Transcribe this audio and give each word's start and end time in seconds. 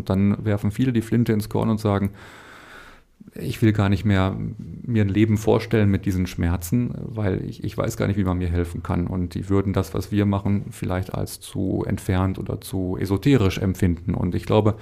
Und 0.00 0.08
dann 0.08 0.42
werfen 0.46 0.70
viele 0.70 0.94
die 0.94 1.02
Flinte 1.02 1.34
ins 1.34 1.50
Korn 1.50 1.68
und 1.68 1.78
sagen, 1.78 2.12
ich 3.40 3.62
will 3.62 3.72
gar 3.72 3.88
nicht 3.88 4.04
mehr 4.04 4.36
mir 4.90 5.04
ein 5.04 5.08
Leben 5.08 5.36
vorstellen 5.36 5.90
mit 5.90 6.04
diesen 6.04 6.26
Schmerzen, 6.26 6.94
weil 7.00 7.44
ich, 7.44 7.64
ich 7.64 7.76
weiß 7.76 7.96
gar 7.96 8.06
nicht, 8.06 8.16
wie 8.16 8.24
man 8.24 8.38
mir 8.38 8.48
helfen 8.48 8.82
kann. 8.82 9.06
Und 9.06 9.34
die 9.34 9.48
würden 9.48 9.72
das, 9.72 9.94
was 9.94 10.12
wir 10.12 10.26
machen, 10.26 10.66
vielleicht 10.70 11.14
als 11.14 11.40
zu 11.40 11.84
entfernt 11.86 12.38
oder 12.38 12.60
zu 12.60 12.96
esoterisch 12.98 13.58
empfinden. 13.58 14.14
Und 14.14 14.34
ich 14.34 14.46
glaube, 14.46 14.76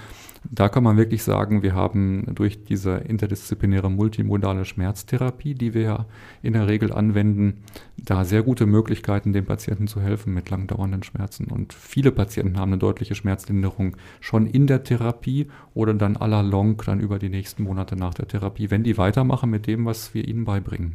da 0.50 0.68
kann 0.68 0.84
man 0.84 0.96
wirklich 0.96 1.22
sagen, 1.22 1.63
wir 1.63 1.74
haben 1.74 2.26
durch 2.35 2.65
diese 2.65 2.97
interdisziplinäre 2.97 3.90
multimodale 3.90 4.65
Schmerztherapie, 4.65 5.54
die 5.54 5.75
wir 5.75 5.83
ja 5.83 6.06
in 6.43 6.53
der 6.53 6.69
Regel 6.69 6.93
anwenden, 6.93 7.65
da 7.97 8.25
sehr 8.25 8.43
gute 8.43 8.67
Möglichkeiten, 8.67 9.33
den 9.33 9.45
Patienten 9.45 9.88
zu 9.88 10.01
helfen 10.01 10.33
mit 10.33 10.51
langdauernden 10.51 11.03
Schmerzen. 11.03 11.47
Und 11.47 11.72
viele 11.75 12.13
Patienten 12.13 12.59
haben 12.59 12.72
eine 12.72 12.79
deutliche 12.79 13.15
Schmerzlinderung 13.15 13.97
schon 14.21 14.47
in 14.47 14.67
der 14.67 14.85
Therapie 14.85 15.49
oder 15.75 15.95
dann 15.95 16.16
à 16.16 16.27
la 16.27 16.41
longue 16.41 16.84
dann 16.87 17.01
über 17.01 17.19
die 17.19 17.29
nächsten 17.29 17.65
Monate 17.65 17.97
nach 17.97 18.15
der 18.15 18.29
Therapie, 18.29 18.48
wenn 18.57 18.83
die 18.83 18.97
weitermachen 18.97 19.51
mit 19.51 19.66
dem, 19.66 19.84
was 19.84 20.15
wir 20.15 20.27
ihnen 20.27 20.45
beibringen. 20.45 20.95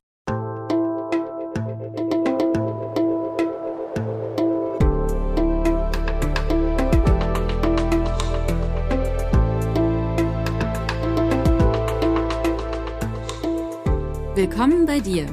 Willkommen 14.35 14.87
bei 14.87 14.99
dir, 14.99 15.27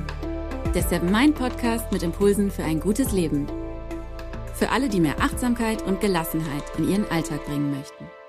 der 0.74 0.82
Seven 0.82 1.10
Mind 1.10 1.34
Podcast 1.34 1.90
mit 1.90 2.02
Impulsen 2.02 2.50
für 2.50 2.64
ein 2.64 2.80
gutes 2.80 3.12
Leben. 3.12 3.46
Für 4.54 4.68
alle, 4.68 4.90
die 4.90 5.00
mehr 5.00 5.18
Achtsamkeit 5.20 5.82
und 5.86 6.02
Gelassenheit 6.02 6.64
in 6.76 6.86
ihren 6.88 7.10
Alltag 7.10 7.44
bringen 7.46 7.70
möchten. 7.70 8.19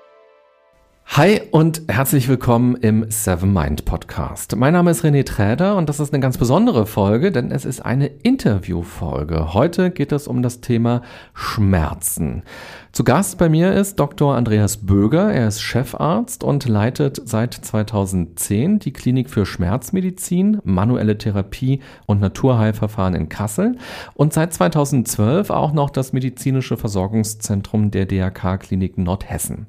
Hi 1.04 1.42
und 1.50 1.82
herzlich 1.88 2.26
willkommen 2.28 2.74
im 2.76 3.10
Seven 3.10 3.52
Mind 3.52 3.84
Podcast. 3.84 4.56
Mein 4.56 4.72
Name 4.72 4.90
ist 4.90 5.04
René 5.04 5.26
Träder 5.26 5.76
und 5.76 5.90
das 5.90 6.00
ist 6.00 6.14
eine 6.14 6.22
ganz 6.22 6.38
besondere 6.38 6.86
Folge, 6.86 7.32
denn 7.32 7.50
es 7.50 7.66
ist 7.66 7.80
eine 7.80 8.06
Interviewfolge. 8.06 9.52
Heute 9.52 9.90
geht 9.90 10.10
es 10.12 10.26
um 10.26 10.42
das 10.42 10.62
Thema 10.62 11.02
Schmerzen. 11.34 12.44
Zu 12.92 13.04
Gast 13.04 13.38
bei 13.38 13.48
mir 13.48 13.72
ist 13.72 13.98
Dr. 13.98 14.36
Andreas 14.36 14.76
Böger. 14.76 15.32
Er 15.32 15.48
ist 15.48 15.62
Chefarzt 15.62 16.44
und 16.44 16.68
leitet 16.68 17.22
seit 17.24 17.54
2010 17.54 18.80
die 18.80 18.92
Klinik 18.92 19.30
für 19.30 19.46
Schmerzmedizin, 19.46 20.60
manuelle 20.62 21.16
Therapie 21.16 21.80
und 22.04 22.20
Naturheilverfahren 22.20 23.14
in 23.14 23.30
Kassel 23.30 23.78
und 24.12 24.34
seit 24.34 24.52
2012 24.52 25.48
auch 25.48 25.72
noch 25.72 25.88
das 25.88 26.12
medizinische 26.12 26.76
Versorgungszentrum 26.76 27.90
der 27.90 28.04
DRK 28.04 28.58
Klinik 28.58 28.98
Nordhessen. 28.98 29.68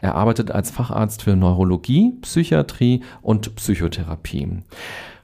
Er 0.00 0.14
arbeitet 0.14 0.52
als 0.52 0.70
Facharzt 0.70 1.24
für 1.24 1.34
Neurologie, 1.34 2.12
Psychiatrie 2.22 3.02
und 3.20 3.56
Psychotherapie. 3.56 4.62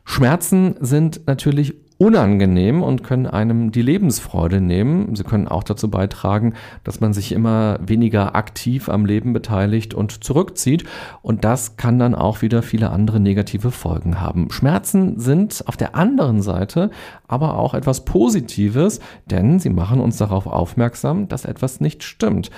Schmerzen 0.04 0.74
sind 0.80 1.20
natürlich 1.28 1.74
unangenehm 1.98 2.82
und 2.82 3.02
können 3.02 3.26
einem 3.26 3.72
die 3.72 3.80
Lebensfreude 3.80 4.60
nehmen. 4.60 5.16
Sie 5.16 5.24
können 5.24 5.48
auch 5.48 5.62
dazu 5.62 5.90
beitragen, 5.90 6.52
dass 6.84 7.00
man 7.00 7.14
sich 7.14 7.32
immer 7.32 7.78
weniger 7.80 8.36
aktiv 8.36 8.88
am 8.88 9.06
Leben 9.06 9.32
beteiligt 9.32 9.94
und 9.94 10.22
zurückzieht. 10.22 10.84
Und 11.22 11.44
das 11.44 11.76
kann 11.76 11.98
dann 11.98 12.14
auch 12.14 12.42
wieder 12.42 12.62
viele 12.62 12.90
andere 12.90 13.18
negative 13.18 13.70
Folgen 13.70 14.20
haben. 14.20 14.50
Schmerzen 14.50 15.18
sind 15.18 15.64
auf 15.66 15.76
der 15.76 15.94
anderen 15.94 16.42
Seite 16.42 16.90
aber 17.28 17.58
auch 17.58 17.74
etwas 17.74 18.04
Positives, 18.04 19.00
denn 19.26 19.58
sie 19.58 19.70
machen 19.70 20.00
uns 20.00 20.16
darauf 20.16 20.46
aufmerksam, 20.46 21.28
dass 21.28 21.44
etwas 21.44 21.80
nicht 21.80 22.02
stimmt. 22.02 22.50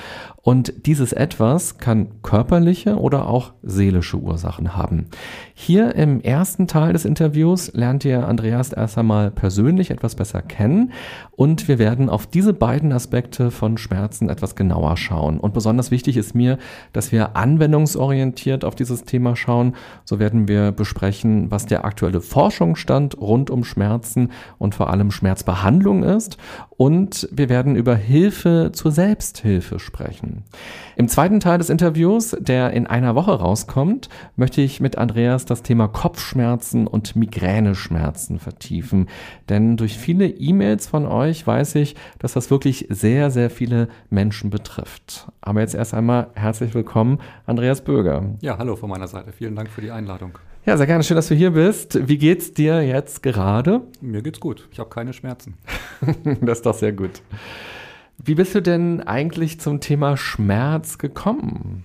Und 0.42 0.86
dieses 0.86 1.12
etwas 1.12 1.78
kann 1.78 2.22
körperliche 2.22 2.96
oder 2.96 3.28
auch 3.28 3.52
seelische 3.62 4.18
Ursachen 4.18 4.76
haben. 4.76 5.06
Hier 5.54 5.94
im 5.94 6.20
ersten 6.20 6.66
Teil 6.66 6.92
des 6.92 7.04
Interviews 7.04 7.72
lernt 7.74 8.04
ihr 8.04 8.26
Andreas 8.26 8.72
erst 8.72 8.98
einmal 8.98 9.27
persönlich 9.30 9.90
etwas 9.90 10.14
besser 10.14 10.42
kennen 10.42 10.92
und 11.32 11.68
wir 11.68 11.78
werden 11.78 12.08
auf 12.08 12.26
diese 12.26 12.52
beiden 12.52 12.92
Aspekte 12.92 13.50
von 13.50 13.78
Schmerzen 13.78 14.28
etwas 14.28 14.56
genauer 14.56 14.96
schauen. 14.96 15.38
Und 15.38 15.54
besonders 15.54 15.90
wichtig 15.90 16.16
ist 16.16 16.34
mir, 16.34 16.58
dass 16.92 17.12
wir 17.12 17.36
anwendungsorientiert 17.36 18.64
auf 18.64 18.74
dieses 18.74 19.04
Thema 19.04 19.36
schauen. 19.36 19.74
So 20.04 20.18
werden 20.18 20.48
wir 20.48 20.72
besprechen, 20.72 21.50
was 21.50 21.66
der 21.66 21.84
aktuelle 21.84 22.20
Forschungsstand 22.20 23.20
rund 23.20 23.50
um 23.50 23.64
Schmerzen 23.64 24.30
und 24.58 24.74
vor 24.74 24.90
allem 24.90 25.10
Schmerzbehandlung 25.10 26.02
ist. 26.02 26.38
Und 26.76 27.28
wir 27.32 27.48
werden 27.48 27.76
über 27.76 27.94
Hilfe 27.96 28.70
zur 28.72 28.92
Selbsthilfe 28.92 29.78
sprechen. 29.78 30.44
Im 30.96 31.08
zweiten 31.08 31.40
Teil 31.40 31.58
des 31.58 31.70
Interviews, 31.70 32.36
der 32.40 32.72
in 32.72 32.86
einer 32.86 33.14
Woche 33.14 33.32
rauskommt, 33.32 34.08
möchte 34.36 34.60
ich 34.60 34.80
mit 34.80 34.98
Andreas 34.98 35.44
das 35.44 35.62
Thema 35.62 35.88
Kopfschmerzen 35.88 36.86
und 36.86 37.16
Migräneschmerzen 37.16 38.38
vertiefen. 38.38 39.08
Denn 39.48 39.76
durch 39.76 39.96
viele 39.96 40.26
E-Mails 40.26 40.86
von 40.86 41.06
euch 41.06 41.46
weiß 41.46 41.74
ich, 41.76 41.96
dass 42.18 42.32
das 42.32 42.50
wirklich 42.50 42.86
sehr, 42.90 43.30
sehr 43.30 43.50
viele 43.50 43.88
Menschen 44.10 44.50
betrifft. 44.50 45.28
Aber 45.40 45.60
jetzt 45.60 45.74
erst 45.74 45.94
einmal 45.94 46.28
herzlich 46.34 46.74
willkommen, 46.74 47.18
Andreas 47.46 47.82
Böger. 47.82 48.36
Ja, 48.40 48.58
hallo 48.58 48.76
von 48.76 48.90
meiner 48.90 49.08
Seite. 49.08 49.32
Vielen 49.32 49.56
Dank 49.56 49.68
für 49.70 49.80
die 49.80 49.90
Einladung. 49.90 50.38
Ja, 50.66 50.76
sehr 50.76 50.86
gerne. 50.86 51.02
Schön, 51.02 51.16
dass 51.16 51.28
du 51.28 51.34
hier 51.34 51.52
bist. 51.52 52.08
Wie 52.08 52.18
geht's 52.18 52.52
dir 52.52 52.82
jetzt 52.82 53.22
gerade? 53.22 53.80
Mir 54.02 54.22
geht's 54.22 54.38
gut. 54.38 54.68
Ich 54.70 54.78
habe 54.78 54.90
keine 54.90 55.14
Schmerzen. 55.14 55.54
das 56.42 56.58
ist 56.58 56.66
doch 56.66 56.74
sehr 56.74 56.92
gut. 56.92 57.22
Wie 58.18 58.34
bist 58.34 58.54
du 58.54 58.60
denn 58.60 59.00
eigentlich 59.00 59.60
zum 59.60 59.80
Thema 59.80 60.16
Schmerz 60.16 60.98
gekommen? 60.98 61.84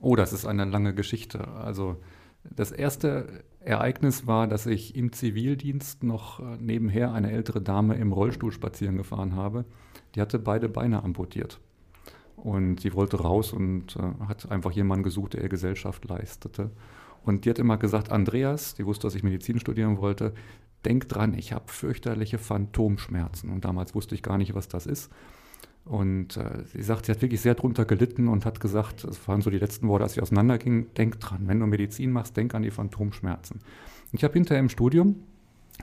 Oh, 0.00 0.16
das 0.16 0.32
ist 0.32 0.46
eine 0.46 0.64
lange 0.66 0.94
Geschichte. 0.94 1.48
Also 1.48 1.96
das 2.44 2.70
erste 2.70 3.42
Ereignis 3.64 4.26
war, 4.26 4.46
dass 4.46 4.66
ich 4.66 4.96
im 4.96 5.12
Zivildienst 5.12 6.02
noch 6.02 6.40
äh, 6.40 6.56
nebenher 6.58 7.12
eine 7.12 7.30
ältere 7.30 7.60
Dame 7.60 7.94
im 7.94 8.12
Rollstuhl 8.12 8.52
spazieren 8.52 8.96
gefahren 8.96 9.36
habe. 9.36 9.64
Die 10.14 10.20
hatte 10.20 10.38
beide 10.38 10.68
Beine 10.68 11.02
amputiert. 11.02 11.60
Und 12.36 12.80
sie 12.80 12.94
wollte 12.94 13.20
raus 13.20 13.52
und 13.52 13.96
äh, 13.96 14.26
hat 14.26 14.50
einfach 14.50 14.72
jemanden 14.72 15.04
gesucht, 15.04 15.34
der 15.34 15.42
ihr 15.42 15.48
Gesellschaft 15.48 16.04
leistete. 16.06 16.70
Und 17.24 17.44
die 17.44 17.50
hat 17.50 17.58
immer 17.58 17.76
gesagt, 17.76 18.10
Andreas, 18.10 18.74
die 18.74 18.84
wusste, 18.84 19.06
dass 19.06 19.14
ich 19.14 19.22
Medizin 19.22 19.60
studieren 19.60 19.98
wollte, 19.98 20.34
denk 20.84 21.08
dran, 21.08 21.34
ich 21.34 21.52
habe 21.52 21.70
fürchterliche 21.70 22.38
Phantomschmerzen. 22.38 23.50
Und 23.50 23.64
damals 23.64 23.94
wusste 23.94 24.14
ich 24.14 24.22
gar 24.22 24.38
nicht, 24.38 24.54
was 24.54 24.68
das 24.68 24.86
ist. 24.86 25.12
Und 25.84 26.36
äh, 26.36 26.64
sie 26.72 26.82
sagt, 26.82 27.06
sie 27.06 27.12
hat 27.12 27.22
wirklich 27.22 27.40
sehr 27.40 27.54
drunter 27.54 27.84
gelitten 27.84 28.28
und 28.28 28.46
hat 28.46 28.60
gesagt, 28.60 29.04
das 29.04 29.26
waren 29.26 29.40
so 29.40 29.50
die 29.50 29.58
letzten 29.58 29.88
Worte, 29.88 30.04
als 30.04 30.14
sie 30.14 30.22
auseinanderging, 30.22 30.94
denk 30.94 31.18
dran, 31.18 31.48
wenn 31.48 31.58
du 31.58 31.66
Medizin 31.66 32.12
machst, 32.12 32.36
denk 32.36 32.54
an 32.54 32.62
die 32.62 32.70
Phantomschmerzen. 32.70 33.60
Ich 34.12 34.22
habe 34.22 34.34
hinterher 34.34 34.60
im 34.60 34.68
Studium 34.68 35.16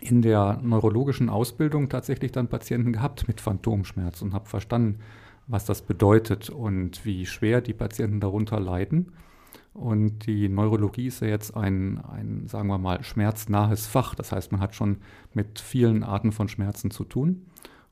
in 0.01 0.21
der 0.21 0.59
neurologischen 0.63 1.29
Ausbildung 1.29 1.89
tatsächlich 1.89 2.31
dann 2.31 2.47
Patienten 2.47 2.93
gehabt 2.93 3.27
mit 3.27 3.41
Phantomschmerzen 3.41 4.29
und 4.29 4.33
habe 4.33 4.47
verstanden, 4.47 4.99
was 5.47 5.65
das 5.65 5.81
bedeutet 5.81 6.49
und 6.49 7.05
wie 7.05 7.25
schwer 7.25 7.59
die 7.59 7.73
Patienten 7.73 8.19
darunter 8.19 8.59
leiden. 8.59 9.11
Und 9.73 10.25
die 10.25 10.47
Neurologie 10.49 11.07
ist 11.07 11.21
ja 11.21 11.27
jetzt 11.27 11.55
ein, 11.55 11.99
ein, 12.05 12.47
sagen 12.47 12.67
wir 12.67 12.77
mal, 12.77 13.03
schmerznahes 13.03 13.87
Fach. 13.87 14.15
Das 14.15 14.31
heißt, 14.31 14.51
man 14.51 14.61
hat 14.61 14.75
schon 14.75 14.97
mit 15.33 15.59
vielen 15.59 16.03
Arten 16.03 16.31
von 16.31 16.47
Schmerzen 16.47 16.91
zu 16.91 17.03
tun. 17.03 17.45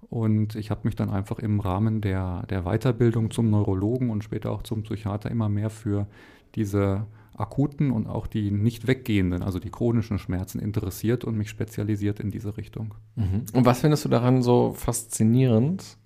Und 0.09 0.55
ich 0.55 0.71
habe 0.71 0.81
mich 0.83 0.95
dann 0.95 1.09
einfach 1.09 1.39
im 1.39 1.59
Rahmen 1.59 2.01
der, 2.01 2.45
der 2.49 2.63
Weiterbildung 2.63 3.31
zum 3.31 3.49
Neurologen 3.49 4.09
und 4.09 4.23
später 4.23 4.51
auch 4.51 4.63
zum 4.63 4.83
Psychiater 4.83 5.29
immer 5.29 5.49
mehr 5.49 5.69
für 5.69 6.07
diese 6.55 7.05
akuten 7.35 7.91
und 7.91 8.07
auch 8.07 8.25
die 8.25 8.49
nicht 8.51 8.87
weggehenden, 8.87 9.43
also 9.43 9.59
die 9.59 9.69
chronischen 9.69 10.17
Schmerzen 10.17 10.59
interessiert 10.59 11.23
und 11.23 11.37
mich 11.37 11.49
spezialisiert 11.49 12.19
in 12.19 12.31
diese 12.31 12.57
Richtung. 12.57 12.95
Mhm. 13.15 13.45
Und 13.53 13.65
was 13.65 13.81
findest 13.81 14.05
du 14.05 14.09
daran 14.09 14.41
so 14.41 14.73
faszinierend? 14.73 15.97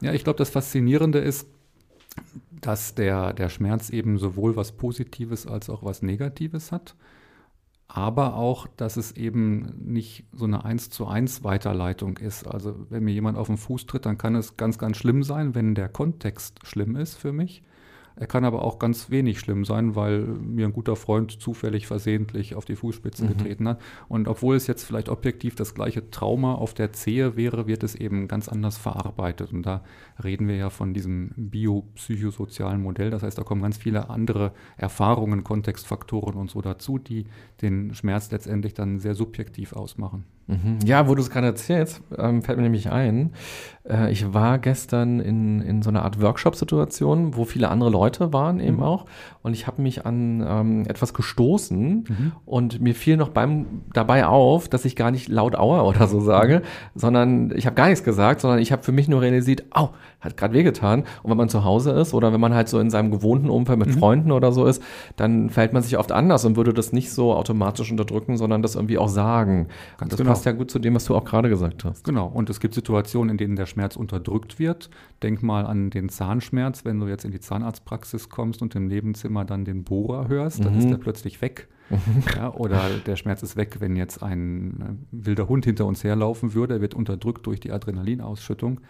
Ja, 0.00 0.12
ich 0.12 0.24
glaube, 0.24 0.38
das 0.38 0.50
Faszinierende 0.50 1.18
ist, 1.18 1.48
dass 2.60 2.94
der, 2.94 3.32
der 3.32 3.48
Schmerz 3.48 3.90
eben 3.90 4.18
sowohl 4.18 4.56
was 4.56 4.72
Positives 4.72 5.46
als 5.46 5.70
auch 5.70 5.82
was 5.82 6.02
Negatives 6.02 6.72
hat, 6.72 6.94
aber 7.88 8.34
auch, 8.34 8.66
dass 8.66 8.96
es 8.96 9.12
eben 9.12 9.72
nicht 9.84 10.26
so 10.32 10.44
eine 10.44 10.64
eins 10.64 10.90
zu 10.90 11.06
eins 11.06 11.44
Weiterleitung 11.44 12.18
ist. 12.18 12.46
Also 12.46 12.86
wenn 12.90 13.04
mir 13.04 13.12
jemand 13.12 13.38
auf 13.38 13.46
den 13.46 13.56
Fuß 13.56 13.86
tritt, 13.86 14.06
dann 14.06 14.18
kann 14.18 14.34
es 14.34 14.56
ganz, 14.56 14.78
ganz 14.78 14.96
schlimm 14.96 15.22
sein, 15.22 15.54
wenn 15.54 15.74
der 15.74 15.88
Kontext 15.88 16.66
schlimm 16.66 16.96
ist 16.96 17.14
für 17.14 17.32
mich. 17.32 17.62
Er 18.18 18.26
kann 18.26 18.46
aber 18.46 18.62
auch 18.62 18.78
ganz 18.78 19.10
wenig 19.10 19.38
schlimm 19.40 19.66
sein, 19.66 19.94
weil 19.94 20.20
mir 20.20 20.66
ein 20.66 20.72
guter 20.72 20.96
Freund 20.96 21.32
zufällig 21.32 21.86
versehentlich 21.86 22.54
auf 22.54 22.64
die 22.64 22.74
Fußspitzen 22.74 23.26
mhm. 23.26 23.36
getreten 23.36 23.68
hat. 23.68 23.80
Und 24.08 24.26
obwohl 24.26 24.56
es 24.56 24.66
jetzt 24.66 24.84
vielleicht 24.84 25.10
objektiv 25.10 25.54
das 25.54 25.74
gleiche 25.74 26.10
Trauma 26.10 26.54
auf 26.54 26.72
der 26.72 26.94
Zehe 26.94 27.36
wäre, 27.36 27.66
wird 27.66 27.82
es 27.82 27.94
eben 27.94 28.26
ganz 28.26 28.48
anders 28.48 28.78
verarbeitet. 28.78 29.52
Und 29.52 29.64
da 29.64 29.84
reden 30.24 30.48
wir 30.48 30.56
ja 30.56 30.70
von 30.70 30.94
diesem 30.94 31.30
biopsychosozialen 31.36 32.82
Modell. 32.82 33.10
Das 33.10 33.22
heißt, 33.22 33.36
da 33.36 33.42
kommen 33.42 33.60
ganz 33.60 33.76
viele 33.76 34.08
andere 34.08 34.52
Erfahrungen, 34.78 35.44
Kontextfaktoren 35.44 36.36
und 36.36 36.50
so 36.50 36.62
dazu, 36.62 36.98
die 36.98 37.26
den 37.60 37.94
Schmerz 37.94 38.30
letztendlich 38.30 38.72
dann 38.72 38.98
sehr 38.98 39.14
subjektiv 39.14 39.74
ausmachen. 39.74 40.24
Mhm. 40.46 40.78
Ja, 40.84 41.08
wo 41.08 41.14
du 41.14 41.22
es 41.22 41.30
gerade 41.30 41.46
erzählst, 41.46 42.02
ähm, 42.16 42.42
fällt 42.42 42.58
mir 42.58 42.64
nämlich 42.64 42.90
ein, 42.90 43.32
äh, 43.88 44.10
ich 44.10 44.32
war 44.32 44.58
gestern 44.58 45.20
in, 45.20 45.60
in 45.60 45.82
so 45.82 45.90
einer 45.90 46.04
Art 46.04 46.20
Workshop-Situation, 46.20 47.36
wo 47.36 47.44
viele 47.44 47.68
andere 47.68 47.90
Leute 47.90 48.32
waren 48.32 48.60
eben 48.60 48.76
mhm. 48.76 48.82
auch. 48.82 49.06
Und 49.42 49.54
ich 49.54 49.66
habe 49.66 49.82
mich 49.82 50.06
an 50.06 50.44
ähm, 50.46 50.84
etwas 50.88 51.14
gestoßen 51.14 52.04
mhm. 52.08 52.32
und 52.44 52.80
mir 52.80 52.94
fiel 52.94 53.16
noch 53.16 53.28
beim 53.28 53.66
dabei 53.92 54.26
auf, 54.26 54.68
dass 54.68 54.84
ich 54.84 54.96
gar 54.96 55.10
nicht 55.10 55.28
laut 55.28 55.56
Aua 55.56 55.82
oder 55.82 56.06
so 56.08 56.20
sage, 56.20 56.62
sondern 56.94 57.52
ich 57.54 57.66
habe 57.66 57.76
gar 57.76 57.88
nichts 57.88 58.04
gesagt, 58.04 58.40
sondern 58.40 58.58
ich 58.58 58.72
habe 58.72 58.82
für 58.82 58.92
mich 58.92 59.08
nur 59.08 59.22
realisiert, 59.22 59.64
au, 59.70 59.90
hat 60.20 60.36
gerade 60.36 60.54
wehgetan. 60.54 61.04
Und 61.22 61.30
wenn 61.30 61.36
man 61.36 61.48
zu 61.48 61.64
Hause 61.64 61.92
ist 61.92 62.14
oder 62.14 62.32
wenn 62.32 62.40
man 62.40 62.54
halt 62.54 62.68
so 62.68 62.80
in 62.80 62.90
seinem 62.90 63.10
gewohnten 63.10 63.50
Umfeld 63.50 63.78
mit 63.78 63.88
mhm. 63.88 63.98
Freunden 63.98 64.32
oder 64.32 64.52
so 64.52 64.66
ist, 64.66 64.82
dann 65.16 65.50
fällt 65.50 65.72
man 65.72 65.82
sich 65.82 65.96
oft 65.98 66.12
anders 66.12 66.44
und 66.44 66.56
würde 66.56 66.74
das 66.74 66.92
nicht 66.92 67.12
so 67.12 67.32
automatisch 67.34 67.90
unterdrücken, 67.90 68.36
sondern 68.36 68.62
das 68.62 68.74
irgendwie 68.74 68.98
auch 68.98 69.08
sagen. 69.08 69.68
Ganz 69.98 70.10
das 70.10 70.18
genau. 70.18 70.30
Passt 70.36 70.46
ja 70.46 70.52
gut 70.52 70.70
zu 70.70 70.78
dem, 70.78 70.94
was 70.94 71.04
du 71.04 71.14
auch 71.14 71.24
gerade 71.24 71.48
gesagt 71.48 71.84
hast. 71.84 72.04
Genau. 72.04 72.26
Und 72.26 72.50
es 72.50 72.60
gibt 72.60 72.74
Situationen, 72.74 73.30
in 73.30 73.38
denen 73.38 73.56
der 73.56 73.66
Schmerz 73.66 73.96
unterdrückt 73.96 74.58
wird. 74.58 74.90
Denk 75.22 75.42
mal 75.42 75.66
an 75.66 75.90
den 75.90 76.08
Zahnschmerz, 76.08 76.84
wenn 76.84 77.00
du 77.00 77.06
jetzt 77.06 77.24
in 77.24 77.32
die 77.32 77.40
Zahnarztpraxis 77.40 78.28
kommst 78.28 78.62
und 78.62 78.74
im 78.74 78.86
Nebenzimmer 78.86 79.44
dann 79.44 79.64
den 79.64 79.84
Bohrer 79.84 80.28
hörst, 80.28 80.64
dann 80.64 80.74
mhm. 80.74 80.78
ist 80.80 80.90
der 80.90 80.96
plötzlich 80.96 81.40
weg. 81.40 81.68
Ja, 82.34 82.52
oder 82.52 82.82
der 83.06 83.16
Schmerz 83.16 83.42
ist 83.42 83.56
weg, 83.56 83.76
wenn 83.78 83.94
jetzt 83.94 84.22
ein 84.22 85.06
äh, 85.12 85.26
wilder 85.26 85.48
Hund 85.48 85.64
hinter 85.64 85.86
uns 85.86 86.02
herlaufen 86.02 86.52
würde. 86.52 86.74
Er 86.74 86.80
wird 86.80 86.94
unterdrückt 86.94 87.46
durch 87.46 87.60
die 87.60 87.70
Adrenalinausschüttung. 87.70 88.80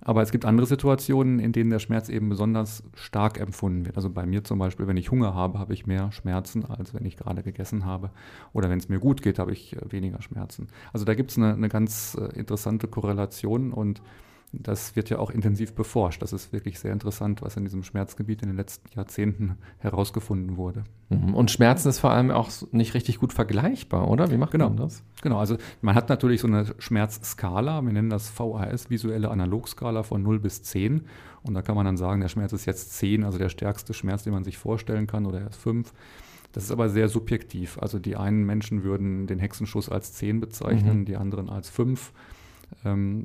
Aber 0.00 0.22
es 0.22 0.30
gibt 0.30 0.44
andere 0.44 0.66
Situationen, 0.66 1.38
in 1.38 1.52
denen 1.52 1.70
der 1.70 1.78
Schmerz 1.78 2.08
eben 2.08 2.28
besonders 2.28 2.82
stark 2.94 3.38
empfunden 3.40 3.86
wird. 3.86 3.96
Also 3.96 4.10
bei 4.10 4.26
mir 4.26 4.44
zum 4.44 4.58
Beispiel, 4.58 4.86
wenn 4.86 4.96
ich 4.96 5.10
Hunger 5.10 5.34
habe, 5.34 5.58
habe 5.58 5.72
ich 5.72 5.86
mehr 5.86 6.12
Schmerzen, 6.12 6.64
als 6.64 6.94
wenn 6.94 7.04
ich 7.04 7.16
gerade 7.16 7.42
gegessen 7.42 7.84
habe. 7.84 8.10
Oder 8.52 8.70
wenn 8.70 8.78
es 8.78 8.88
mir 8.88 8.98
gut 8.98 9.22
geht, 9.22 9.38
habe 9.38 9.52
ich 9.52 9.76
äh, 9.76 9.92
weniger 9.92 10.22
Schmerzen. 10.22 10.68
Also 10.92 11.04
da 11.04 11.14
gibt 11.14 11.30
es 11.30 11.38
eine, 11.38 11.54
eine 11.54 11.68
ganz 11.68 12.16
äh, 12.20 12.38
interessante 12.38 12.88
Korrelation 12.88 13.72
und 13.72 14.02
das 14.52 14.96
wird 14.96 15.10
ja 15.10 15.18
auch 15.18 15.30
intensiv 15.30 15.74
beforscht. 15.74 16.22
Das 16.22 16.32
ist 16.32 16.52
wirklich 16.52 16.78
sehr 16.78 16.92
interessant, 16.92 17.42
was 17.42 17.56
in 17.56 17.64
diesem 17.64 17.82
Schmerzgebiet 17.82 18.42
in 18.42 18.48
den 18.48 18.56
letzten 18.56 18.88
Jahrzehnten 18.96 19.58
herausgefunden 19.78 20.56
wurde. 20.56 20.84
Mhm. 21.08 21.34
Und 21.34 21.50
Schmerzen 21.50 21.88
ist 21.88 21.98
vor 21.98 22.12
allem 22.12 22.30
auch 22.30 22.50
nicht 22.72 22.94
richtig 22.94 23.18
gut 23.18 23.32
vergleichbar, 23.32 24.08
oder? 24.08 24.30
Wie 24.30 24.36
macht 24.36 24.52
genau. 24.52 24.68
man 24.68 24.76
das? 24.76 25.02
Genau, 25.22 25.38
also 25.38 25.56
man 25.82 25.94
hat 25.94 26.08
natürlich 26.08 26.40
so 26.40 26.46
eine 26.46 26.66
Schmerzskala, 26.78 27.82
wir 27.82 27.92
nennen 27.92 28.10
das 28.10 28.28
VHS, 28.30 28.88
visuelle 28.90 29.30
Analogskala 29.30 30.02
von 30.02 30.22
0 30.22 30.40
bis 30.40 30.62
10. 30.62 31.02
Und 31.42 31.54
da 31.54 31.62
kann 31.62 31.76
man 31.76 31.84
dann 31.84 31.96
sagen, 31.96 32.20
der 32.20 32.28
Schmerz 32.28 32.52
ist 32.52 32.66
jetzt 32.66 32.94
10, 32.94 33.24
also 33.24 33.38
der 33.38 33.48
stärkste 33.48 33.94
Schmerz, 33.94 34.24
den 34.24 34.32
man 34.32 34.44
sich 34.44 34.58
vorstellen 34.58 35.06
kann, 35.06 35.26
oder 35.26 35.40
er 35.40 35.48
ist 35.48 35.60
5. 35.60 35.92
Das 36.52 36.64
ist 36.64 36.70
aber 36.70 36.88
sehr 36.88 37.08
subjektiv. 37.08 37.78
Also 37.80 37.98
die 37.98 38.16
einen 38.16 38.44
Menschen 38.44 38.82
würden 38.82 39.26
den 39.26 39.38
Hexenschuss 39.38 39.88
als 39.88 40.14
10 40.14 40.40
bezeichnen, 40.40 41.00
mhm. 41.00 41.04
die 41.04 41.16
anderen 41.16 41.50
als 41.50 41.68
5 41.68 42.12
ähm, 42.12 42.35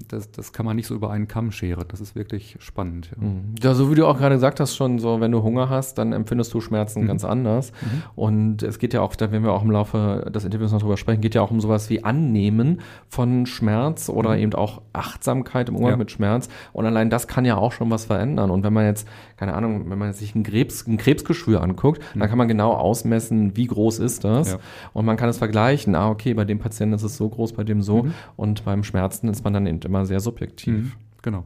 das, 0.07 0.31
das 0.31 0.53
kann 0.53 0.65
man 0.65 0.75
nicht 0.75 0.87
so 0.87 0.95
über 0.95 1.11
einen 1.11 1.27
Kamm 1.27 1.51
scheren. 1.51 1.85
Das 1.87 2.01
ist 2.01 2.15
wirklich 2.15 2.57
spannend. 2.59 3.11
Ja. 3.11 3.27
Mhm. 3.27 3.55
ja, 3.61 3.73
so 3.73 3.91
wie 3.91 3.95
du 3.95 4.05
auch 4.07 4.17
gerade 4.17 4.35
gesagt 4.35 4.59
hast, 4.59 4.75
schon 4.75 4.99
so, 4.99 5.19
wenn 5.21 5.31
du 5.31 5.43
Hunger 5.43 5.69
hast, 5.69 5.97
dann 5.97 6.13
empfindest 6.13 6.53
du 6.53 6.61
Schmerzen 6.61 7.03
mhm. 7.03 7.07
ganz 7.07 7.23
anders. 7.23 7.71
Mhm. 7.81 8.03
Und 8.15 8.63
es 8.63 8.79
geht 8.79 8.93
ja 8.93 9.01
auch, 9.01 9.15
da 9.15 9.31
werden 9.31 9.43
wir 9.43 9.53
auch 9.53 9.63
im 9.63 9.71
Laufe 9.71 10.31
des 10.33 10.45
Interviews 10.45 10.71
noch 10.71 10.81
drüber 10.81 10.97
sprechen, 10.97 11.21
geht 11.21 11.35
ja 11.35 11.41
auch 11.41 11.51
um 11.51 11.61
sowas 11.61 11.89
wie 11.89 12.03
Annehmen 12.03 12.81
von 13.07 13.45
Schmerz 13.45 14.09
oder 14.09 14.31
mhm. 14.31 14.39
eben 14.39 14.53
auch 14.53 14.81
Achtsamkeit 14.93 15.69
im 15.69 15.75
Umgang 15.75 15.93
ja. 15.93 15.97
mit 15.97 16.11
Schmerz. 16.11 16.49
Und 16.73 16.85
allein 16.85 17.09
das 17.09 17.27
kann 17.27 17.45
ja 17.45 17.57
auch 17.57 17.71
schon 17.71 17.89
was 17.89 18.05
verändern. 18.05 18.51
Und 18.51 18.63
wenn 18.63 18.73
man 18.73 18.85
jetzt, 18.85 19.07
keine 19.37 19.53
Ahnung, 19.53 19.89
wenn 19.89 19.97
man 19.97 20.13
sich 20.13 20.35
ein, 20.35 20.43
Krebs, 20.43 20.87
ein 20.87 20.97
Krebsgeschwür 20.97 21.61
anguckt, 21.61 22.01
dann 22.13 22.23
mhm. 22.23 22.29
kann 22.29 22.37
man 22.37 22.47
genau 22.47 22.73
ausmessen, 22.73 23.55
wie 23.55 23.67
groß 23.67 23.99
ist 23.99 24.23
das. 24.23 24.53
Ja. 24.53 24.59
Und 24.93 25.05
man 25.05 25.17
kann 25.17 25.29
es 25.29 25.37
vergleichen. 25.37 25.95
Ah, 25.95 26.09
okay, 26.09 26.33
bei 26.33 26.45
dem 26.45 26.59
Patienten 26.59 26.95
ist 26.95 27.03
es 27.03 27.17
so 27.17 27.29
groß, 27.29 27.53
bei 27.53 27.63
dem 27.63 27.81
so. 27.81 28.03
Mhm. 28.03 28.13
Und 28.37 28.65
beim 28.65 28.83
Schmerzen 28.83 29.30
ist 29.31 29.43
man 29.43 29.53
dann 29.53 29.65
eben 29.67 29.79
immer 29.81 30.05
sehr 30.05 30.19
subjektiv. 30.19 30.73
Mhm, 30.73 30.91
genau. 31.21 31.45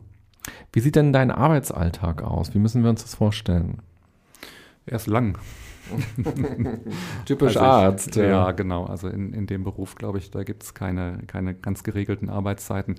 Wie 0.71 0.79
sieht 0.79 0.95
denn 0.95 1.13
dein 1.13 1.31
Arbeitsalltag 1.31 2.21
aus? 2.21 2.53
Wie 2.53 2.59
müssen 2.59 2.83
wir 2.83 2.89
uns 2.89 3.01
das 3.01 3.15
vorstellen? 3.15 3.79
Er 4.85 4.97
ist 4.97 5.07
lang. 5.07 5.37
Typisch 7.25 7.57
also 7.57 7.59
ich, 7.59 7.65
Arzt. 7.65 8.15
Ja. 8.15 8.25
ja, 8.25 8.51
genau. 8.51 8.85
Also 8.85 9.07
in, 9.07 9.33
in 9.33 9.47
dem 9.47 9.63
Beruf, 9.63 9.95
glaube 9.95 10.17
ich, 10.17 10.31
da 10.31 10.43
gibt 10.43 10.63
es 10.63 10.73
keine, 10.73 11.19
keine 11.27 11.53
ganz 11.53 11.83
geregelten 11.83 12.29
Arbeitszeiten. 12.29 12.95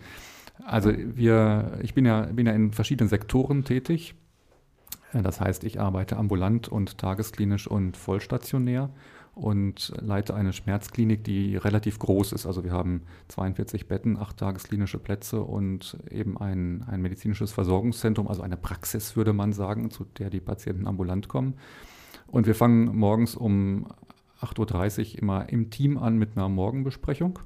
Also 0.65 0.93
wir, 0.97 1.79
ich 1.83 1.95
bin 1.95 2.07
ja, 2.07 2.23
bin 2.23 2.47
ja 2.47 2.53
in 2.53 2.73
verschiedenen 2.73 3.09
Sektoren 3.09 3.65
tätig. 3.65 4.15
Das 5.13 5.41
heißt, 5.41 5.65
ich 5.65 5.81
arbeite 5.81 6.17
ambulant 6.17 6.69
und 6.69 6.99
tagesklinisch 6.99 7.67
und 7.67 7.97
vollstationär 7.97 8.91
und 9.37 9.93
leite 10.01 10.35
eine 10.35 10.55
Schmerzklinik, 10.55 11.23
die 11.23 11.57
relativ 11.59 11.99
groß 11.99 12.33
ist. 12.33 12.47
Also 12.47 12.65
wir 12.65 12.73
haben 12.73 13.03
42 13.29 13.87
Betten, 13.87 14.17
acht 14.17 14.39
tagesklinische 14.39 14.99
Plätze 14.99 15.43
und 15.43 15.99
eben 16.11 16.39
ein, 16.39 16.85
ein 16.89 17.03
medizinisches 17.03 17.53
Versorgungszentrum, 17.53 18.29
also 18.29 18.41
eine 18.41 18.57
Praxis, 18.57 19.15
würde 19.15 19.35
man 19.35 19.53
sagen, 19.53 19.91
zu 19.91 20.05
der 20.05 20.31
die 20.31 20.41
Patienten 20.41 20.87
ambulant 20.87 21.29
kommen. 21.29 21.53
Und 22.27 22.47
wir 22.47 22.55
fangen 22.55 22.97
morgens 22.97 23.37
um 23.37 23.87
8.30 24.41 25.17
Uhr 25.17 25.23
immer 25.23 25.49
im 25.51 25.69
Team 25.69 25.99
an 25.99 26.17
mit 26.17 26.35
einer 26.35 26.49
Morgenbesprechung. 26.49 27.39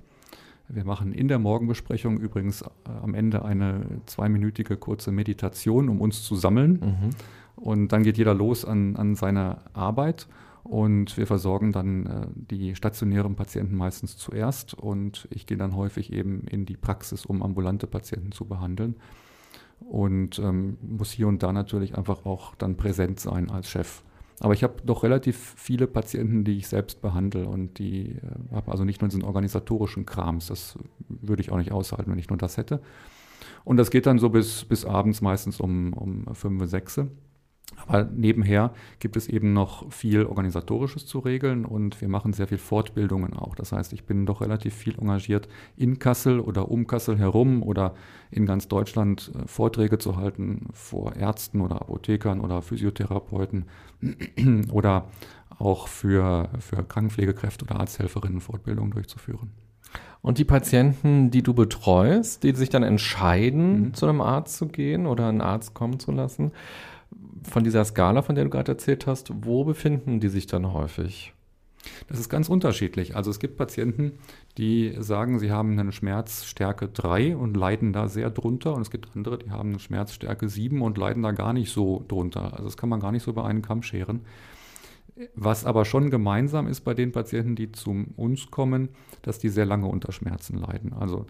Wir 0.69 0.85
machen 0.85 1.13
in 1.13 1.27
der 1.27 1.41
Morgenbesprechung 1.41 2.21
übrigens 2.21 2.63
äh, 2.63 2.67
am 3.03 3.15
Ende 3.15 3.45
eine 3.45 3.85
zweiminütige 4.07 4.77
kurze 4.77 5.11
Meditation, 5.11 5.89
um 5.89 6.01
uns 6.01 6.23
zu 6.23 6.37
sammeln. 6.37 6.73
Mhm. 6.73 7.11
Und 7.57 7.89
dann 7.89 8.05
geht 8.05 8.17
jeder 8.17 8.33
los 8.33 8.65
an, 8.65 8.95
an 8.95 9.17
seine 9.17 9.59
Arbeit. 9.73 10.29
Und 10.63 11.17
wir 11.17 11.27
versorgen 11.27 11.73
dann 11.73 12.07
äh, 12.07 12.27
die 12.35 12.75
stationären 12.75 13.35
Patienten 13.35 13.77
meistens 13.77 14.17
zuerst 14.17 14.75
und 14.75 15.27
ich 15.31 15.47
gehe 15.47 15.57
dann 15.57 15.75
häufig 15.75 16.13
eben 16.13 16.43
in 16.43 16.67
die 16.67 16.77
Praxis, 16.77 17.25
um 17.25 17.43
ambulante 17.43 17.87
Patienten 17.87 18.33
zu 18.33 18.45
behandeln. 18.45 18.97
Und 19.81 20.39
ähm, 20.39 20.77
muss 20.83 21.11
hier 21.11 21.29
und 21.29 21.43
da 21.43 21.53
natürlich 21.53 21.97
einfach 21.97 22.27
auch 22.27 22.55
dann 22.57 22.77
präsent 22.77 23.19
sein 23.19 23.51
als 23.51 23.69
Chef. 23.69 24.03
Aber 24.41 24.55
ich 24.55 24.63
habe 24.63 24.77
doch 24.85 25.03
relativ 25.03 25.55
viele 25.57 25.87
Patienten, 25.87 26.45
die 26.45 26.57
ich 26.57 26.69
selbst 26.69 27.03
behandle 27.03 27.47
und 27.47 27.79
die 27.79 28.13
äh, 28.13 28.55
habe 28.55 28.73
also 28.73 28.85
nicht 28.85 29.01
nur 29.01 29.09
diesen 29.09 29.23
organisatorischen 29.23 30.07
Krams, 30.07 30.47
das 30.47 30.79
würde 31.09 31.43
ich 31.43 31.53
auch 31.53 31.59
nicht 31.59 31.73
aushalten, 31.73 32.11
wenn 32.11 32.19
ich 32.19 32.29
nur 32.29 32.39
das 32.39 32.57
hätte. 32.57 32.81
Und 33.65 33.77
das 33.77 33.91
geht 33.91 34.07
dann 34.07 34.19
so 34.19 34.31
bis, 34.31 34.65
bis 34.65 34.85
abends 34.85 35.21
meistens 35.21 35.61
um, 35.61 35.93
um 35.93 36.35
5, 36.35 36.69
6. 36.69 37.01
Aber 37.77 38.05
nebenher 38.05 38.73
gibt 38.99 39.17
es 39.17 39.29
eben 39.29 39.53
noch 39.53 39.91
viel 39.91 40.25
Organisatorisches 40.25 41.07
zu 41.07 41.19
regeln 41.19 41.65
und 41.65 42.01
wir 42.01 42.09
machen 42.09 42.33
sehr 42.33 42.47
viel 42.47 42.59
Fortbildungen 42.59 43.35
auch. 43.35 43.55
Das 43.55 43.73
heißt, 43.73 43.93
ich 43.93 44.05
bin 44.05 44.27
doch 44.27 44.41
relativ 44.41 44.75
viel 44.75 44.99
engagiert 44.99 45.49
in 45.77 45.99
Kassel 45.99 46.41
oder 46.41 46.71
um 46.71 46.87
Kassel 46.87 47.19
herum 47.19 47.63
oder 47.63 47.95
in 48.31 48.47
ganz 48.47 48.69
Deutschland 48.69 49.33
äh, 49.35 49.47
Vorträge 49.47 49.99
zu 49.99 50.17
halten 50.17 50.67
vor 50.73 51.17
Ärzten 51.17 51.61
oder 51.61 51.81
Apothekern 51.81 52.41
oder 52.41 52.63
Physiotherapeuten 52.63 53.67
oder 54.73 55.09
auch 55.59 55.89
für, 55.89 56.49
für 56.59 56.83
Krankenpflegekräfte 56.85 57.65
oder 57.65 57.81
Arzthelferinnen 57.81 58.41
Fortbildungen 58.41 58.93
durchzuführen. 58.93 59.51
Und 60.23 60.39
die 60.39 60.45
Patienten, 60.45 61.31
die 61.31 61.43
du 61.43 61.55
betreust, 61.55 62.43
die 62.43 62.55
sich 62.55 62.69
dann 62.69 62.83
entscheiden, 62.83 63.81
mhm. 63.81 63.95
zu 63.95 64.07
einem 64.07 64.21
Arzt 64.21 64.57
zu 64.57 64.69
gehen 64.69 65.07
oder 65.07 65.29
einen 65.29 65.41
Arzt 65.41 65.75
kommen 65.75 65.99
zu 65.99 66.13
lassen, 66.13 66.53
von 67.49 67.65
dieser 67.65 67.85
Skala, 67.85 68.23
von 68.23 68.35
der 68.35 68.45
du 68.45 68.51
gerade 68.51 68.73
erzählt 68.73 69.07
hast, 69.07 69.31
wo 69.45 69.65
befinden 69.65 70.21
die 70.21 70.29
sich 70.29 70.47
dann 70.47 70.73
häufig? 70.73 71.35
Das 72.09 72.19
ist 72.19 72.29
ganz 72.29 72.49
unterschiedlich. 72.49 73.17
Also 73.17 73.31
es 73.31 73.39
gibt 73.39 73.57
Patienten, 73.57 74.13
die 74.59 74.95
sagen, 74.99 75.39
sie 75.39 75.51
haben 75.51 75.79
eine 75.79 75.93
Schmerzstärke 75.93 76.89
3 76.89 77.37
und 77.37 77.57
leiden 77.57 77.93
da 77.93 78.09
sehr 78.09 78.31
drunter. 78.31 78.75
Und 78.75 78.83
es 78.83 78.91
gibt 78.91 79.09
andere, 79.15 79.39
die 79.39 79.51
haben 79.51 79.71
eine 79.71 79.79
Schmerzstärke 79.79 80.49
7 80.49 80.83
und 80.83 80.99
leiden 80.99 81.23
da 81.23 81.33
gar 81.33 81.53
nicht 81.53 81.73
so 81.73 82.05
drunter. 82.07 82.53
Also 82.53 82.65
das 82.65 82.77
kann 82.77 82.89
man 82.89 83.01
gar 83.01 83.13
nicht 83.13 83.23
so 83.23 83.31
über 83.31 83.45
einen 83.45 83.63
Kamm 83.63 83.83
scheren. 83.83 84.21
Was 85.35 85.65
aber 85.65 85.85
schon 85.85 86.11
gemeinsam 86.11 86.67
ist 86.67 86.81
bei 86.81 86.95
den 86.95 87.13
Patienten, 87.13 87.57
die 87.57 87.73
zu 87.73 88.07
uns 88.17 88.51
kommen, 88.51 88.91
dass 89.23 89.39
die 89.39 89.49
sehr 89.49 89.67
lange 89.67 89.87
unter 89.87 90.13
Schmerzen 90.13 90.57
leiden. 90.57 90.93
Also 90.93 91.27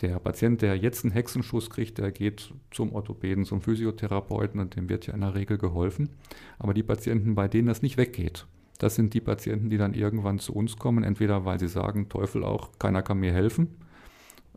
der 0.00 0.18
Patient, 0.18 0.60
der 0.60 0.76
jetzt 0.76 1.04
einen 1.04 1.12
Hexenschuss 1.12 1.70
kriegt, 1.70 1.98
der 1.98 2.10
geht 2.10 2.52
zum 2.70 2.92
Orthopäden, 2.92 3.44
zum 3.44 3.60
Physiotherapeuten 3.60 4.60
und 4.60 4.76
dem 4.76 4.88
wird 4.88 5.06
ja 5.06 5.14
in 5.14 5.20
der 5.20 5.34
Regel 5.34 5.58
geholfen. 5.58 6.10
Aber 6.58 6.74
die 6.74 6.82
Patienten, 6.82 7.34
bei 7.34 7.48
denen 7.48 7.68
das 7.68 7.82
nicht 7.82 7.96
weggeht, 7.96 8.46
das 8.78 8.96
sind 8.96 9.14
die 9.14 9.20
Patienten, 9.20 9.70
die 9.70 9.78
dann 9.78 9.94
irgendwann 9.94 10.38
zu 10.38 10.52
uns 10.52 10.76
kommen, 10.76 11.04
entweder 11.04 11.44
weil 11.44 11.60
sie 11.60 11.68
sagen, 11.68 12.08
Teufel 12.08 12.44
auch, 12.44 12.70
keiner 12.78 13.02
kann 13.02 13.18
mir 13.18 13.32
helfen. 13.32 13.76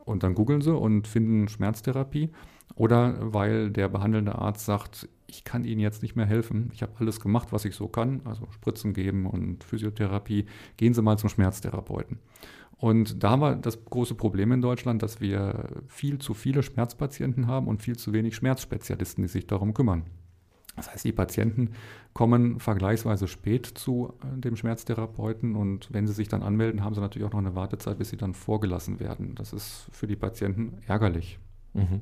Und 0.06 0.24
dann 0.24 0.34
googeln 0.34 0.62
sie 0.62 0.76
und 0.76 1.08
finden 1.08 1.48
Schmerztherapie. 1.50 2.30
Oder 2.76 3.16
weil 3.34 3.70
der 3.70 3.90
behandelnde 3.90 4.36
Arzt 4.36 4.66
sagt, 4.66 5.10
ich 5.28 5.44
kann 5.44 5.66
Ihnen 5.66 5.82
jetzt 5.82 6.02
nicht 6.02 6.16
mehr 6.16 6.26
helfen. 6.26 6.70
Ich 6.74 6.82
habe 6.82 6.94
alles 7.00 7.20
gemacht, 7.20 7.50
was 7.52 7.66
ich 7.66 7.76
so 7.76 7.88
kann, 7.88 8.22
also 8.24 8.48
Spritzen 8.52 8.94
geben 8.94 9.26
und 9.26 9.64
Physiotherapie. 9.64 10.46
Gehen 10.78 10.94
Sie 10.94 11.02
mal 11.02 11.18
zum 11.18 11.30
Schmerztherapeuten. 11.30 12.20
Und 12.78 13.24
da 13.24 13.32
haben 13.32 13.42
wir 13.42 13.56
das 13.56 13.84
große 13.86 14.16
Problem 14.16 14.52
in 14.52 14.62
Deutschland, 14.62 15.02
dass 15.02 15.20
wir 15.20 15.68
viel 15.88 16.20
zu 16.20 16.34
viele 16.34 16.62
Schmerzpatienten 16.62 17.48
haben 17.48 17.68
und 17.68 17.82
viel 17.82 17.98
zu 17.98 18.14
wenig 18.14 18.36
Schmerzspezialisten, 18.36 19.24
die 19.24 19.28
sich 19.28 19.48
darum 19.48 19.74
kümmern. 19.74 20.04
Das 20.76 20.92
heißt, 20.92 21.06
die 21.06 21.12
Patienten 21.12 21.72
kommen 22.14 22.60
vergleichsweise 22.60 23.28
spät 23.28 23.66
zu 23.66 24.14
äh, 24.22 24.40
dem 24.40 24.56
Schmerztherapeuten 24.56 25.56
und 25.56 25.92
wenn 25.92 26.06
sie 26.06 26.14
sich 26.14 26.28
dann 26.28 26.44
anmelden, 26.44 26.84
haben 26.84 26.94
sie 26.94 27.02
natürlich 27.02 27.28
auch 27.28 27.34
noch 27.34 27.40
eine 27.40 27.56
Wartezeit, 27.56 27.98
bis 27.98 28.10
sie 28.10 28.18
dann 28.18 28.36
vorgelassen 28.36 29.00
werden. 29.00 29.34
Das 29.34 29.54
ist 29.54 29.88
für 29.92 30.06
die 30.06 30.16
Patienten 30.16 30.78
ärgerlich. 30.86 31.40
Mhm. 31.74 32.02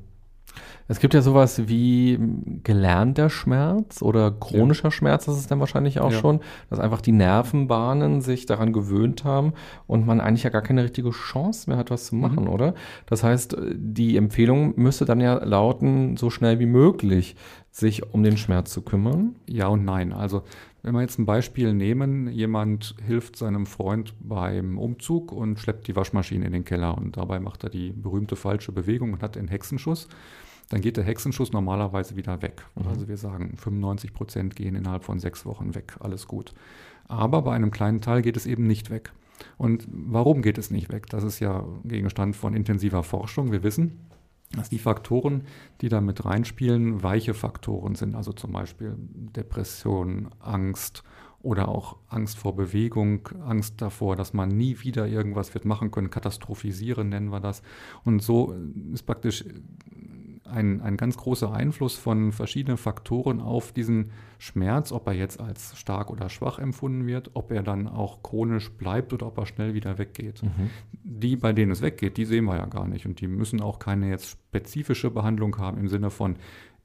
Es 0.88 1.00
gibt 1.00 1.14
ja 1.14 1.22
sowas 1.22 1.68
wie 1.68 2.18
gelernter 2.62 3.30
Schmerz 3.30 4.02
oder 4.02 4.30
chronischer 4.30 4.84
ja. 4.84 4.90
Schmerz, 4.90 5.26
das 5.26 5.38
ist 5.38 5.50
dann 5.50 5.60
wahrscheinlich 5.60 6.00
auch 6.00 6.12
ja. 6.12 6.18
schon, 6.18 6.40
dass 6.70 6.78
einfach 6.78 7.00
die 7.00 7.12
Nervenbahnen 7.12 8.20
sich 8.20 8.46
daran 8.46 8.72
gewöhnt 8.72 9.24
haben 9.24 9.52
und 9.86 10.06
man 10.06 10.20
eigentlich 10.20 10.44
ja 10.44 10.50
gar 10.50 10.62
keine 10.62 10.84
richtige 10.84 11.10
Chance 11.10 11.68
mehr 11.68 11.78
hat, 11.78 11.90
was 11.90 12.06
zu 12.06 12.14
machen, 12.14 12.44
mhm. 12.44 12.50
oder? 12.50 12.74
Das 13.06 13.22
heißt, 13.22 13.56
die 13.74 14.16
Empfehlung 14.16 14.74
müsste 14.76 15.04
dann 15.04 15.20
ja 15.20 15.42
lauten, 15.42 16.16
so 16.16 16.30
schnell 16.30 16.58
wie 16.58 16.66
möglich 16.66 17.36
sich 17.70 18.14
um 18.14 18.22
den 18.22 18.38
Schmerz 18.38 18.72
zu 18.72 18.82
kümmern. 18.82 19.36
Ja 19.46 19.66
und 19.68 19.84
nein. 19.84 20.12
Also 20.12 20.42
wenn 20.82 20.94
wir 20.94 21.02
jetzt 21.02 21.18
ein 21.18 21.26
Beispiel 21.26 21.74
nehmen, 21.74 22.28
jemand 22.28 22.94
hilft 23.04 23.36
seinem 23.36 23.66
Freund 23.66 24.14
beim 24.20 24.78
Umzug 24.78 25.32
und 25.32 25.58
schleppt 25.58 25.88
die 25.88 25.96
Waschmaschine 25.96 26.46
in 26.46 26.52
den 26.52 26.64
Keller 26.64 26.96
und 26.96 27.16
dabei 27.16 27.40
macht 27.40 27.64
er 27.64 27.70
die 27.70 27.90
berühmte 27.90 28.36
falsche 28.36 28.70
Bewegung 28.70 29.12
und 29.12 29.22
hat 29.22 29.34
den 29.34 29.48
Hexenschuss 29.48 30.08
dann 30.68 30.80
geht 30.80 30.96
der 30.96 31.04
Hexenschuss 31.04 31.52
normalerweise 31.52 32.16
wieder 32.16 32.42
weg. 32.42 32.64
Mhm. 32.74 32.88
Also 32.88 33.08
wir 33.08 33.16
sagen, 33.16 33.56
95 33.56 34.12
Prozent 34.12 34.56
gehen 34.56 34.74
innerhalb 34.74 35.04
von 35.04 35.18
sechs 35.18 35.46
Wochen 35.46 35.74
weg, 35.74 35.96
alles 36.00 36.26
gut. 36.26 36.54
Aber 37.08 37.42
bei 37.42 37.54
einem 37.54 37.70
kleinen 37.70 38.00
Teil 38.00 38.22
geht 38.22 38.36
es 38.36 38.46
eben 38.46 38.66
nicht 38.66 38.90
weg. 38.90 39.12
Und 39.58 39.86
warum 39.90 40.42
geht 40.42 40.58
es 40.58 40.70
nicht 40.70 40.90
weg? 40.90 41.06
Das 41.08 41.22
ist 41.22 41.40
ja 41.40 41.64
Gegenstand 41.84 42.36
von 42.36 42.54
intensiver 42.54 43.02
Forschung. 43.02 43.52
Wir 43.52 43.62
wissen, 43.62 44.00
dass 44.52 44.68
die 44.68 44.78
Faktoren, 44.78 45.42
die 45.80 45.88
da 45.88 46.00
mit 46.00 46.24
reinspielen, 46.24 47.02
weiche 47.02 47.34
Faktoren 47.34 47.94
sind. 47.94 48.14
Also 48.14 48.32
zum 48.32 48.52
Beispiel 48.52 48.94
Depression, 48.98 50.30
Angst 50.40 51.02
oder 51.42 51.68
auch 51.68 51.96
Angst 52.08 52.38
vor 52.38 52.56
Bewegung, 52.56 53.28
Angst 53.44 53.80
davor, 53.80 54.16
dass 54.16 54.32
man 54.32 54.48
nie 54.48 54.80
wieder 54.80 55.06
irgendwas 55.06 55.54
wird 55.54 55.64
machen 55.64 55.90
können, 55.90 56.10
katastrophisieren 56.10 57.08
nennen 57.10 57.30
wir 57.30 57.40
das. 57.40 57.62
Und 58.04 58.22
so 58.22 58.54
ist 58.92 59.04
praktisch 59.04 59.44
ein, 60.46 60.80
ein 60.80 60.96
ganz 60.96 61.16
großer 61.16 61.52
Einfluss 61.52 61.96
von 61.96 62.32
verschiedenen 62.32 62.76
Faktoren 62.76 63.40
auf 63.40 63.72
diesen 63.72 64.10
Schmerz, 64.38 64.92
ob 64.92 65.06
er 65.06 65.14
jetzt 65.14 65.40
als 65.40 65.76
stark 65.78 66.10
oder 66.10 66.28
schwach 66.28 66.58
empfunden 66.58 67.06
wird, 67.06 67.30
ob 67.34 67.50
er 67.50 67.62
dann 67.62 67.86
auch 67.86 68.22
chronisch 68.22 68.70
bleibt 68.72 69.12
oder 69.12 69.26
ob 69.26 69.38
er 69.38 69.46
schnell 69.46 69.74
wieder 69.74 69.98
weggeht. 69.98 70.42
Mhm. 70.42 70.70
Die, 71.02 71.36
bei 71.36 71.52
denen 71.52 71.72
es 71.72 71.82
weggeht, 71.82 72.16
die 72.16 72.24
sehen 72.24 72.44
wir 72.44 72.56
ja 72.56 72.66
gar 72.66 72.86
nicht 72.86 73.06
und 73.06 73.20
die 73.20 73.28
müssen 73.28 73.60
auch 73.60 73.78
keine 73.78 74.10
jetzt 74.10 74.30
spezifische 74.30 75.10
Behandlung 75.10 75.58
haben 75.58 75.78
im 75.78 75.88
Sinne 75.88 76.10
von 76.10 76.36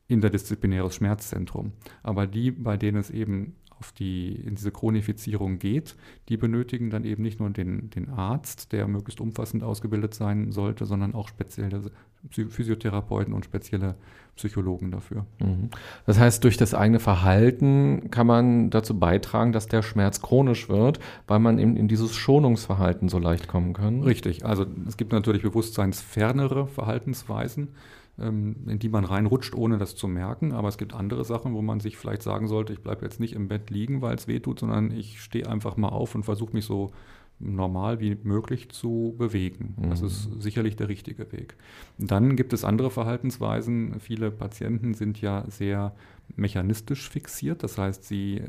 interdisziplinäres 0.07 0.95
Schmerzzentrum. 0.95 1.71
Aber 2.03 2.27
die, 2.27 2.51
bei 2.51 2.77
denen 2.77 2.97
es 2.97 3.09
eben 3.09 3.55
auf 3.81 3.91
die, 3.91 4.35
in 4.35 4.55
diese 4.55 4.71
Chronifizierung 4.71 5.57
geht, 5.57 5.95
die 6.29 6.37
benötigen 6.37 6.91
dann 6.91 7.03
eben 7.03 7.23
nicht 7.23 7.39
nur 7.39 7.49
den, 7.49 7.89
den 7.89 8.09
Arzt, 8.09 8.71
der 8.71 8.87
möglichst 8.87 9.19
umfassend 9.19 9.63
ausgebildet 9.63 10.13
sein 10.13 10.51
sollte, 10.51 10.85
sondern 10.85 11.15
auch 11.15 11.27
spezielle 11.27 11.81
Physiotherapeuten 12.29 13.33
und 13.33 13.43
spezielle 13.43 13.95
Psychologen 14.35 14.91
dafür. 14.91 15.25
Mhm. 15.39 15.71
Das 16.05 16.19
heißt, 16.19 16.43
durch 16.43 16.57
das 16.57 16.75
eigene 16.75 16.99
Verhalten 16.99 18.11
kann 18.11 18.27
man 18.27 18.69
dazu 18.69 18.97
beitragen, 18.99 19.51
dass 19.51 19.67
der 19.67 19.81
Schmerz 19.81 20.21
chronisch 20.21 20.69
wird, 20.69 20.99
weil 21.25 21.39
man 21.39 21.57
eben 21.57 21.75
in 21.75 21.87
dieses 21.87 22.15
Schonungsverhalten 22.15 23.09
so 23.09 23.17
leicht 23.17 23.47
kommen 23.47 23.73
kann. 23.73 24.03
Richtig. 24.03 24.45
Also 24.45 24.67
es 24.87 24.95
gibt 24.95 25.11
natürlich 25.11 25.41
bewusstseinsfernere 25.41 26.67
Verhaltensweisen 26.67 27.69
in 28.29 28.79
die 28.79 28.89
man 28.89 29.05
reinrutscht, 29.05 29.55
ohne 29.55 29.77
das 29.77 29.95
zu 29.95 30.07
merken. 30.07 30.51
Aber 30.51 30.67
es 30.67 30.77
gibt 30.77 30.93
andere 30.93 31.25
Sachen, 31.25 31.53
wo 31.53 31.61
man 31.61 31.79
sich 31.79 31.97
vielleicht 31.97 32.23
sagen 32.23 32.47
sollte, 32.47 32.73
ich 32.73 32.81
bleibe 32.81 33.05
jetzt 33.05 33.19
nicht 33.19 33.33
im 33.33 33.47
Bett 33.47 33.69
liegen, 33.69 34.01
weil 34.01 34.15
es 34.15 34.27
weh 34.27 34.39
tut, 34.39 34.59
sondern 34.59 34.91
ich 34.91 35.21
stehe 35.21 35.47
einfach 35.47 35.77
mal 35.77 35.89
auf 35.89 36.15
und 36.15 36.23
versuche 36.23 36.53
mich 36.53 36.65
so 36.65 36.91
normal 37.41 37.99
wie 37.99 38.17
möglich 38.23 38.69
zu 38.69 39.15
bewegen. 39.17 39.75
Das 39.89 40.01
mhm. 40.01 40.07
ist 40.07 40.29
sicherlich 40.39 40.75
der 40.75 40.89
richtige 40.89 41.31
Weg. 41.31 41.55
Dann 41.97 42.35
gibt 42.35 42.53
es 42.53 42.63
andere 42.63 42.91
Verhaltensweisen. 42.91 43.99
Viele 43.99 44.31
Patienten 44.31 44.93
sind 44.93 45.19
ja 45.21 45.45
sehr 45.49 45.95
mechanistisch 46.35 47.09
fixiert. 47.09 47.63
Das 47.63 47.77
heißt, 47.77 48.03
sie 48.03 48.37
äh, 48.37 48.47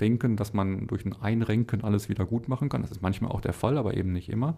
denken, 0.00 0.36
dass 0.36 0.52
man 0.52 0.86
durch 0.86 1.04
ein 1.04 1.14
Einrenken 1.20 1.84
alles 1.84 2.08
wieder 2.08 2.24
gut 2.24 2.48
machen 2.48 2.68
kann. 2.68 2.82
Das 2.82 2.90
ist 2.90 3.02
manchmal 3.02 3.32
auch 3.32 3.40
der 3.40 3.52
Fall, 3.52 3.78
aber 3.78 3.96
eben 3.96 4.12
nicht 4.12 4.28
immer. 4.28 4.56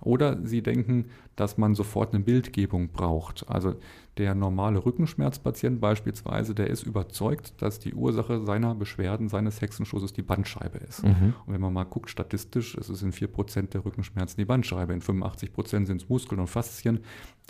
Oder 0.00 0.38
sie 0.44 0.62
denken, 0.62 1.06
dass 1.36 1.58
man 1.58 1.74
sofort 1.74 2.14
eine 2.14 2.22
Bildgebung 2.22 2.88
braucht. 2.88 3.48
Also 3.48 3.74
der 4.18 4.34
normale 4.34 4.84
Rückenschmerzpatient 4.84 5.80
beispielsweise, 5.80 6.54
der 6.54 6.68
ist 6.68 6.82
überzeugt, 6.82 7.54
dass 7.62 7.78
die 7.78 7.94
Ursache 7.94 8.44
seiner 8.44 8.74
Beschwerden, 8.74 9.28
seines 9.28 9.60
Hexenschusses 9.60 10.12
die 10.12 10.22
Bandscheibe 10.22 10.78
ist. 10.78 11.04
Mhm. 11.04 11.34
Und 11.46 11.54
wenn 11.54 11.60
man 11.60 11.72
mal 11.72 11.84
guckt, 11.84 12.10
statistisch, 12.10 12.74
ist 12.74 12.88
es 12.88 13.02
in 13.02 13.12
4% 13.12 13.70
der 13.70 13.84
Rückenschmerzen 13.84 14.36
die 14.36 14.44
Bandscheibe, 14.44 14.92
in 14.92 15.00
85% 15.00 15.86
sind 15.86 16.02
es 16.02 16.08
Muskeln 16.08 16.40
und 16.40 16.48
Faszien, 16.48 17.00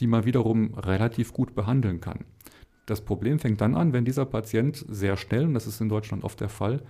die 0.00 0.06
man 0.06 0.24
wiederum 0.24 0.74
relativ 0.74 1.32
gut 1.32 1.54
behandeln 1.54 2.00
kann. 2.00 2.20
Das 2.86 3.00
Problem 3.00 3.38
fängt 3.38 3.60
dann 3.60 3.74
an, 3.74 3.92
wenn 3.92 4.04
dieser 4.04 4.24
Patient 4.24 4.84
sehr 4.88 5.16
schnell, 5.16 5.46
und 5.46 5.54
das 5.54 5.66
ist 5.66 5.80
in 5.80 5.88
Deutschland 5.88 6.24
oft 6.24 6.40
der 6.40 6.48
Fall, 6.48 6.82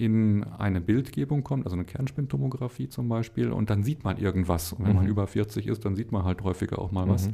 in 0.00 0.44
eine 0.44 0.80
Bildgebung 0.80 1.44
kommt, 1.44 1.66
also 1.66 1.76
eine 1.76 1.84
Kernspintomographie 1.84 2.88
zum 2.88 3.08
Beispiel, 3.08 3.52
und 3.52 3.68
dann 3.68 3.82
sieht 3.82 4.02
man 4.02 4.16
irgendwas. 4.16 4.72
Und 4.72 4.84
wenn 4.84 4.92
mhm. 4.92 4.96
man 4.96 5.06
über 5.06 5.26
40 5.26 5.66
ist, 5.66 5.84
dann 5.84 5.94
sieht 5.94 6.10
man 6.10 6.24
halt 6.24 6.42
häufiger 6.42 6.78
auch 6.78 6.90
mal 6.90 7.04
mhm. 7.04 7.10
was. 7.10 7.28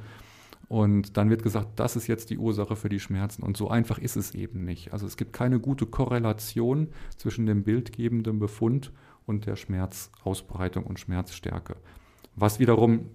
Und 0.68 1.16
dann 1.16 1.30
wird 1.30 1.44
gesagt, 1.44 1.78
das 1.78 1.94
ist 1.94 2.08
jetzt 2.08 2.30
die 2.30 2.38
Ursache 2.38 2.74
für 2.74 2.88
die 2.88 2.98
Schmerzen. 2.98 3.44
Und 3.44 3.56
so 3.56 3.70
einfach 3.70 3.98
ist 3.98 4.16
es 4.16 4.34
eben 4.34 4.64
nicht. 4.64 4.92
Also 4.92 5.06
es 5.06 5.16
gibt 5.16 5.32
keine 5.32 5.60
gute 5.60 5.86
Korrelation 5.86 6.88
zwischen 7.16 7.46
dem 7.46 7.62
bildgebenden 7.62 8.40
Befund 8.40 8.90
und 9.26 9.46
der 9.46 9.54
Schmerzausbreitung 9.54 10.82
und 10.82 10.98
Schmerzstärke. 10.98 11.76
Was 12.34 12.58
wiederum 12.58 13.10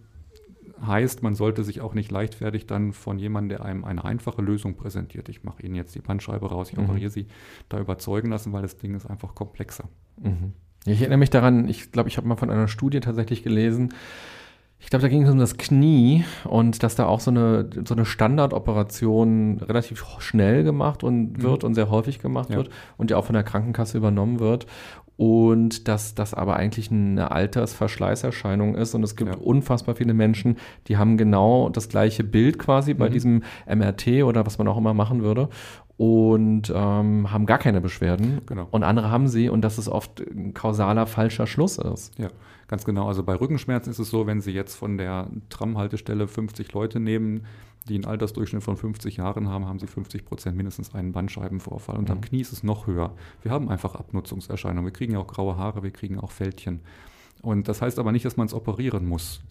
heißt, 0.86 1.24
man 1.24 1.36
sollte 1.36 1.64
sich 1.64 1.82
auch 1.82 1.94
nicht 1.94 2.12
leichtfertig 2.12 2.68
dann 2.68 2.94
von 2.94 3.20
jemandem, 3.20 3.58
der 3.58 3.66
einem 3.66 3.84
eine 3.84 4.04
einfache 4.04 4.42
Lösung 4.42 4.76
präsentiert, 4.76 5.30
ich 5.30 5.44
mache 5.44 5.64
Ihnen 5.64 5.76
jetzt 5.76 5.96
die 5.96 6.00
Bandscheibe 6.00 6.50
raus, 6.50 6.70
ich 6.72 6.78
mhm. 6.78 6.86
operiere 6.86 7.10
Sie, 7.10 7.28
da 7.70 7.80
überzeugen 7.80 8.30
lassen, 8.30 8.54
weil 8.54 8.62
das 8.62 8.78
Ding 8.78 8.96
ist 8.96 9.06
einfach 9.06 9.36
komplexer. 9.36 9.86
Mhm. 10.22 10.54
Ich 10.86 11.02
erinnere 11.02 11.20
mich 11.20 11.30
daran, 11.30 11.68
ich 11.68 11.92
glaube, 11.92 12.10
ich 12.10 12.18
habe 12.18 12.28
mal 12.28 12.38
von 12.38 12.50
einer 12.50 12.68
Studie 12.68 13.00
tatsächlich 13.00 13.44
gelesen, 13.44 13.94
ich 14.84 14.90
glaube, 14.90 15.04
da 15.04 15.10
ging 15.10 15.22
es 15.22 15.30
um 15.30 15.38
das 15.38 15.58
Knie 15.58 16.26
und 16.44 16.82
dass 16.82 16.96
da 16.96 17.06
auch 17.06 17.20
so 17.20 17.30
eine, 17.30 17.70
so 17.86 17.94
eine 17.94 18.04
Standardoperation 18.04 19.60
relativ 19.60 20.04
schnell 20.20 20.64
gemacht 20.64 21.04
und 21.04 21.38
mhm. 21.38 21.44
wird 21.44 21.62
mhm. 21.62 21.68
und 21.68 21.76
sehr 21.76 21.92
häufig 21.92 22.20
gemacht 22.20 22.50
ja. 22.50 22.58
wird 22.58 22.70
und 22.98 23.12
ja 23.12 23.18
auch 23.18 23.26
von 23.26 23.36
der 23.36 23.44
Krankenkasse 23.44 23.98
übernommen 23.98 24.40
wird 24.40 24.66
und 25.18 25.88
dass 25.88 26.16
das 26.16 26.34
aber 26.34 26.56
eigentlich 26.56 26.92
eine 26.92 27.32
Altersverschleißerscheinung 27.32 28.76
ist 28.76 28.96
und 28.96 29.04
es 29.04 29.16
gibt 29.16 29.34
ja. 29.34 29.38
unfassbar 29.38 29.96
viele 29.96 30.14
Menschen, 30.14 30.58
die 30.88 30.98
haben 30.98 31.18
genau 31.18 31.70
das 31.70 31.90
gleiche 31.90 32.24
Bild 32.24 32.58
quasi 32.58 32.94
bei 32.94 33.10
mhm. 33.10 33.14
diesem 33.14 33.44
MRT 33.68 34.24
oder 34.24 34.46
was 34.46 34.58
man 34.58 34.68
auch 34.68 34.78
immer 34.78 34.94
machen 34.94 35.22
würde 35.22 35.50
und 36.02 36.74
ähm, 36.76 37.32
haben 37.32 37.46
gar 37.46 37.60
keine 37.60 37.80
Beschwerden 37.80 38.42
genau. 38.48 38.68
und 38.72 38.82
andere 38.82 39.12
haben 39.12 39.28
sie 39.28 39.50
und 39.50 39.62
dass 39.62 39.78
es 39.78 39.88
oft 39.88 40.20
ein 40.20 40.56
kausaler 40.56 41.06
falscher 41.06 41.46
Schluss 41.46 41.78
ist. 41.78 42.18
Ja, 42.18 42.30
ganz 42.68 42.86
genau. 42.86 43.08
Also 43.08 43.22
bei 43.22 43.36
Rückenschmerzen 43.36 43.92
ist 43.92 44.00
es 44.00 44.10
so, 44.10 44.26
wenn 44.26 44.42
Sie 44.42 44.50
jetzt 44.50 44.74
von 44.74 44.98
der 44.98 45.28
Tramhaltestelle 45.50 46.28
50 46.28 46.74
Leute 46.74 47.00
nehmen, 47.00 47.46
die 47.88 47.94
einen 47.94 48.06
Altersdurchschnitt 48.06 48.64
von 48.64 48.78
50 48.78 49.18
Jahren 49.18 49.48
haben, 49.48 49.68
haben 49.68 49.78
sie 49.78 49.86
50 49.86 50.26
Prozent 50.26 50.58
mindestens 50.58 50.96
einen 50.96 51.12
Bandscheibenvorfall. 51.12 52.00
Und 52.00 52.10
mhm. 52.10 52.16
am 52.16 52.22
Knie 52.22 52.42
ist 52.42 52.52
es 52.52 52.64
noch 52.64 52.88
höher. 52.88 53.14
Wir 53.44 53.52
haben 53.52 53.70
einfach 53.70 53.94
Abnutzungserscheinungen. 53.94 54.86
Wir 54.86 54.94
kriegen 54.94 55.14
ja 55.14 55.20
auch 55.20 55.28
graue 55.28 55.56
Haare, 55.58 55.84
wir 55.84 55.92
kriegen 55.92 56.20
auch 56.20 56.32
Fältchen. 56.32 56.80
Und 57.42 57.68
das 57.68 57.82
heißt 57.82 57.98
aber 57.98 58.12
nicht, 58.12 58.24
dass 58.24 58.38
man 58.38 58.46
es 58.46 58.54
operieren 58.54 59.06
muss. 59.08 59.42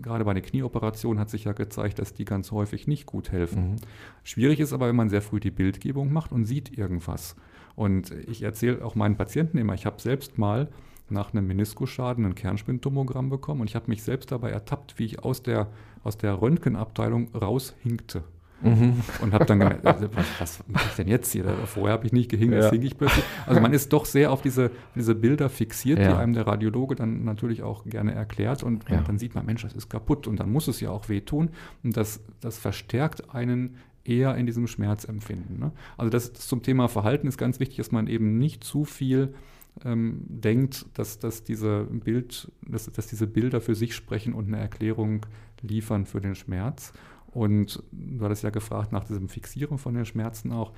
Gerade 0.00 0.24
bei 0.24 0.30
einer 0.30 0.40
Knieoperation 0.40 1.18
hat 1.18 1.30
sich 1.30 1.44
ja 1.44 1.52
gezeigt, 1.52 1.98
dass 1.98 2.14
die 2.14 2.24
ganz 2.24 2.52
häufig 2.52 2.86
nicht 2.86 3.06
gut 3.06 3.32
helfen. 3.32 3.72
Mhm. 3.72 3.76
Schwierig 4.22 4.60
ist 4.60 4.72
aber, 4.72 4.86
wenn 4.86 4.96
man 4.96 5.10
sehr 5.10 5.22
früh 5.22 5.40
die 5.40 5.50
Bildgebung 5.50 6.12
macht 6.12 6.30
und 6.30 6.44
sieht 6.44 6.78
irgendwas. 6.78 7.34
Und 7.74 8.12
ich 8.12 8.42
erzähle 8.42 8.84
auch 8.84 8.94
meinen 8.94 9.16
Patienten 9.16 9.58
immer, 9.58 9.74
ich 9.74 9.84
habe 9.84 10.00
selbst 10.00 10.38
mal 10.38 10.68
nach 11.08 11.32
einem 11.32 11.46
Meniskusschaden 11.48 12.24
ein 12.24 12.34
Kernspintomogramm 12.36 13.30
bekommen 13.30 13.62
und 13.62 13.68
ich 13.68 13.74
habe 13.74 13.88
mich 13.88 14.02
selbst 14.02 14.30
dabei 14.30 14.50
ertappt, 14.50 14.98
wie 14.98 15.04
ich 15.04 15.24
aus 15.24 15.42
der, 15.42 15.68
aus 16.02 16.16
der 16.16 16.40
Röntgenabteilung 16.40 17.34
raushinkte. 17.34 18.22
Mhm. 18.64 19.00
Und 19.20 19.32
habe 19.32 19.44
dann 19.44 19.60
gedacht, 19.60 19.84
also, 19.84 20.08
was, 20.14 20.26
was 20.38 20.64
mache 20.66 20.86
ich 20.88 20.96
denn 20.96 21.08
jetzt 21.08 21.32
hier? 21.32 21.44
Vorher 21.66 21.92
habe 21.92 22.06
ich 22.06 22.12
nicht 22.12 22.30
gehinkt, 22.30 22.54
jetzt 22.54 22.64
ja. 22.64 22.70
hing 22.72 22.82
ich 22.82 22.96
plötzlich. 22.96 23.24
Also 23.46 23.60
man 23.60 23.72
ist 23.72 23.92
doch 23.92 24.06
sehr 24.06 24.32
auf 24.32 24.42
diese, 24.42 24.70
diese 24.94 25.14
Bilder 25.14 25.48
fixiert, 25.48 25.98
ja. 25.98 26.08
die 26.08 26.14
einem 26.14 26.32
der 26.32 26.46
Radiologe 26.46 26.96
dann 26.96 27.24
natürlich 27.24 27.62
auch 27.62 27.84
gerne 27.84 28.14
erklärt. 28.14 28.62
Und, 28.62 28.88
ja. 28.88 28.98
und, 28.98 29.08
dann 29.08 29.18
sieht 29.18 29.34
man, 29.34 29.46
Mensch, 29.46 29.62
das 29.62 29.74
ist 29.74 29.88
kaputt. 29.88 30.26
Und 30.26 30.40
dann 30.40 30.50
muss 30.50 30.66
es 30.66 30.80
ja 30.80 30.90
auch 30.90 31.08
wehtun. 31.08 31.50
Und 31.82 31.96
das, 31.96 32.20
das 32.40 32.58
verstärkt 32.58 33.34
einen 33.34 33.76
eher 34.04 34.34
in 34.36 34.46
diesem 34.46 34.66
Schmerzempfinden. 34.66 35.58
Ne? 35.58 35.72
Also 35.96 36.10
das, 36.10 36.32
das 36.32 36.46
zum 36.46 36.62
Thema 36.62 36.88
Verhalten 36.88 37.26
ist 37.26 37.38
ganz 37.38 37.60
wichtig, 37.60 37.78
dass 37.78 37.92
man 37.92 38.06
eben 38.06 38.38
nicht 38.38 38.64
zu 38.64 38.84
viel 38.84 39.34
ähm, 39.84 40.22
denkt, 40.28 40.86
dass, 40.94 41.18
dass, 41.18 41.42
diese 41.42 41.84
Bild, 41.84 42.50
dass, 42.66 42.90
dass 42.90 43.06
diese 43.06 43.26
Bilder 43.26 43.60
für 43.60 43.74
sich 43.74 43.94
sprechen 43.94 44.34
und 44.34 44.46
eine 44.46 44.58
Erklärung 44.58 45.26
liefern 45.62 46.06
für 46.06 46.20
den 46.20 46.34
Schmerz. 46.34 46.92
Und 47.34 47.82
du 47.92 48.24
hattest 48.24 48.44
ja 48.44 48.50
gefragt 48.50 48.92
nach 48.92 49.04
diesem 49.04 49.28
Fixieren 49.28 49.78
von 49.78 49.94
den 49.94 50.06
Schmerzen 50.06 50.52
auch. 50.52 50.72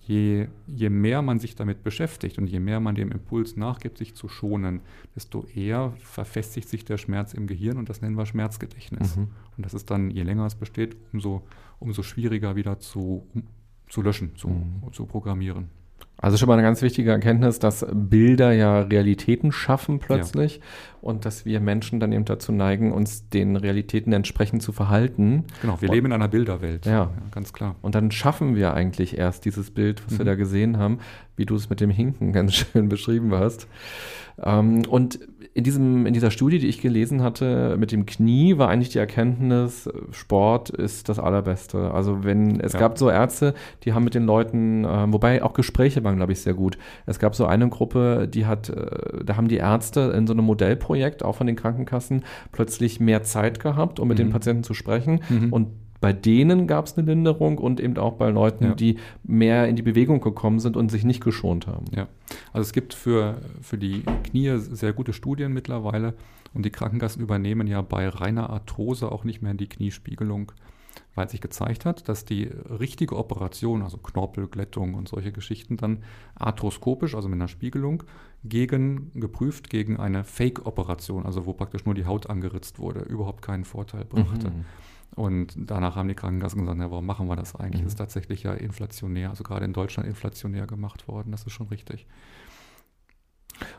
je, 0.00 0.48
je 0.66 0.90
mehr 0.90 1.22
man 1.22 1.38
sich 1.38 1.54
damit 1.54 1.82
beschäftigt 1.82 2.38
und 2.38 2.46
je 2.46 2.60
mehr 2.60 2.80
man 2.80 2.94
dem 2.94 3.12
Impuls 3.12 3.56
nachgibt, 3.56 3.98
sich 3.98 4.14
zu 4.14 4.28
schonen, 4.28 4.80
desto 5.14 5.44
eher 5.46 5.92
verfestigt 5.98 6.68
sich 6.68 6.84
der 6.84 6.98
Schmerz 6.98 7.34
im 7.34 7.46
Gehirn 7.46 7.76
und 7.76 7.88
das 7.88 8.00
nennen 8.00 8.16
wir 8.16 8.26
Schmerzgedächtnis. 8.26 9.16
Mhm. 9.16 9.28
Und 9.56 9.66
das 9.66 9.74
ist 9.74 9.90
dann, 9.90 10.10
je 10.10 10.22
länger 10.22 10.46
es 10.46 10.54
besteht, 10.54 10.96
umso, 11.12 11.42
umso 11.78 12.02
schwieriger 12.02 12.56
wieder 12.56 12.78
zu, 12.78 13.26
um, 13.34 13.44
zu 13.88 14.02
löschen, 14.02 14.34
zu, 14.36 14.48
mhm. 14.48 14.92
zu 14.92 15.06
programmieren. 15.06 15.70
Also 16.18 16.38
schon 16.38 16.48
mal 16.48 16.54
eine 16.54 16.62
ganz 16.62 16.80
wichtige 16.80 17.10
Erkenntnis, 17.10 17.58
dass 17.58 17.86
Bilder 17.92 18.52
ja 18.52 18.80
Realitäten 18.80 19.52
schaffen 19.52 19.98
plötzlich 19.98 20.56
ja. 20.56 20.62
und 21.02 21.26
dass 21.26 21.44
wir 21.44 21.60
Menschen 21.60 22.00
dann 22.00 22.10
eben 22.12 22.24
dazu 22.24 22.52
neigen, 22.52 22.90
uns 22.92 23.28
den 23.28 23.54
Realitäten 23.56 24.14
entsprechend 24.14 24.62
zu 24.62 24.72
verhalten. 24.72 25.44
Genau, 25.60 25.80
wir 25.80 25.90
und, 25.90 25.94
leben 25.94 26.06
in 26.06 26.12
einer 26.12 26.28
Bilderwelt. 26.28 26.86
Ja. 26.86 26.92
ja. 26.92 27.10
ganz 27.32 27.52
klar. 27.52 27.76
Und 27.82 27.94
dann 27.94 28.10
schaffen 28.10 28.56
wir 28.56 28.72
eigentlich 28.72 29.18
erst 29.18 29.44
dieses 29.44 29.70
Bild, 29.70 30.02
was 30.06 30.14
mhm. 30.14 30.18
wir 30.18 30.24
da 30.24 30.34
gesehen 30.36 30.78
haben, 30.78 31.00
wie 31.36 31.44
du 31.44 31.54
es 31.54 31.68
mit 31.68 31.80
dem 31.80 31.90
Hinken 31.90 32.32
ganz 32.32 32.54
schön 32.54 32.88
beschrieben 32.88 33.34
hast. 33.34 33.68
Ähm, 34.42 34.82
und 34.88 35.18
in, 35.56 35.64
diesem, 35.64 36.04
in 36.04 36.12
dieser 36.12 36.30
Studie, 36.30 36.58
die 36.58 36.66
ich 36.66 36.82
gelesen 36.82 37.22
hatte, 37.22 37.76
mit 37.78 37.90
dem 37.90 38.04
Knie, 38.04 38.58
war 38.58 38.68
eigentlich 38.68 38.90
die 38.90 38.98
Erkenntnis, 38.98 39.88
Sport 40.10 40.68
ist 40.68 41.08
das 41.08 41.18
Allerbeste. 41.18 41.92
Also 41.92 42.24
wenn, 42.24 42.60
es 42.60 42.74
ja. 42.74 42.78
gab 42.78 42.98
so 42.98 43.08
Ärzte, 43.08 43.54
die 43.84 43.94
haben 43.94 44.04
mit 44.04 44.14
den 44.14 44.26
Leuten, 44.26 44.84
äh, 44.84 45.10
wobei 45.10 45.42
auch 45.42 45.54
Gespräche 45.54 46.02
waren, 46.06 46.16
glaube 46.16 46.32
ich, 46.32 46.40
sehr 46.40 46.54
gut. 46.54 46.78
Es 47.04 47.18
gab 47.18 47.34
so 47.34 47.44
eine 47.44 47.68
Gruppe, 47.68 48.28
die 48.32 48.46
hat, 48.46 48.70
äh, 48.70 49.24
da 49.24 49.36
haben 49.36 49.48
die 49.48 49.56
Ärzte 49.56 50.12
in 50.16 50.26
so 50.26 50.32
einem 50.32 50.46
Modellprojekt, 50.46 51.22
auch 51.22 51.36
von 51.36 51.46
den 51.46 51.56
Krankenkassen, 51.56 52.24
plötzlich 52.52 53.00
mehr 53.00 53.22
Zeit 53.22 53.60
gehabt, 53.60 54.00
um 54.00 54.08
mit 54.08 54.18
mhm. 54.18 54.24
den 54.24 54.30
Patienten 54.30 54.64
zu 54.64 54.72
sprechen. 54.72 55.20
Mhm. 55.28 55.52
Und 55.52 55.68
bei 56.00 56.12
denen 56.12 56.66
gab 56.66 56.86
es 56.86 56.96
eine 56.96 57.06
Linderung 57.06 57.58
und 57.58 57.80
eben 57.80 57.96
auch 57.96 58.14
bei 58.14 58.30
Leuten, 58.30 58.64
ja. 58.64 58.74
die 58.74 58.98
mehr 59.24 59.66
in 59.68 59.76
die 59.76 59.82
Bewegung 59.82 60.20
gekommen 60.20 60.60
sind 60.60 60.76
und 60.76 60.90
sich 60.90 61.04
nicht 61.04 61.22
geschont 61.22 61.66
haben. 61.66 61.86
Ja, 61.94 62.06
also 62.52 62.62
es 62.62 62.72
gibt 62.72 62.94
für, 62.94 63.36
für 63.60 63.78
die 63.78 64.02
Knie 64.24 64.58
sehr 64.58 64.92
gute 64.92 65.12
Studien 65.12 65.52
mittlerweile 65.52 66.14
und 66.54 66.64
die 66.64 66.70
Krankenkassen 66.70 67.22
übernehmen 67.22 67.66
ja 67.66 67.82
bei 67.82 68.08
reiner 68.08 68.50
Arthrose 68.50 69.10
auch 69.10 69.24
nicht 69.24 69.42
mehr 69.42 69.54
die 69.54 69.68
Kniespiegelung, 69.68 70.52
weil 71.16 71.28
sich 71.28 71.40
gezeigt 71.40 71.84
hat, 71.84 72.08
dass 72.08 72.24
die 72.24 72.44
richtige 72.44 73.16
Operation, 73.16 73.82
also 73.82 73.96
Knorpelglättung 73.96 74.94
und 74.94 75.08
solche 75.08 75.32
Geschichten, 75.32 75.76
dann 75.76 76.04
arthroskopisch, 76.36 77.14
also 77.14 77.28
mit 77.28 77.38
einer 77.38 77.48
Spiegelung, 77.48 78.04
gegen, 78.44 79.10
geprüft 79.14 79.70
gegen 79.70 79.96
eine 79.96 80.22
Fake-Operation, 80.22 81.26
also 81.26 81.46
wo 81.46 81.54
praktisch 81.54 81.84
nur 81.86 81.94
die 81.94 82.04
Haut 82.04 82.30
angeritzt 82.30 82.78
wurde, 82.78 83.00
überhaupt 83.00 83.42
keinen 83.42 83.64
Vorteil 83.64 84.04
brachte. 84.04 84.50
Mhm. 84.50 84.64
Und 85.14 85.54
danach 85.56 85.96
haben 85.96 86.08
die 86.08 86.14
Krankenkassen 86.14 86.60
gesagt, 86.60 86.78
na, 86.78 86.90
warum 86.90 87.06
machen 87.06 87.26
wir 87.28 87.36
das 87.36 87.56
eigentlich? 87.56 87.80
Mhm. 87.80 87.86
Das 87.86 87.94
ist 87.94 87.98
tatsächlich 87.98 88.42
ja 88.42 88.52
inflationär, 88.52 89.30
also 89.30 89.42
gerade 89.42 89.64
in 89.64 89.72
Deutschland 89.72 90.08
inflationär 90.08 90.66
gemacht 90.66 91.08
worden, 91.08 91.32
das 91.32 91.44
ist 91.44 91.52
schon 91.52 91.68
richtig. 91.68 92.06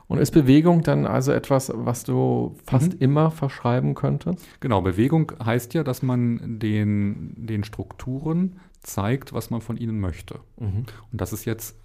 Und 0.08 0.20
ist 0.20 0.32
Bewegung 0.32 0.82
dann 0.82 1.06
also 1.06 1.32
etwas, 1.32 1.72
was 1.74 2.04
du 2.04 2.56
fast 2.66 2.94
mhm. 2.94 3.00
immer 3.00 3.32
verschreiben 3.32 3.96
könntest? 3.96 4.46
Genau, 4.60 4.82
Bewegung 4.82 5.32
heißt 5.44 5.74
ja, 5.74 5.84
dass 5.84 6.02
man 6.02 6.60
den, 6.60 7.34
den 7.36 7.64
Strukturen 7.64 8.60
zeigt, 8.82 9.34
was 9.34 9.50
man 9.50 9.62
von 9.62 9.78
ihnen 9.78 10.00
möchte. 10.00 10.40
Mhm. 10.60 10.86
Und 11.12 11.22
das 11.22 11.34
ist 11.34 11.46
jetzt, 11.46 11.78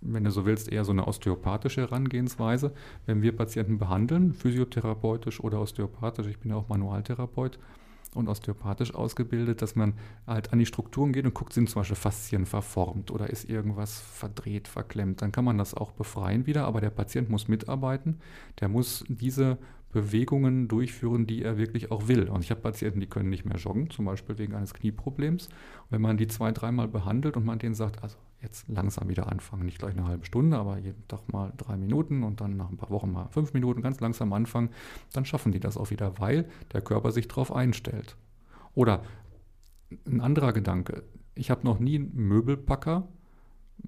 wenn 0.00 0.24
du 0.24 0.30
so 0.30 0.44
willst, 0.44 0.70
eher 0.70 0.84
so 0.84 0.92
eine 0.92 1.06
osteopathische 1.06 1.82
Herangehensweise. 1.82 2.72
Wenn 3.06 3.22
wir 3.22 3.36
Patienten 3.36 3.78
behandeln, 3.78 4.32
physiotherapeutisch 4.32 5.40
oder 5.40 5.60
osteopathisch, 5.60 6.26
ich 6.26 6.38
bin 6.38 6.50
ja 6.50 6.56
auch 6.56 6.68
Manualtherapeut, 6.68 7.58
und 8.14 8.28
osteopathisch 8.28 8.94
ausgebildet, 8.94 9.62
dass 9.62 9.74
man 9.74 9.94
halt 10.26 10.52
an 10.52 10.58
die 10.58 10.66
Strukturen 10.66 11.12
geht 11.12 11.24
und 11.24 11.34
guckt, 11.34 11.52
sind 11.52 11.68
zum 11.68 11.80
Beispiel 11.80 11.96
Faszien 11.96 12.46
verformt 12.46 13.10
oder 13.10 13.30
ist 13.30 13.48
irgendwas 13.48 14.00
verdreht, 14.00 14.68
verklemmt. 14.68 15.22
Dann 15.22 15.32
kann 15.32 15.44
man 15.44 15.58
das 15.58 15.74
auch 15.74 15.92
befreien 15.92 16.46
wieder, 16.46 16.64
aber 16.66 16.80
der 16.80 16.90
Patient 16.90 17.30
muss 17.30 17.48
mitarbeiten. 17.48 18.20
Der 18.60 18.68
muss 18.68 19.04
diese 19.08 19.58
Bewegungen 19.92 20.68
durchführen, 20.68 21.26
die 21.26 21.42
er 21.42 21.58
wirklich 21.58 21.90
auch 21.90 22.08
will. 22.08 22.28
Und 22.28 22.42
ich 22.42 22.50
habe 22.50 22.62
Patienten, 22.62 23.00
die 23.00 23.06
können 23.06 23.28
nicht 23.28 23.44
mehr 23.44 23.58
joggen, 23.58 23.90
zum 23.90 24.06
Beispiel 24.06 24.38
wegen 24.38 24.54
eines 24.54 24.72
Knieproblems. 24.72 25.46
Und 25.48 25.90
wenn 25.90 26.00
man 26.00 26.16
die 26.16 26.26
zwei, 26.26 26.50
dreimal 26.50 26.88
behandelt 26.88 27.36
und 27.36 27.44
man 27.44 27.58
denen 27.58 27.74
sagt, 27.74 28.02
also 28.02 28.16
jetzt 28.40 28.68
langsam 28.68 29.08
wieder 29.08 29.30
anfangen, 29.30 29.66
nicht 29.66 29.78
gleich 29.78 29.92
eine 29.92 30.06
halbe 30.06 30.24
Stunde, 30.24 30.56
aber 30.56 30.78
jeden 30.78 31.06
Tag 31.08 31.30
mal 31.30 31.52
drei 31.58 31.76
Minuten 31.76 32.22
und 32.22 32.40
dann 32.40 32.56
nach 32.56 32.70
ein 32.70 32.78
paar 32.78 32.90
Wochen 32.90 33.12
mal 33.12 33.28
fünf 33.28 33.52
Minuten, 33.52 33.82
ganz 33.82 34.00
langsam 34.00 34.32
anfangen, 34.32 34.70
dann 35.12 35.26
schaffen 35.26 35.52
die 35.52 35.60
das 35.60 35.76
auch 35.76 35.90
wieder, 35.90 36.18
weil 36.18 36.48
der 36.72 36.80
Körper 36.80 37.12
sich 37.12 37.28
darauf 37.28 37.52
einstellt. 37.52 38.16
Oder 38.74 39.02
ein 40.06 40.22
anderer 40.22 40.54
Gedanke, 40.54 41.04
ich 41.34 41.50
habe 41.50 41.64
noch 41.64 41.78
nie 41.78 41.96
einen 41.96 42.14
Möbelpacker 42.14 43.08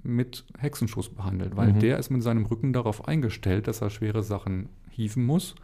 mit 0.03 0.45
Hexenschuss 0.59 1.09
behandelt, 1.15 1.57
weil 1.57 1.73
mhm. 1.73 1.81
der 1.81 1.99
ist 1.99 2.11
mit 2.11 2.23
seinem 2.23 2.45
Rücken 2.45 2.75
darauf 2.75 3.09
eingestellt, 3.09 3.69
dass 3.69 3.81
er 3.81 3.89
schwere 3.89 4.23
Sachen 4.23 4.69
hieven 4.91 5.25
muss 5.25 5.55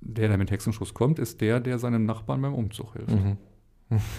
der, 0.00 0.28
der 0.28 0.38
mit 0.38 0.50
Hexenschuss 0.50 0.94
kommt, 0.94 1.18
ist 1.18 1.40
der, 1.40 1.60
der 1.60 1.78
seinem 1.78 2.04
Nachbarn 2.04 2.42
beim 2.42 2.54
Umzug 2.54 2.94
hilft. 2.94 3.10
Mhm. 3.10 3.36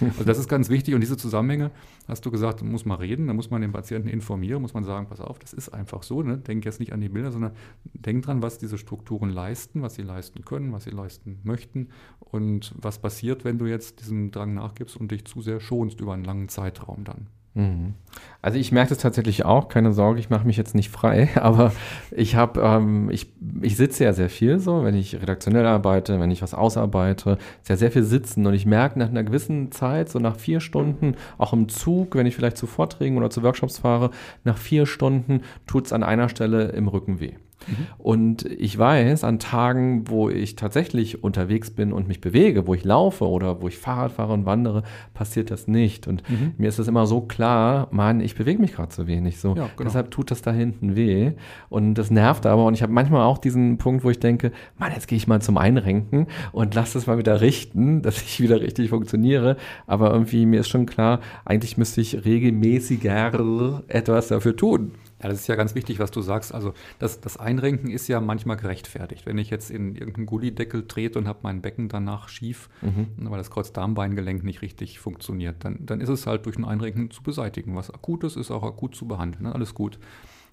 Also 0.00 0.24
das 0.24 0.38
ist 0.38 0.48
ganz 0.48 0.68
wichtig 0.68 0.94
und 0.94 1.00
diese 1.00 1.16
Zusammenhänge, 1.16 1.70
hast 2.06 2.24
du 2.24 2.30
gesagt, 2.30 2.62
muss 2.62 2.84
man 2.84 2.98
reden, 2.98 3.26
da 3.26 3.34
muss 3.34 3.50
man 3.50 3.60
den 3.60 3.72
Patienten 3.72 4.08
informieren, 4.08 4.62
muss 4.62 4.74
man 4.74 4.84
sagen, 4.84 5.06
pass 5.08 5.20
auf, 5.20 5.38
das 5.38 5.52
ist 5.52 5.70
einfach 5.70 6.02
so, 6.02 6.22
ne? 6.22 6.38
denk 6.38 6.64
jetzt 6.64 6.80
nicht 6.80 6.92
an 6.92 7.00
die 7.00 7.08
Bilder, 7.08 7.32
sondern 7.32 7.52
denk 7.92 8.24
dran, 8.24 8.42
was 8.42 8.58
diese 8.58 8.78
Strukturen 8.78 9.30
leisten, 9.30 9.82
was 9.82 9.94
sie 9.94 10.02
leisten 10.02 10.44
können, 10.44 10.72
was 10.72 10.84
sie 10.84 10.90
leisten 10.90 11.40
möchten 11.42 11.88
und 12.20 12.74
was 12.76 12.98
passiert, 12.98 13.44
wenn 13.44 13.58
du 13.58 13.66
jetzt 13.66 14.00
diesem 14.00 14.30
Drang 14.30 14.54
nachgibst 14.54 14.96
und 14.96 15.10
dich 15.10 15.24
zu 15.24 15.42
sehr 15.42 15.60
schonst 15.60 16.00
über 16.00 16.14
einen 16.14 16.24
langen 16.24 16.48
Zeitraum 16.48 17.04
dann. 17.04 17.26
Mhm. 17.56 17.94
Also 18.42 18.58
ich 18.58 18.70
merke 18.70 18.90
das 18.90 18.98
tatsächlich 18.98 19.46
auch, 19.46 19.68
keine 19.68 19.94
Sorge, 19.94 20.20
ich 20.20 20.28
mache 20.28 20.46
mich 20.46 20.58
jetzt 20.58 20.74
nicht 20.74 20.90
frei, 20.90 21.30
aber 21.40 21.72
ich 22.10 22.36
habe, 22.36 22.60
ähm, 22.60 23.08
ich, 23.10 23.32
ich 23.62 23.76
sitze 23.76 24.04
ja 24.04 24.12
sehr 24.12 24.28
viel 24.28 24.58
so, 24.58 24.84
wenn 24.84 24.94
ich 24.94 25.20
redaktionell 25.20 25.66
arbeite, 25.66 26.20
wenn 26.20 26.30
ich 26.30 26.42
was 26.42 26.52
ausarbeite, 26.52 27.38
sehr, 27.62 27.78
sehr 27.78 27.90
viel 27.90 28.02
sitzen 28.02 28.46
und 28.46 28.52
ich 28.52 28.66
merke 28.66 28.98
nach 28.98 29.08
einer 29.08 29.24
gewissen 29.24 29.72
Zeit, 29.72 30.10
so 30.10 30.18
nach 30.18 30.36
vier 30.36 30.60
Stunden, 30.60 31.16
auch 31.38 31.54
im 31.54 31.70
Zug, 31.70 32.14
wenn 32.14 32.26
ich 32.26 32.36
vielleicht 32.36 32.58
zu 32.58 32.66
Vorträgen 32.66 33.16
oder 33.16 33.30
zu 33.30 33.42
Workshops 33.42 33.78
fahre, 33.78 34.10
nach 34.44 34.58
vier 34.58 34.84
Stunden 34.84 35.40
tut 35.66 35.86
es 35.86 35.92
an 35.94 36.02
einer 36.02 36.28
Stelle 36.28 36.68
im 36.68 36.88
Rücken 36.88 37.20
weh. 37.20 37.36
Mhm. 37.66 37.86
Und 37.98 38.44
ich 38.44 38.76
weiß, 38.78 39.24
an 39.24 39.38
Tagen, 39.38 40.08
wo 40.08 40.28
ich 40.28 40.56
tatsächlich 40.56 41.22
unterwegs 41.22 41.70
bin 41.70 41.92
und 41.92 42.08
mich 42.08 42.20
bewege, 42.20 42.66
wo 42.66 42.74
ich 42.74 42.84
laufe 42.84 43.28
oder 43.28 43.60
wo 43.60 43.68
ich 43.68 43.78
Fahrrad 43.78 44.12
fahre 44.12 44.32
und 44.32 44.46
wandere, 44.46 44.82
passiert 45.14 45.50
das 45.50 45.68
nicht. 45.68 46.06
Und 46.06 46.28
mhm. 46.28 46.54
mir 46.58 46.68
ist 46.68 46.78
es 46.78 46.88
immer 46.88 47.06
so 47.06 47.20
klar, 47.20 47.88
Mann, 47.90 48.20
ich 48.20 48.34
bewege 48.34 48.60
mich 48.60 48.72
gerade 48.72 48.90
zu 48.90 49.06
wenig. 49.06 49.38
So. 49.38 49.54
Ja, 49.56 49.68
genau. 49.76 49.84
Deshalb 49.84 50.10
tut 50.10 50.30
das 50.30 50.42
da 50.42 50.52
hinten 50.52 50.96
weh. 50.96 51.32
Und 51.68 51.94
das 51.94 52.10
nervt 52.10 52.46
aber. 52.46 52.64
Und 52.66 52.74
ich 52.74 52.82
habe 52.82 52.92
manchmal 52.92 53.22
auch 53.22 53.38
diesen 53.38 53.78
Punkt, 53.78 54.04
wo 54.04 54.10
ich 54.10 54.20
denke, 54.20 54.52
Mann, 54.78 54.92
jetzt 54.92 55.08
gehe 55.08 55.16
ich 55.16 55.26
mal 55.26 55.40
zum 55.40 55.58
Einrenken 55.58 56.26
und 56.52 56.74
lass 56.74 56.92
das 56.92 57.06
mal 57.06 57.18
wieder 57.18 57.40
richten, 57.40 58.02
dass 58.06 58.22
ich 58.22 58.40
wieder 58.40 58.60
richtig 58.60 58.90
funktioniere. 58.90 59.56
Aber 59.86 60.12
irgendwie 60.12 60.46
mir 60.46 60.60
ist 60.60 60.68
schon 60.68 60.86
klar, 60.86 61.20
eigentlich 61.44 61.76
müsste 61.76 62.00
ich 62.00 62.24
regelmäßiger 62.24 63.82
etwas 63.88 64.28
dafür 64.28 64.56
tun. 64.56 64.92
Ja, 65.26 65.30
das 65.32 65.40
ist 65.40 65.48
ja 65.48 65.56
ganz 65.56 65.74
wichtig, 65.74 65.98
was 65.98 66.12
du 66.12 66.22
sagst. 66.22 66.54
Also 66.54 66.72
das, 67.00 67.20
das 67.20 67.36
Einrenken 67.36 67.90
ist 67.90 68.06
ja 68.06 68.20
manchmal 68.20 68.56
gerechtfertigt. 68.56 69.26
Wenn 69.26 69.38
ich 69.38 69.50
jetzt 69.50 69.72
in 69.72 69.96
irgendeinen 69.96 70.26
Gullideckel 70.26 70.86
trete 70.86 71.18
und 71.18 71.26
habe 71.26 71.40
mein 71.42 71.62
Becken 71.62 71.88
danach 71.88 72.28
schief, 72.28 72.68
mhm. 72.80 73.08
weil 73.18 73.38
das 73.38 73.50
Kreuzdarmbeingelenk 73.50 74.44
nicht 74.44 74.62
richtig 74.62 75.00
funktioniert, 75.00 75.64
dann, 75.64 75.84
dann 75.84 76.00
ist 76.00 76.10
es 76.10 76.28
halt 76.28 76.46
durch 76.46 76.56
ein 76.58 76.64
Einrenken 76.64 77.10
zu 77.10 77.24
beseitigen. 77.24 77.74
Was 77.74 77.90
akut 77.90 78.22
ist, 78.22 78.36
ist 78.36 78.52
auch 78.52 78.62
akut 78.62 78.94
zu 78.94 79.08
behandeln. 79.08 79.46
Ne? 79.46 79.52
Alles 79.52 79.74
gut. 79.74 79.98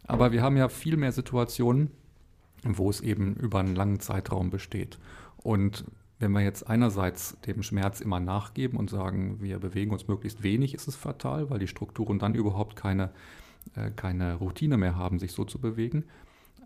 Aber 0.07 0.31
wir 0.31 0.41
haben 0.41 0.57
ja 0.57 0.69
viel 0.69 0.97
mehr 0.97 1.11
Situationen, 1.11 1.91
wo 2.63 2.89
es 2.89 2.99
eben 2.99 3.35
über 3.35 3.59
einen 3.59 3.75
langen 3.75 3.99
Zeitraum 3.99 4.49
besteht. 4.49 4.97
Und 5.37 5.85
wenn 6.17 6.31
wir 6.31 6.41
jetzt 6.41 6.67
einerseits 6.67 7.39
dem 7.41 7.61
Schmerz 7.61 8.01
immer 8.01 8.19
nachgeben 8.19 8.79
und 8.79 8.89
sagen, 8.89 9.37
wir 9.39 9.59
bewegen 9.59 9.91
uns 9.91 10.07
möglichst 10.07 10.41
wenig, 10.41 10.73
ist 10.73 10.87
es 10.87 10.95
fatal, 10.95 11.51
weil 11.51 11.59
die 11.59 11.67
Strukturen 11.67 12.17
dann 12.17 12.33
überhaupt 12.33 12.75
keine 12.75 13.11
keine 13.95 14.35
Routine 14.35 14.77
mehr 14.77 14.95
haben, 14.95 15.19
sich 15.19 15.31
so 15.31 15.45
zu 15.45 15.59
bewegen. 15.59 16.05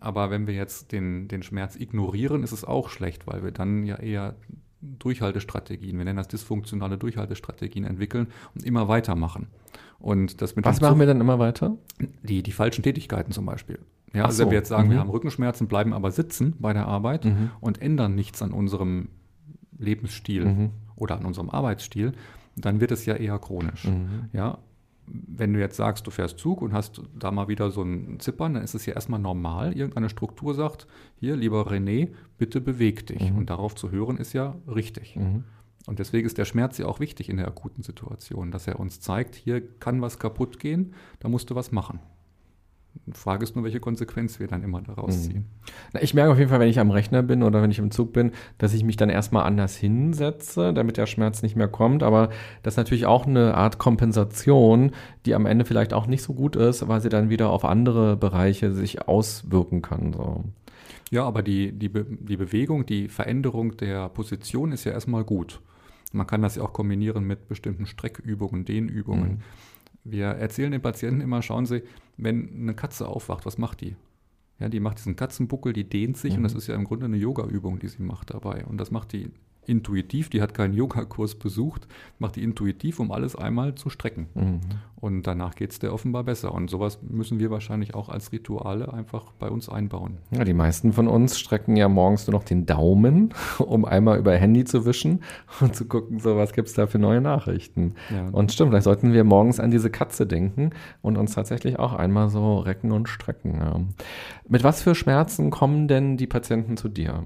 Aber 0.00 0.30
wenn 0.30 0.46
wir 0.46 0.54
jetzt 0.54 0.92
den, 0.92 1.28
den 1.28 1.42
Schmerz 1.42 1.76
ignorieren, 1.76 2.42
ist 2.42 2.52
es 2.52 2.64
auch 2.64 2.88
schlecht, 2.88 3.26
weil 3.26 3.42
wir 3.42 3.50
dann 3.50 3.84
ja 3.84 3.96
eher 3.96 4.36
Durchhaltestrategien, 4.80 5.98
wir 5.98 6.04
nennen 6.04 6.18
das 6.18 6.28
dysfunktionale 6.28 6.98
Durchhaltestrategien 6.98 7.84
entwickeln 7.84 8.28
und 8.54 8.64
immer 8.64 8.86
weitermachen. 8.86 9.48
Und 9.98 10.40
das 10.40 10.54
mit 10.54 10.64
Was 10.64 10.80
machen 10.80 11.00
wir 11.00 11.06
dann 11.06 11.20
immer 11.20 11.40
weiter? 11.40 11.76
Die, 12.22 12.44
die 12.44 12.52
falschen 12.52 12.84
Tätigkeiten 12.84 13.32
zum 13.32 13.44
Beispiel. 13.44 13.80
Ja, 14.14 14.24
also 14.24 14.36
so. 14.36 14.42
wenn 14.44 14.50
wir 14.50 14.58
jetzt 14.58 14.68
sagen, 14.68 14.88
mhm. 14.88 14.92
wir 14.92 15.00
haben 15.00 15.10
Rückenschmerzen, 15.10 15.66
bleiben 15.66 15.92
aber 15.92 16.12
sitzen 16.12 16.54
bei 16.60 16.72
der 16.72 16.86
Arbeit 16.86 17.24
mhm. 17.24 17.50
und 17.60 17.82
ändern 17.82 18.14
nichts 18.14 18.40
an 18.40 18.52
unserem 18.52 19.08
Lebensstil 19.76 20.44
mhm. 20.44 20.70
oder 20.94 21.16
an 21.18 21.24
unserem 21.24 21.50
Arbeitsstil, 21.50 22.12
dann 22.56 22.80
wird 22.80 22.92
es 22.92 23.04
ja 23.04 23.14
eher 23.14 23.38
chronisch. 23.38 23.84
Mhm. 23.84 24.28
Ja, 24.32 24.58
wenn 25.10 25.52
du 25.52 25.60
jetzt 25.60 25.76
sagst, 25.76 26.06
du 26.06 26.10
fährst 26.10 26.38
Zug 26.38 26.62
und 26.62 26.72
hast 26.72 27.02
da 27.18 27.30
mal 27.30 27.48
wieder 27.48 27.70
so 27.70 27.82
ein 27.82 28.20
Zippern, 28.20 28.54
dann 28.54 28.62
ist 28.62 28.74
es 28.74 28.86
ja 28.86 28.94
erstmal 28.94 29.20
normal. 29.20 29.72
Irgendeine 29.72 30.08
Struktur 30.08 30.54
sagt, 30.54 30.86
hier, 31.16 31.36
lieber 31.36 31.70
René, 31.70 32.10
bitte 32.36 32.60
beweg 32.60 33.06
dich. 33.06 33.30
Mhm. 33.30 33.38
Und 33.38 33.50
darauf 33.50 33.74
zu 33.74 33.90
hören 33.90 34.16
ist 34.16 34.32
ja 34.32 34.56
richtig. 34.66 35.16
Mhm. 35.16 35.44
Und 35.86 35.98
deswegen 35.98 36.26
ist 36.26 36.36
der 36.36 36.44
Schmerz 36.44 36.76
ja 36.78 36.86
auch 36.86 37.00
wichtig 37.00 37.28
in 37.30 37.38
der 37.38 37.48
akuten 37.48 37.82
Situation, 37.82 38.50
dass 38.50 38.66
er 38.66 38.78
uns 38.78 39.00
zeigt, 39.00 39.34
hier 39.34 39.66
kann 39.78 40.02
was 40.02 40.18
kaputt 40.18 40.58
gehen, 40.58 40.94
da 41.20 41.28
musst 41.28 41.48
du 41.50 41.54
was 41.54 41.72
machen. 41.72 42.00
Die 43.08 43.18
Frage 43.18 43.42
ist 43.42 43.54
nur, 43.54 43.64
welche 43.64 43.80
Konsequenz 43.80 44.38
wir 44.38 44.46
dann 44.46 44.62
immer 44.62 44.82
daraus 44.82 45.16
mhm. 45.16 45.22
ziehen. 45.22 45.44
Na, 45.92 46.02
ich 46.02 46.14
merke 46.14 46.32
auf 46.32 46.38
jeden 46.38 46.50
Fall, 46.50 46.60
wenn 46.60 46.68
ich 46.68 46.78
am 46.78 46.90
Rechner 46.90 47.22
bin 47.22 47.42
oder 47.42 47.62
wenn 47.62 47.70
ich 47.70 47.78
im 47.78 47.90
Zug 47.90 48.12
bin, 48.12 48.32
dass 48.58 48.74
ich 48.74 48.84
mich 48.84 48.96
dann 48.96 49.08
erstmal 49.08 49.44
anders 49.44 49.76
hinsetze, 49.76 50.72
damit 50.72 50.96
der 50.96 51.06
Schmerz 51.06 51.42
nicht 51.42 51.56
mehr 51.56 51.68
kommt. 51.68 52.02
Aber 52.02 52.28
das 52.62 52.74
ist 52.74 52.78
natürlich 52.78 53.06
auch 53.06 53.26
eine 53.26 53.54
Art 53.54 53.78
Kompensation, 53.78 54.92
die 55.26 55.34
am 55.34 55.46
Ende 55.46 55.64
vielleicht 55.64 55.94
auch 55.94 56.06
nicht 56.06 56.22
so 56.22 56.34
gut 56.34 56.56
ist, 56.56 56.86
weil 56.88 57.00
sie 57.00 57.08
dann 57.08 57.30
wieder 57.30 57.50
auf 57.50 57.64
andere 57.64 58.16
Bereiche 58.16 58.72
sich 58.72 59.08
auswirken 59.08 59.82
kann. 59.82 60.12
So. 60.12 60.44
Ja, 61.10 61.24
aber 61.24 61.42
die, 61.42 61.72
die, 61.72 61.88
Be 61.88 62.06
die 62.08 62.36
Bewegung, 62.36 62.84
die 62.84 63.08
Veränderung 63.08 63.76
der 63.76 64.08
Position 64.08 64.72
ist 64.72 64.84
ja 64.84 64.92
erstmal 64.92 65.24
gut. 65.24 65.60
Man 66.12 66.26
kann 66.26 66.42
das 66.42 66.56
ja 66.56 66.62
auch 66.62 66.72
kombinieren 66.72 67.24
mit 67.24 67.48
bestimmten 67.48 67.86
Streckübungen, 67.86 68.64
Dehnübungen. 68.64 69.30
Mhm. 69.30 69.40
Wir 70.04 70.26
erzählen 70.26 70.72
den 70.72 70.82
Patienten 70.82 71.20
immer, 71.20 71.42
schauen 71.42 71.66
Sie, 71.66 71.82
wenn 72.16 72.48
eine 72.54 72.74
Katze 72.74 73.08
aufwacht, 73.08 73.46
was 73.46 73.58
macht 73.58 73.80
die? 73.80 73.96
Ja, 74.58 74.68
die 74.68 74.80
macht 74.80 74.98
diesen 74.98 75.16
Katzenbuckel, 75.16 75.72
die 75.72 75.88
dehnt 75.88 76.16
sich 76.16 76.32
mhm. 76.32 76.38
und 76.38 76.42
das 76.44 76.54
ist 76.54 76.66
ja 76.66 76.74
im 76.74 76.84
Grunde 76.84 77.06
eine 77.06 77.16
Yoga-Übung, 77.16 77.78
die 77.78 77.88
sie 77.88 78.02
macht 78.02 78.34
dabei. 78.34 78.64
Und 78.64 78.78
das 78.78 78.90
macht 78.90 79.12
die 79.12 79.30
intuitiv, 79.68 80.30
die 80.30 80.40
hat 80.40 80.54
keinen 80.54 80.74
Yogakurs 80.74 81.34
besucht, 81.34 81.86
macht 82.18 82.36
die 82.36 82.42
intuitiv, 82.42 83.00
um 83.00 83.12
alles 83.12 83.36
einmal 83.36 83.74
zu 83.74 83.90
strecken. 83.90 84.28
Mhm. 84.34 84.60
Und 85.00 85.26
danach 85.28 85.54
geht 85.54 85.70
es 85.70 85.78
der 85.78 85.92
offenbar 85.92 86.24
besser. 86.24 86.52
Und 86.52 86.70
sowas 86.70 86.98
müssen 87.02 87.38
wir 87.38 87.50
wahrscheinlich 87.50 87.94
auch 87.94 88.08
als 88.08 88.32
Rituale 88.32 88.92
einfach 88.92 89.32
bei 89.38 89.48
uns 89.48 89.68
einbauen. 89.68 90.18
Ja, 90.32 90.42
die 90.44 90.54
meisten 90.54 90.92
von 90.92 91.06
uns 91.06 91.38
strecken 91.38 91.76
ja 91.76 91.88
morgens 91.88 92.26
nur 92.26 92.32
noch 92.32 92.42
den 92.42 92.66
Daumen, 92.66 93.32
um 93.58 93.84
einmal 93.84 94.18
über 94.18 94.34
Handy 94.34 94.64
zu 94.64 94.84
wischen 94.86 95.22
und 95.60 95.76
zu 95.76 95.84
gucken, 95.84 96.18
so 96.18 96.36
was 96.36 96.52
gibt 96.52 96.68
es 96.68 96.74
da 96.74 96.86
für 96.86 96.98
neue 96.98 97.20
Nachrichten. 97.20 97.94
Ja. 98.10 98.28
Und 98.30 98.52
stimmt, 98.52 98.70
vielleicht 98.70 98.84
sollten 98.84 99.12
wir 99.12 99.22
morgens 99.22 99.60
an 99.60 99.70
diese 99.70 99.90
Katze 99.90 100.26
denken 100.26 100.70
und 101.02 101.16
uns 101.16 101.34
tatsächlich 101.34 101.78
auch 101.78 101.92
einmal 101.92 102.28
so 102.28 102.58
recken 102.58 102.90
und 102.90 103.08
strecken. 103.08 103.58
Ja. 103.60 103.80
Mit 104.48 104.64
was 104.64 104.82
für 104.82 104.94
Schmerzen 104.94 105.50
kommen 105.50 105.86
denn 105.86 106.16
die 106.16 106.26
Patienten 106.26 106.76
zu 106.76 106.88
dir? 106.88 107.22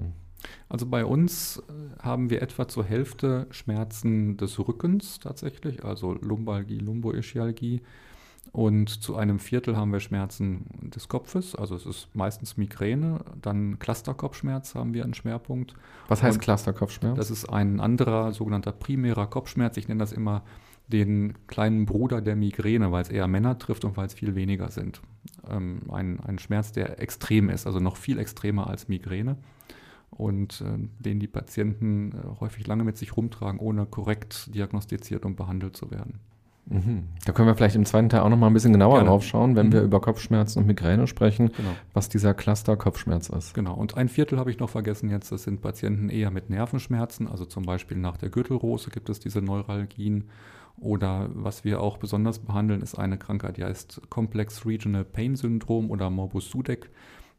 Also 0.69 0.85
bei 0.85 1.05
uns 1.05 1.57
äh, 1.57 2.01
haben 2.01 2.29
wir 2.29 2.41
etwa 2.41 2.67
zur 2.67 2.83
Hälfte 2.83 3.47
Schmerzen 3.51 4.37
des 4.37 4.59
Rückens 4.59 5.19
tatsächlich, 5.19 5.83
also 5.83 6.13
Lumbalgie, 6.13 6.79
Lumboischialgie. 6.79 7.81
Und 8.51 8.89
zu 8.89 9.15
einem 9.15 9.39
Viertel 9.39 9.77
haben 9.77 9.91
wir 9.91 9.99
Schmerzen 9.99 10.65
des 10.93 11.07
Kopfes, 11.07 11.55
also 11.55 11.75
es 11.75 11.85
ist 11.85 12.13
meistens 12.13 12.57
Migräne. 12.57 13.21
Dann 13.41 13.79
Clusterkopfschmerz 13.79 14.75
haben 14.75 14.93
wir 14.93 15.03
einen 15.03 15.13
Schwerpunkt. 15.13 15.73
Was 16.07 16.21
heißt 16.21 16.39
Clusterkopfschmerz? 16.39 17.17
Das 17.17 17.31
ist 17.31 17.45
ein 17.45 17.79
anderer 17.79 18.33
sogenannter 18.33 18.71
primärer 18.71 19.27
Kopfschmerz. 19.27 19.77
Ich 19.77 19.87
nenne 19.87 19.99
das 19.99 20.11
immer 20.11 20.43
den 20.87 21.33
kleinen 21.47 21.85
Bruder 21.85 22.21
der 22.21 22.35
Migräne, 22.35 22.91
weil 22.91 23.01
es 23.01 23.09
eher 23.09 23.27
Männer 23.27 23.57
trifft 23.57 23.85
und 23.85 23.95
weil 23.95 24.07
es 24.07 24.13
viel 24.13 24.35
weniger 24.35 24.69
sind. 24.69 25.01
Ähm, 25.49 25.81
ein, 25.91 26.19
ein 26.19 26.37
Schmerz, 26.37 26.73
der 26.73 26.99
extrem 26.99 27.49
ist, 27.49 27.65
also 27.65 27.79
noch 27.79 27.95
viel 27.95 28.19
extremer 28.19 28.67
als 28.67 28.87
Migräne 28.87 29.37
und 30.15 30.61
äh, 30.61 31.03
den 31.03 31.19
die 31.19 31.27
Patienten 31.27 32.11
äh, 32.11 32.39
häufig 32.39 32.67
lange 32.67 32.83
mit 32.83 32.97
sich 32.97 33.15
rumtragen, 33.15 33.59
ohne 33.59 33.85
korrekt 33.85 34.53
diagnostiziert 34.53 35.25
und 35.25 35.35
behandelt 35.35 35.75
zu 35.75 35.91
werden. 35.91 36.19
Mhm. 36.65 37.03
Da 37.25 37.33
können 37.33 37.47
wir 37.47 37.55
vielleicht 37.55 37.75
im 37.75 37.85
zweiten 37.85 38.07
Teil 38.09 38.21
auch 38.21 38.29
noch 38.29 38.37
mal 38.37 38.47
ein 38.47 38.53
bisschen 38.53 38.71
genauer 38.71 38.95
Gerne. 38.95 39.09
drauf 39.09 39.23
schauen, 39.23 39.55
wenn 39.55 39.67
mhm. 39.67 39.73
wir 39.73 39.81
über 39.81 39.99
Kopfschmerzen 39.99 40.59
und 40.59 40.67
Migräne 40.67 41.07
sprechen, 41.07 41.51
genau. 41.55 41.71
was 41.93 42.07
dieser 42.07 42.33
Cluster-Kopfschmerz 42.33 43.29
ist. 43.29 43.53
Genau, 43.53 43.73
und 43.73 43.97
ein 43.97 44.07
Viertel 44.07 44.39
habe 44.39 44.49
ich 44.49 44.59
noch 44.59 44.69
vergessen 44.69 45.09
jetzt, 45.09 45.31
das 45.31 45.43
sind 45.43 45.61
Patienten 45.61 46.09
eher 46.09 46.31
mit 46.31 46.49
Nervenschmerzen, 46.49 47.27
also 47.27 47.45
zum 47.45 47.63
Beispiel 47.63 47.97
nach 47.97 48.15
der 48.15 48.29
Gürtelrose 48.29 48.91
gibt 48.91 49.09
es 49.09 49.19
diese 49.19 49.41
Neuralgien 49.41 50.29
oder 50.77 51.29
was 51.33 51.63
wir 51.63 51.81
auch 51.81 51.97
besonders 51.97 52.39
behandeln, 52.39 52.81
ist 52.81 52.95
eine 52.95 53.17
Krankheit, 53.17 53.57
die 53.57 53.63
heißt 53.63 54.01
Complex 54.09 54.65
Regional 54.65 55.03
Pain 55.03 55.35
Syndrom 55.35 55.91
oder 55.91 56.09
Morbus 56.09 56.49
Sudeck. 56.49 56.89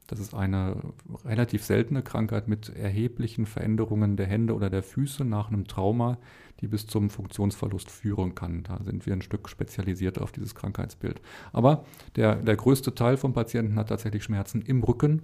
Das 0.06 0.20
ist 0.20 0.34
eine 0.34 0.76
relativ 1.24 1.64
seltene 1.64 2.02
Krankheit 2.02 2.46
mit 2.46 2.68
erheblichen 2.76 3.46
Veränderungen 3.46 4.16
der 4.16 4.26
Hände 4.26 4.54
oder 4.54 4.68
der 4.68 4.82
Füße 4.82 5.24
nach 5.24 5.48
einem 5.48 5.66
Trauma, 5.66 6.18
die 6.60 6.68
bis 6.68 6.86
zum 6.86 7.10
Funktionsverlust 7.10 7.90
führen 7.90 8.34
kann. 8.34 8.62
Da 8.64 8.82
sind 8.82 9.06
wir 9.06 9.14
ein 9.14 9.22
Stück 9.22 9.48
spezialisiert 9.48 10.18
auf 10.20 10.30
dieses 10.30 10.54
Krankheitsbild. 10.54 11.20
Aber 11.52 11.84
der, 12.16 12.36
der 12.36 12.56
größte 12.56 12.94
Teil 12.94 13.16
von 13.16 13.32
Patienten 13.32 13.76
hat 13.76 13.88
tatsächlich 13.88 14.24
Schmerzen 14.24 14.62
im 14.62 14.82
Rücken 14.82 15.22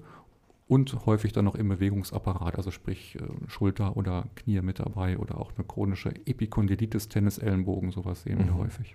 und 0.70 1.04
häufig 1.04 1.33
dann 1.33 1.44
noch 1.46 1.56
im 1.56 1.68
Bewegungsapparat, 1.68 2.56
also 2.56 2.70
sprich 2.70 3.16
äh, 3.16 3.22
Schulter 3.48 3.96
oder 3.96 4.26
Knie 4.37 4.61
mit 4.61 4.78
dabei 4.78 5.18
oder 5.18 5.40
auch 5.40 5.50
eine 5.56 5.64
chronische 5.66 6.11
Epikondylitis, 6.26 7.09
Tennisellenbogen, 7.09 7.90
sowas 7.90 8.22
sehen 8.22 8.38
wir 8.38 8.52
mhm. 8.52 8.59
häufig. 8.59 8.94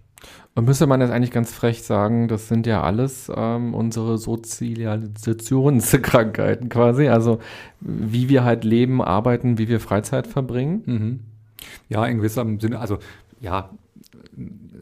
Und 0.55 0.63
müsste 0.63 0.87
man 0.87 1.01
jetzt 1.01 1.11
eigentlich 1.11 1.31
ganz 1.31 1.53
frech 1.53 1.83
sagen, 1.83 2.29
das 2.29 2.47
sind 2.47 2.65
ja 2.65 2.81
alles 2.81 3.29
ähm, 3.35 3.73
unsere 3.73 4.17
Sozialisationskrankheiten 4.17 6.69
quasi, 6.69 7.09
also 7.09 7.39
wie 7.81 8.29
wir 8.29 8.45
halt 8.45 8.63
leben, 8.63 9.01
arbeiten, 9.01 9.57
wie 9.57 9.67
wir 9.67 9.81
Freizeit 9.81 10.27
verbringen. 10.27 10.83
Mhm. 10.85 11.19
Ja, 11.89 12.05
in 12.05 12.19
gewissem 12.19 12.61
Sinne, 12.61 12.79
also 12.79 12.99
ja, 13.41 13.69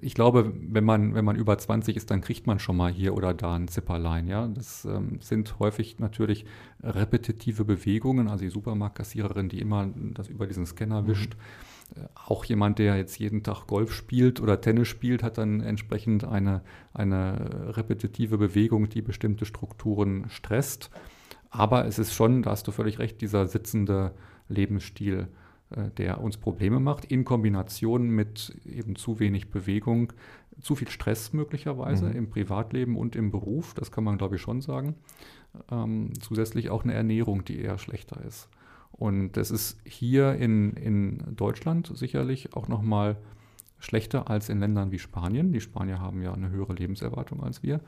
ich 0.04 0.16
glaube, 0.16 0.54
wenn 0.56 0.84
man, 0.84 1.16
wenn 1.16 1.26
man 1.26 1.36
über 1.36 1.58
20 1.58 1.96
ist, 1.96 2.12
dann 2.12 2.22
kriegt 2.22 2.46
man 2.46 2.60
schon 2.60 2.78
mal 2.78 2.92
hier 2.92 3.16
oder 3.16 3.34
da 3.34 3.56
ein 3.56 3.68
Zipperlein. 3.68 4.28
Ja? 4.28 4.48
Das 4.48 4.86
ähm, 4.86 5.20
sind 5.22 5.60
häufig 5.60 6.00
natürlich 6.00 6.46
repetitive 6.82 7.66
Bewegungen, 7.66 8.28
also 8.28 8.44
die 8.44 8.50
Supermarktkassiererin, 8.50 9.50
die 9.50 9.60
immer 9.60 9.90
das 9.96 10.28
über 10.28 10.48
diesen 10.48 10.66
Scanner 10.66 11.02
mhm. 11.04 11.08
wischt. 11.08 11.36
Mhm. 11.36 12.08
Auch 12.28 12.46
jemand, 12.46 12.80
der 12.80 12.98
jetzt 12.98 13.20
jeden 13.20 13.44
Tag 13.44 13.68
Golf 13.68 13.94
spielt 13.94 14.42
oder 14.42 14.60
Tennis 14.60 14.88
spielt, 14.88 15.24
hat 15.24 15.38
dann 15.38 15.62
entsprechend 15.62 16.24
eine, 16.24 16.62
eine 16.94 17.76
repetitive 17.76 18.38
Bewegung, 18.38 18.90
die 18.90 19.02
bestimmte 19.02 19.46
Strukturen 19.46 20.26
stresst. 20.30 20.90
Aber 21.50 21.86
es 21.86 22.00
ist 22.00 22.14
schon, 22.14 22.42
da 22.42 22.52
hast 22.52 22.68
du 22.68 22.72
völlig 22.72 22.98
recht, 23.00 23.22
dieser 23.22 23.48
sitzende 23.48 24.14
Lebensstil 24.50 25.28
der 25.98 26.22
uns 26.22 26.38
Probleme 26.38 26.80
macht, 26.80 27.06
in 27.06 27.26
Kombination 27.26 28.10
mit 28.10 28.56
eben 28.66 28.96
zu 28.96 29.20
wenig 29.20 29.50
Bewegung, 29.50 30.14
zu 30.62 30.76
viel 30.76 30.90
Stress 30.90 31.34
möglicherweise 31.34 32.06
mhm. 32.06 32.16
im 32.16 32.30
Privatleben 32.30 32.96
und 32.98 33.16
im 33.16 33.32
Beruf, 33.32 33.74
das 33.74 33.92
kann 33.92 34.04
man 34.04 34.18
glaube 34.18 34.36
ich 34.36 34.42
schon 34.42 34.62
sagen. 34.62 34.96
Ähm, 35.72 36.14
zusätzlich 36.20 36.70
auch 36.70 36.84
eine 36.84 36.94
Ernährung, 36.94 37.44
die 37.46 37.60
eher 37.60 37.78
schlechter 37.78 38.24
ist. 38.26 38.50
Und 38.92 39.34
das 39.34 39.52
ist 39.52 39.80
hier 39.86 40.36
in, 40.36 40.74
in 40.74 41.24
Deutschland 41.36 41.92
sicherlich 41.96 42.56
auch 42.56 42.68
nochmal 42.68 43.18
schlechter 43.80 44.30
als 44.30 44.50
in 44.50 44.60
Ländern 44.60 44.92
wie 44.92 45.00
Spanien. 45.00 45.52
Die 45.52 45.62
Spanier 45.62 46.00
haben 46.00 46.22
ja 46.22 46.34
eine 46.34 46.50
höhere 46.50 46.74
Lebenserwartung 46.74 47.44
als 47.44 47.64
wir. 47.64 47.82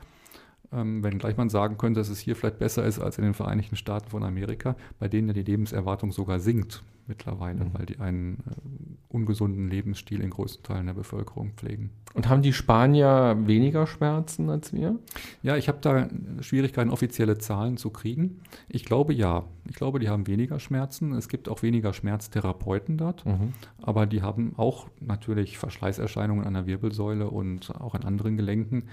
Ähm, 0.72 1.04
wenngleich 1.04 1.36
man 1.36 1.48
sagen 1.48 1.78
könnte, 1.78 2.00
dass 2.00 2.08
es 2.08 2.18
hier 2.18 2.34
vielleicht 2.34 2.58
besser 2.58 2.84
ist 2.84 2.98
als 2.98 3.18
in 3.18 3.24
den 3.24 3.34
Vereinigten 3.34 3.76
Staaten 3.76 4.10
von 4.10 4.24
Amerika, 4.24 4.76
bei 4.98 5.08
denen 5.08 5.28
ja 5.28 5.34
die 5.34 5.44
Lebenserwartung 5.44 6.10
sogar 6.10 6.40
sinkt 6.40 6.82
mittlerweile, 7.08 7.64
mhm. 7.64 7.74
weil 7.74 7.86
die 7.86 7.98
einen 7.98 8.38
äh, 8.38 9.14
ungesunden 9.14 9.68
Lebensstil 9.68 10.20
in 10.20 10.30
größten 10.30 10.62
Teilen 10.62 10.86
der 10.86 10.94
Bevölkerung 10.94 11.52
pflegen. 11.56 11.90
Und 12.14 12.28
haben 12.28 12.42
die 12.42 12.52
Spanier 12.52 13.36
weniger 13.40 13.86
Schmerzen 13.86 14.48
als 14.48 14.72
wir? 14.72 14.98
Ja, 15.42 15.56
ich 15.56 15.68
habe 15.68 15.78
da 15.80 16.08
Schwierigkeiten, 16.40 16.90
offizielle 16.90 17.38
Zahlen 17.38 17.76
zu 17.76 17.90
kriegen. 17.90 18.40
Ich 18.68 18.84
glaube 18.84 19.12
ja. 19.12 19.44
Ich 19.68 19.76
glaube, 19.76 19.98
die 19.98 20.08
haben 20.08 20.26
weniger 20.26 20.60
Schmerzen. 20.60 21.12
Es 21.12 21.28
gibt 21.28 21.48
auch 21.48 21.62
weniger 21.62 21.92
Schmerztherapeuten 21.92 22.96
dort, 22.96 23.26
mhm. 23.26 23.52
aber 23.82 24.06
die 24.06 24.22
haben 24.22 24.54
auch 24.56 24.86
natürlich 25.00 25.58
Verschleißerscheinungen 25.58 26.46
an 26.46 26.54
der 26.54 26.66
Wirbelsäule 26.66 27.28
und 27.28 27.74
auch 27.80 27.94
an 27.94 28.04
anderen 28.04 28.36
Gelenken, 28.36 28.84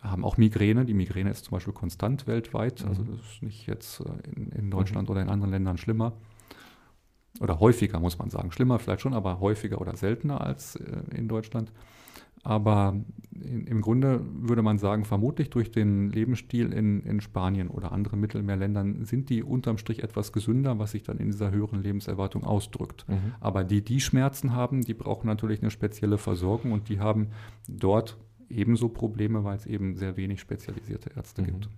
haben 0.00 0.24
auch 0.24 0.36
Migräne. 0.36 0.84
Die 0.84 0.94
Migräne 0.94 1.30
ist 1.30 1.46
zum 1.46 1.52
Beispiel 1.52 1.74
konstant 1.74 2.26
weltweit, 2.26 2.84
also 2.86 3.02
mhm. 3.02 3.16
das 3.16 3.20
ist 3.20 3.42
nicht 3.42 3.66
jetzt 3.66 4.00
äh, 4.00 4.04
in, 4.34 4.52
in 4.52 4.70
Deutschland 4.70 5.08
mhm. 5.08 5.12
oder 5.12 5.22
in 5.22 5.28
anderen 5.28 5.50
Ländern 5.50 5.76
schlimmer 5.76 6.14
oder 7.40 7.58
häufiger, 7.58 7.98
muss 7.98 8.18
man 8.18 8.30
sagen. 8.30 8.52
Schlimmer 8.52 8.78
vielleicht 8.78 9.00
schon, 9.00 9.14
aber 9.14 9.40
häufiger 9.40 9.80
oder 9.80 9.96
seltener 9.96 10.40
als 10.40 10.76
äh, 10.76 11.02
in 11.14 11.26
Deutschland. 11.26 11.72
Aber 12.42 12.96
in, 13.32 13.66
im 13.66 13.80
Grunde 13.82 14.20
würde 14.32 14.62
man 14.62 14.78
sagen, 14.78 15.04
vermutlich 15.04 15.50
durch 15.50 15.70
den 15.70 16.10
Lebensstil 16.10 16.72
in, 16.72 17.02
in 17.02 17.20
Spanien 17.20 17.68
oder 17.68 17.92
anderen 17.92 18.20
Mittelmeerländern 18.20 19.04
sind 19.04 19.28
die 19.28 19.42
unterm 19.42 19.76
Strich 19.76 20.02
etwas 20.02 20.32
gesünder, 20.32 20.78
was 20.78 20.92
sich 20.92 21.02
dann 21.02 21.18
in 21.18 21.26
dieser 21.26 21.50
höheren 21.50 21.82
Lebenserwartung 21.82 22.44
ausdrückt. 22.44 23.04
Mhm. 23.08 23.34
Aber 23.40 23.64
die, 23.64 23.82
die 23.82 24.00
Schmerzen 24.00 24.54
haben, 24.54 24.82
die 24.82 24.94
brauchen 24.94 25.26
natürlich 25.26 25.60
eine 25.60 25.70
spezielle 25.70 26.16
Versorgung 26.16 26.72
und 26.72 26.88
die 26.88 27.00
haben 27.00 27.28
dort 27.68 28.16
ebenso 28.50 28.88
Probleme, 28.88 29.44
weil 29.44 29.56
es 29.56 29.66
eben 29.66 29.96
sehr 29.96 30.16
wenig 30.16 30.40
spezialisierte 30.40 31.10
Ärzte 31.16 31.42
mhm. 31.42 31.46
gibt. 31.46 31.68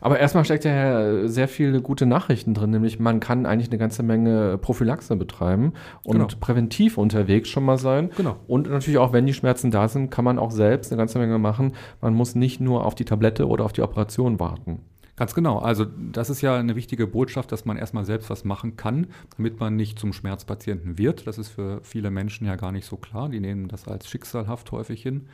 Aber 0.00 0.18
erstmal 0.18 0.44
steckt 0.44 0.64
ja 0.64 1.26
sehr 1.28 1.48
viele 1.48 1.82
gute 1.82 2.06
Nachrichten 2.06 2.54
drin, 2.54 2.70
nämlich 2.70 2.98
man 2.98 3.20
kann 3.20 3.46
eigentlich 3.46 3.70
eine 3.70 3.78
ganze 3.78 4.02
Menge 4.02 4.58
Prophylaxe 4.58 5.16
betreiben 5.16 5.72
und 6.02 6.18
genau. 6.18 6.28
präventiv 6.40 6.98
unterwegs 6.98 7.48
schon 7.48 7.64
mal 7.64 7.78
sein. 7.78 8.10
Genau. 8.16 8.36
Und 8.46 8.70
natürlich 8.70 8.98
auch, 8.98 9.12
wenn 9.12 9.26
die 9.26 9.34
Schmerzen 9.34 9.70
da 9.70 9.88
sind, 9.88 10.10
kann 10.10 10.24
man 10.24 10.38
auch 10.38 10.50
selbst 10.50 10.92
eine 10.92 10.98
ganze 10.98 11.18
Menge 11.18 11.38
machen. 11.38 11.72
Man 12.00 12.14
muss 12.14 12.34
nicht 12.34 12.60
nur 12.60 12.84
auf 12.84 12.94
die 12.94 13.04
Tablette 13.04 13.46
oder 13.46 13.64
auf 13.64 13.72
die 13.72 13.82
Operation 13.82 14.40
warten. 14.40 14.80
Ganz 15.20 15.34
genau. 15.34 15.58
Also 15.58 15.84
das 15.84 16.30
ist 16.30 16.40
ja 16.40 16.56
eine 16.56 16.76
wichtige 16.76 17.06
Botschaft, 17.06 17.52
dass 17.52 17.66
man 17.66 17.76
erstmal 17.76 18.06
selbst 18.06 18.30
was 18.30 18.46
machen 18.46 18.78
kann, 18.78 19.08
damit 19.36 19.60
man 19.60 19.76
nicht 19.76 19.98
zum 19.98 20.14
Schmerzpatienten 20.14 20.96
wird. 20.96 21.26
Das 21.26 21.36
ist 21.36 21.48
für 21.48 21.80
viele 21.82 22.10
Menschen 22.10 22.46
ja 22.46 22.56
gar 22.56 22.72
nicht 22.72 22.86
so 22.86 22.96
klar. 22.96 23.28
Die 23.28 23.38
nehmen 23.38 23.68
das 23.68 23.86
als 23.86 24.08
schicksalhaft 24.08 24.72
häufig 24.72 25.02
hin. 25.02 25.26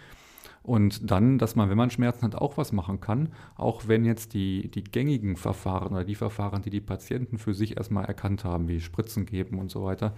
Und 0.66 1.08
dann, 1.08 1.38
dass 1.38 1.54
man, 1.54 1.70
wenn 1.70 1.76
man 1.76 1.90
Schmerzen 1.90 2.24
hat, 2.24 2.34
auch 2.34 2.56
was 2.56 2.72
machen 2.72 3.00
kann, 3.00 3.28
auch 3.54 3.86
wenn 3.86 4.04
jetzt 4.04 4.34
die, 4.34 4.68
die 4.68 4.82
gängigen 4.82 5.36
Verfahren 5.36 5.92
oder 5.92 6.04
die 6.04 6.16
Verfahren, 6.16 6.62
die 6.62 6.70
die 6.70 6.80
Patienten 6.80 7.38
für 7.38 7.54
sich 7.54 7.76
erstmal 7.76 8.04
erkannt 8.04 8.42
haben, 8.44 8.66
wie 8.66 8.80
Spritzen 8.80 9.26
geben 9.26 9.60
und 9.60 9.70
so 9.70 9.84
weiter, 9.84 10.14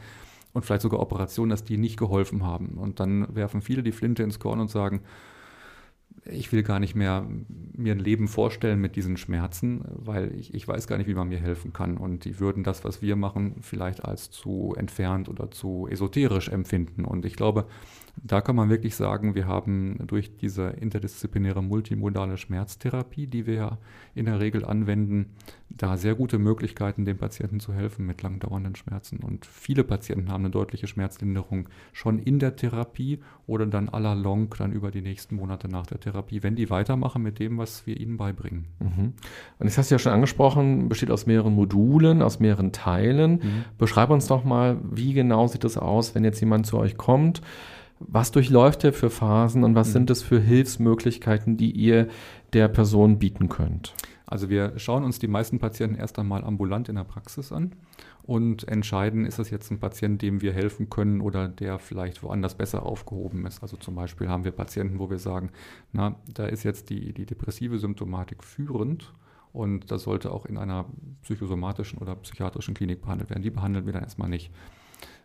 und 0.54 0.64
vielleicht 0.64 0.80
sogar 0.82 1.00
Operationen, 1.00 1.50
dass 1.50 1.64
die 1.64 1.76
nicht 1.76 1.98
geholfen 1.98 2.44
haben. 2.44 2.78
Und 2.78 2.98
dann 2.98 3.34
werfen 3.34 3.61
viele 3.61 3.82
die 3.82 3.92
Flinte 3.92 4.22
ins 4.22 4.38
Korn 4.38 4.58
und 4.58 4.70
sagen, 4.70 5.02
ich 6.24 6.50
will 6.50 6.62
gar 6.62 6.80
nicht 6.80 6.94
mehr 6.94 7.26
mir 7.76 7.92
ein 7.92 7.98
Leben 7.98 8.26
vorstellen 8.26 8.80
mit 8.80 8.96
diesen 8.96 9.18
Schmerzen, 9.18 9.84
weil 9.90 10.34
ich, 10.34 10.54
ich 10.54 10.66
weiß 10.66 10.87
gar 10.87 10.96
nicht, 10.96 11.08
wie 11.08 11.14
man 11.14 11.28
mir 11.28 11.38
helfen 11.38 11.74
kann. 11.74 11.98
Und 11.98 12.24
die 12.24 12.40
würden 12.40 12.64
das, 12.64 12.84
was 12.84 13.02
wir 13.02 13.16
machen, 13.16 13.56
vielleicht 13.61 14.02
als 14.02 14.30
zu 14.30 14.74
entfernt 14.78 15.28
oder 15.28 15.50
zu 15.50 15.87
esoterisch 15.90 16.48
empfinden. 16.48 17.04
Und 17.04 17.26
ich 17.26 17.37
glaube, 17.37 17.66
da 18.22 18.40
kann 18.40 18.57
man 18.57 18.68
wirklich 18.68 18.96
sagen, 18.96 19.35
wir 19.35 19.46
haben 19.46 19.98
durch 20.07 20.37
diese 20.37 20.68
interdisziplinäre 20.70 21.62
multimodale 21.62 22.37
Schmerztherapie, 22.37 23.26
die 23.26 23.46
wir 23.46 23.54
ja 23.54 23.78
in 24.14 24.26
der 24.26 24.40
Regel 24.40 24.64
anwenden, 24.64 25.35
da 25.68 25.96
sehr 25.96 26.14
gute 26.14 26.38
Möglichkeiten, 26.38 27.04
den 27.04 27.18
Patienten 27.18 27.61
zu 27.61 27.72
helfen 27.72 28.07
mit 28.07 28.22
langdauernden 28.22 28.74
Schmerzen. 28.74 29.18
Und 29.18 29.46
viele 29.46 29.85
Patienten 29.85 30.31
haben 30.31 30.44
eine 30.44 30.50
deutliche 30.50 30.87
Schmerzlinderung 30.87 31.68
schon 31.92 32.18
in 32.18 32.38
der 32.38 32.57
Therapie 32.57 33.20
oder 33.46 33.66
dann 33.66 33.88
à 33.88 34.00
la 34.00 34.14
long 34.14 34.54
dann 34.59 34.72
über 34.72 34.90
die 34.90 35.02
nächsten 35.02 35.37
Monate 35.37 35.68
nach 35.68 35.87
der 35.87 36.00
Therapie, 36.00 36.42
wenn 36.42 36.57
die 36.57 36.70
weitermachen 36.70 37.22
mit 37.22 37.38
dem, 37.38 37.59
was 37.59 37.87
wir 37.87 37.98
ihnen 37.98 38.16
beibringen. 38.16 38.66
Mhm. 38.81 39.12
Und 39.59 39.66
das 39.66 39.78
hast 39.78 39.90
du 39.90 39.94
ja 39.94 39.98
schon 39.98 40.12
angesprochen, 40.12 40.88
besteht 40.88 41.11
aus 41.11 41.26
mehreren 41.26 41.54
Modulen, 41.54 42.22
aus 42.22 42.40
mehreren 42.40 42.72
Teilen. 42.72 43.33
Mhm. 43.33 43.64
Beschreib 43.76 44.11
uns 44.11 44.26
doch 44.26 44.44
mal, 44.44 44.78
wie 44.90 45.12
genau 45.12 45.46
sieht 45.46 45.64
es 45.64 45.76
aus, 45.76 46.14
wenn 46.14 46.24
jetzt 46.24 46.40
jemand 46.40 46.66
zu 46.66 46.78
euch 46.78 46.96
kommt? 46.96 47.42
Was 48.00 48.30
durchläuft 48.30 48.84
er 48.84 48.92
für 48.92 49.11
Phasen 49.11 49.64
und 49.64 49.74
was 49.74 49.88
mhm. 49.88 49.92
sind 49.92 50.11
es 50.11 50.22
für 50.22 50.40
Hilfsmöglichkeiten, 50.40 51.56
die 51.56 51.72
ihr 51.72 52.08
der 52.52 52.68
Person 52.68 53.18
bieten 53.18 53.48
könnt? 53.48 53.94
Also 54.26 54.50
wir 54.50 54.78
schauen 54.78 55.04
uns 55.04 55.18
die 55.18 55.26
meisten 55.26 55.58
Patienten 55.58 55.96
erst 55.96 56.18
einmal 56.18 56.44
ambulant 56.44 56.88
in 56.88 56.96
der 56.96 57.04
Praxis 57.04 57.50
an 57.50 57.72
und 58.22 58.68
entscheiden, 58.68 59.24
ist 59.24 59.38
das 59.38 59.48
jetzt 59.48 59.70
ein 59.70 59.80
Patient, 59.80 60.20
dem 60.20 60.42
wir 60.42 60.52
helfen 60.52 60.90
können 60.90 61.22
oder 61.22 61.48
der 61.48 61.78
vielleicht 61.78 62.22
woanders 62.22 62.54
besser 62.54 62.84
aufgehoben 62.84 63.46
ist. 63.46 63.62
Also 63.62 63.78
zum 63.78 63.94
Beispiel 63.94 64.28
haben 64.28 64.44
wir 64.44 64.52
Patienten, 64.52 64.98
wo 64.98 65.08
wir 65.08 65.18
sagen, 65.18 65.50
na, 65.92 66.16
da 66.34 66.44
ist 66.44 66.62
jetzt 66.62 66.90
die, 66.90 67.14
die 67.14 67.24
depressive 67.24 67.78
Symptomatik 67.78 68.44
führend 68.44 69.14
und 69.54 69.90
das 69.90 70.02
sollte 70.02 70.30
auch 70.30 70.44
in 70.44 70.58
einer 70.58 70.84
psychosomatischen 71.22 71.98
oder 71.98 72.16
psychiatrischen 72.16 72.74
Klinik 72.74 73.00
behandelt 73.00 73.30
werden. 73.30 73.42
Die 73.42 73.50
behandeln 73.50 73.87
wir 73.87 73.94
dann 73.94 74.02
erstmal 74.02 74.28
nicht. 74.28 74.52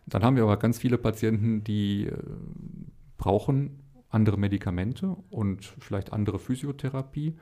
Dann 0.06 0.22
haben 0.22 0.36
wir 0.36 0.42
aber 0.44 0.58
ganz 0.58 0.78
viele 0.78 0.98
Patienten, 0.98 1.64
die 1.64 2.06
äh, 2.06 2.16
brauchen 3.16 3.82
andere 4.10 4.38
Medikamente 4.38 5.16
und 5.30 5.64
vielleicht 5.64 6.12
andere 6.12 6.38
Physiotherapie 6.38 7.34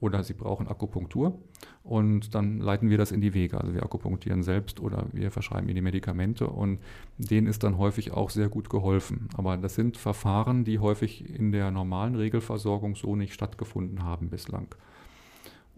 oder 0.00 0.24
sie 0.24 0.32
brauchen 0.32 0.66
Akupunktur 0.66 1.38
und 1.82 2.34
dann 2.34 2.58
leiten 2.58 2.88
wir 2.88 2.98
das 2.98 3.12
in 3.12 3.20
die 3.20 3.34
Wege. 3.34 3.60
Also 3.60 3.74
wir 3.74 3.82
akupunktieren 3.82 4.42
selbst 4.42 4.80
oder 4.80 5.06
wir 5.12 5.30
verschreiben 5.30 5.68
ihnen 5.68 5.76
die 5.76 5.82
Medikamente 5.82 6.46
und 6.46 6.80
denen 7.18 7.46
ist 7.46 7.62
dann 7.62 7.78
häufig 7.78 8.12
auch 8.12 8.30
sehr 8.30 8.48
gut 8.48 8.70
geholfen. 8.70 9.28
Aber 9.36 9.56
das 9.56 9.74
sind 9.74 9.96
Verfahren, 9.96 10.64
die 10.64 10.78
häufig 10.78 11.28
in 11.28 11.52
der 11.52 11.70
normalen 11.70 12.14
Regelversorgung 12.16 12.96
so 12.96 13.14
nicht 13.14 13.34
stattgefunden 13.34 14.02
haben 14.02 14.30
bislang. 14.30 14.74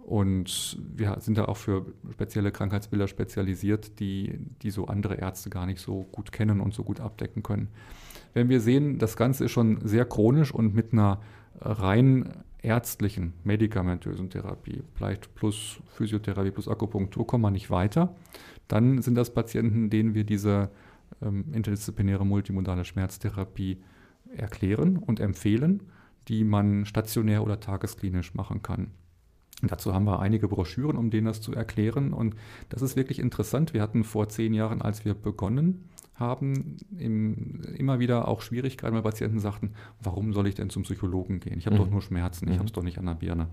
Und 0.02 0.78
wir 0.94 1.16
sind 1.20 1.38
da 1.38 1.44
auch 1.44 1.56
für 1.56 1.86
spezielle 2.10 2.50
Krankheitsbilder 2.50 3.06
spezialisiert, 3.06 4.00
die, 4.00 4.40
die 4.62 4.70
so 4.70 4.86
andere 4.86 5.14
Ärzte 5.14 5.48
gar 5.48 5.64
nicht 5.64 5.80
so 5.80 6.02
gut 6.10 6.32
kennen 6.32 6.60
und 6.60 6.74
so 6.74 6.82
gut 6.82 7.00
abdecken 7.00 7.42
können. 7.42 7.68
Wenn 8.34 8.48
wir 8.48 8.60
sehen, 8.60 8.98
das 8.98 9.16
Ganze 9.16 9.44
ist 9.44 9.52
schon 9.52 9.78
sehr 9.86 10.04
chronisch 10.04 10.52
und 10.52 10.74
mit 10.74 10.92
einer 10.92 11.20
rein 11.60 12.32
ärztlichen, 12.62 13.34
medikamentösen 13.44 14.30
Therapie, 14.30 14.82
vielleicht 14.94 15.34
plus 15.34 15.80
Physiotherapie 15.94 16.50
plus 16.50 16.68
Akupunktur, 16.68 17.26
kommen 17.26 17.42
wir 17.42 17.50
nicht 17.50 17.70
weiter, 17.70 18.14
dann 18.68 19.02
sind 19.02 19.16
das 19.16 19.34
Patienten, 19.34 19.90
denen 19.90 20.14
wir 20.14 20.24
diese 20.24 20.70
ähm, 21.20 21.44
interdisziplinäre 21.52 22.24
multimodale 22.24 22.84
Schmerztherapie 22.84 23.78
erklären 24.34 24.96
und 24.96 25.20
empfehlen, 25.20 25.82
die 26.28 26.44
man 26.44 26.86
stationär 26.86 27.42
oder 27.42 27.60
tagesklinisch 27.60 28.34
machen 28.34 28.62
kann. 28.62 28.92
Dazu 29.62 29.94
haben 29.94 30.04
wir 30.04 30.20
einige 30.20 30.48
Broschüren, 30.48 30.96
um 30.96 31.10
denen 31.10 31.26
das 31.26 31.40
zu 31.40 31.54
erklären. 31.54 32.12
Und 32.12 32.34
das 32.68 32.82
ist 32.82 32.96
wirklich 32.96 33.18
interessant. 33.18 33.74
Wir 33.74 33.82
hatten 33.82 34.02
vor 34.02 34.28
zehn 34.28 34.54
Jahren, 34.54 34.82
als 34.82 35.04
wir 35.04 35.14
begonnen 35.14 35.88
haben, 36.14 36.76
im, 36.98 37.60
immer 37.76 38.00
wieder 38.00 38.28
auch 38.28 38.42
Schwierigkeiten, 38.42 38.94
weil 38.94 39.02
Patienten 39.02 39.38
sagten, 39.38 39.72
warum 40.02 40.32
soll 40.32 40.46
ich 40.46 40.56
denn 40.56 40.70
zum 40.70 40.82
Psychologen 40.82 41.40
gehen? 41.40 41.58
Ich 41.58 41.66
habe 41.66 41.76
mhm. 41.76 41.80
doch 41.80 41.90
nur 41.90 42.02
Schmerzen, 42.02 42.46
ich 42.46 42.54
mhm. 42.54 42.58
habe 42.58 42.66
es 42.66 42.72
doch 42.72 42.82
nicht 42.82 42.98
an 42.98 43.06
der 43.06 43.14
Birne. 43.14 43.48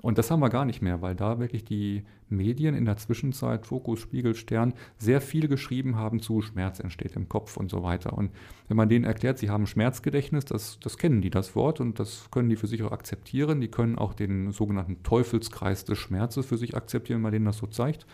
Und 0.00 0.16
das 0.18 0.30
haben 0.30 0.40
wir 0.40 0.48
gar 0.48 0.64
nicht 0.64 0.80
mehr, 0.80 1.02
weil 1.02 1.16
da 1.16 1.40
wirklich 1.40 1.64
die 1.64 2.04
Medien 2.28 2.74
in 2.74 2.84
der 2.84 2.96
Zwischenzeit, 2.98 3.66
Fokus, 3.66 4.00
Spiegel, 4.00 4.34
Stern, 4.34 4.74
sehr 4.96 5.20
viel 5.20 5.48
geschrieben 5.48 5.96
haben 5.96 6.20
zu 6.20 6.40
Schmerz 6.40 6.78
entsteht 6.78 7.16
im 7.16 7.28
Kopf 7.28 7.56
und 7.56 7.70
so 7.70 7.82
weiter. 7.82 8.12
Und 8.12 8.30
wenn 8.68 8.76
man 8.76 8.88
denen 8.88 9.04
erklärt, 9.04 9.38
sie 9.38 9.50
haben 9.50 9.66
Schmerzgedächtnis, 9.66 10.44
das, 10.44 10.78
das 10.80 10.98
kennen 10.98 11.20
die, 11.20 11.30
das 11.30 11.56
Wort, 11.56 11.80
und 11.80 11.98
das 11.98 12.28
können 12.30 12.48
die 12.48 12.56
für 12.56 12.68
sich 12.68 12.82
auch 12.82 12.92
akzeptieren. 12.92 13.60
Die 13.60 13.68
können 13.68 13.98
auch 13.98 14.14
den 14.14 14.52
sogenannten 14.52 15.02
Teufelskreis 15.02 15.84
des 15.84 15.98
Schmerzes 15.98 16.46
für 16.46 16.58
sich 16.58 16.76
akzeptieren, 16.76 17.18
wenn 17.18 17.22
man 17.22 17.32
denen 17.32 17.46
das 17.46 17.58
so 17.58 17.66
zeigt. 17.66 18.06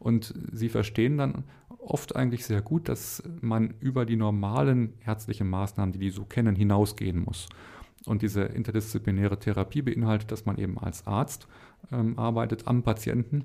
Und 0.00 0.34
sie 0.52 0.68
verstehen 0.68 1.18
dann 1.18 1.44
oft 1.78 2.16
eigentlich 2.16 2.44
sehr 2.44 2.62
gut, 2.62 2.88
dass 2.88 3.22
man 3.40 3.74
über 3.78 4.04
die 4.04 4.16
normalen 4.16 4.94
ärztlichen 5.06 5.48
Maßnahmen, 5.48 5.92
die 5.92 6.00
die 6.00 6.10
so 6.10 6.24
kennen, 6.24 6.56
hinausgehen 6.56 7.22
muss. 7.24 7.48
Und 8.06 8.22
diese 8.22 8.42
interdisziplinäre 8.42 9.38
Therapie 9.38 9.82
beinhaltet, 9.82 10.32
dass 10.32 10.44
man 10.44 10.58
eben 10.58 10.78
als 10.78 11.06
Arzt 11.06 11.46
ähm, 11.92 12.18
arbeitet 12.18 12.66
am 12.66 12.82
Patienten, 12.82 13.44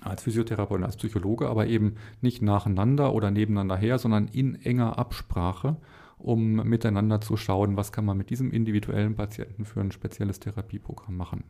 als 0.00 0.22
Physiotherapeut 0.22 0.78
und 0.78 0.84
als 0.84 0.96
Psychologe, 0.96 1.48
aber 1.48 1.66
eben 1.66 1.96
nicht 2.20 2.42
nacheinander 2.42 3.12
oder 3.14 3.30
nebeneinander 3.30 3.76
her, 3.76 3.98
sondern 3.98 4.28
in 4.28 4.54
enger 4.62 4.98
Absprache, 4.98 5.76
um 6.18 6.54
miteinander 6.68 7.20
zu 7.20 7.36
schauen, 7.36 7.76
was 7.76 7.92
kann 7.92 8.04
man 8.04 8.16
mit 8.16 8.30
diesem 8.30 8.50
individuellen 8.50 9.14
Patienten 9.14 9.64
für 9.64 9.80
ein 9.80 9.92
spezielles 9.92 10.40
Therapieprogramm 10.40 11.16
machen. 11.16 11.44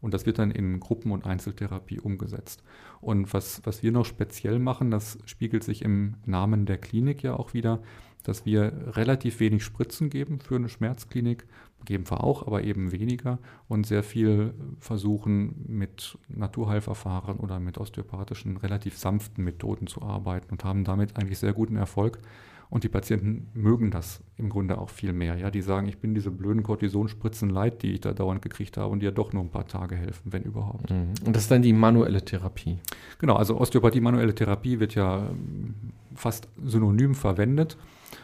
Und 0.00 0.12
das 0.12 0.26
wird 0.26 0.38
dann 0.38 0.50
in 0.50 0.78
Gruppen- 0.78 1.12
und 1.12 1.24
Einzeltherapie 1.24 2.00
umgesetzt. 2.00 2.62
Und 3.00 3.32
was, 3.32 3.62
was 3.64 3.82
wir 3.82 3.92
noch 3.92 4.04
speziell 4.04 4.58
machen, 4.58 4.90
das 4.90 5.18
spiegelt 5.24 5.64
sich 5.64 5.82
im 5.82 6.14
Namen 6.26 6.66
der 6.66 6.78
Klinik 6.78 7.22
ja 7.22 7.34
auch 7.34 7.54
wieder, 7.54 7.80
dass 8.22 8.44
wir 8.44 8.72
relativ 8.96 9.40
wenig 9.40 9.64
Spritzen 9.64 10.10
geben 10.10 10.40
für 10.40 10.56
eine 10.56 10.68
Schmerzklinik, 10.68 11.46
geben 11.86 12.10
wir 12.10 12.22
auch, 12.22 12.46
aber 12.46 12.62
eben 12.64 12.92
weniger 12.92 13.38
und 13.68 13.86
sehr 13.86 14.02
viel 14.02 14.52
versuchen 14.78 15.64
mit 15.66 16.18
Naturheilverfahren 16.28 17.38
oder 17.38 17.58
mit 17.58 17.78
osteopathischen, 17.78 18.58
relativ 18.58 18.98
sanften 18.98 19.44
Methoden 19.44 19.86
zu 19.86 20.02
arbeiten 20.02 20.50
und 20.50 20.64
haben 20.64 20.84
damit 20.84 21.16
eigentlich 21.16 21.38
sehr 21.38 21.54
guten 21.54 21.76
Erfolg. 21.76 22.18
Und 22.68 22.82
die 22.82 22.88
Patienten 22.88 23.46
mögen 23.54 23.92
das 23.92 24.22
im 24.36 24.48
Grunde 24.48 24.78
auch 24.78 24.90
viel 24.90 25.12
mehr. 25.12 25.36
Ja, 25.36 25.50
die 25.50 25.62
sagen, 25.62 25.86
ich 25.86 25.98
bin 25.98 26.14
diese 26.14 26.32
blöden 26.32 26.64
Kortisonspritzen 26.64 27.48
leid, 27.48 27.82
die 27.82 27.92
ich 27.92 28.00
da 28.00 28.12
dauernd 28.12 28.42
gekriegt 28.42 28.76
habe 28.76 28.92
und 28.92 29.00
die 29.00 29.06
ja 29.06 29.12
doch 29.12 29.32
nur 29.32 29.44
ein 29.44 29.50
paar 29.50 29.68
Tage 29.68 29.94
helfen, 29.94 30.32
wenn 30.32 30.42
überhaupt. 30.42 30.90
Mhm. 30.90 31.12
Und 31.24 31.36
das 31.36 31.44
ist 31.44 31.50
dann 31.50 31.62
die 31.62 31.72
manuelle 31.72 32.24
Therapie. 32.24 32.78
Genau, 33.18 33.36
also 33.36 33.58
Osteopathie, 33.60 34.00
manuelle 34.00 34.34
Therapie 34.34 34.80
wird 34.80 34.96
ja 34.96 35.30
fast 36.14 36.48
synonym 36.64 37.14
verwendet. 37.14 37.76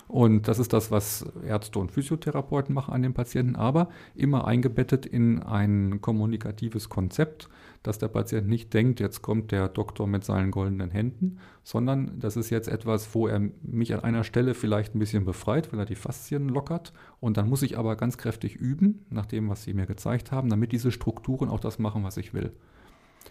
Und 0.09 0.47
das 0.49 0.59
ist 0.59 0.73
das, 0.73 0.91
was 0.91 1.25
Ärzte 1.47 1.79
und 1.79 1.91
Physiotherapeuten 1.91 2.75
machen 2.75 2.93
an 2.93 3.03
den 3.03 3.15
Patienten, 3.15 3.57
aber 3.57 3.89
immer 4.15 4.47
eingebettet 4.47 5.07
in 5.07 5.43
ein 5.43 6.01
kommunikatives 6.01 6.89
Konzept, 6.89 7.49
dass 7.83 7.99
der 7.99 8.09
Patient 8.09 8.49
nicht 8.49 8.75
denkt, 8.75 9.01
jetzt 9.01 9.23
kommt 9.23 9.53
der 9.53 9.69
Doktor 9.69 10.07
mit 10.07 10.25
seinen 10.25 10.51
goldenen 10.51 10.91
Händen, 10.91 11.39
sondern 11.65 12.19
das 12.21 12.37
ist 12.37 12.51
jetzt 12.51 12.69
etwas, 12.69 13.15
wo 13.15 13.27
er 13.27 13.41
mich 13.63 13.95
an 13.95 14.01
einer 14.01 14.25
Stelle 14.25 14.55
vielleicht 14.55 14.95
ein 14.95 14.99
bisschen 14.99 15.25
befreit, 15.25 15.73
weil 15.73 15.81
er 15.81 15.87
die 15.87 15.95
Faszien 15.95 16.49
lockert. 16.49 16.93
Und 17.19 17.37
dann 17.37 17.49
muss 17.49 17.63
ich 17.63 17.79
aber 17.79 17.97
ganz 17.97 18.19
kräftig 18.19 18.57
üben, 18.57 19.05
nach 19.11 19.27
dem, 19.27 19.49
was 19.49 19.65
Sie 19.65 19.75
mir 19.75 19.87
gezeigt 19.87 20.31
haben, 20.31 20.51
damit 20.51 20.73
diese 20.73 20.93
Strukturen 20.93 21.49
auch 21.49 21.61
das 21.61 21.79
machen, 21.79 22.05
was 22.05 22.17
ich 22.17 22.35
will. 22.35 22.53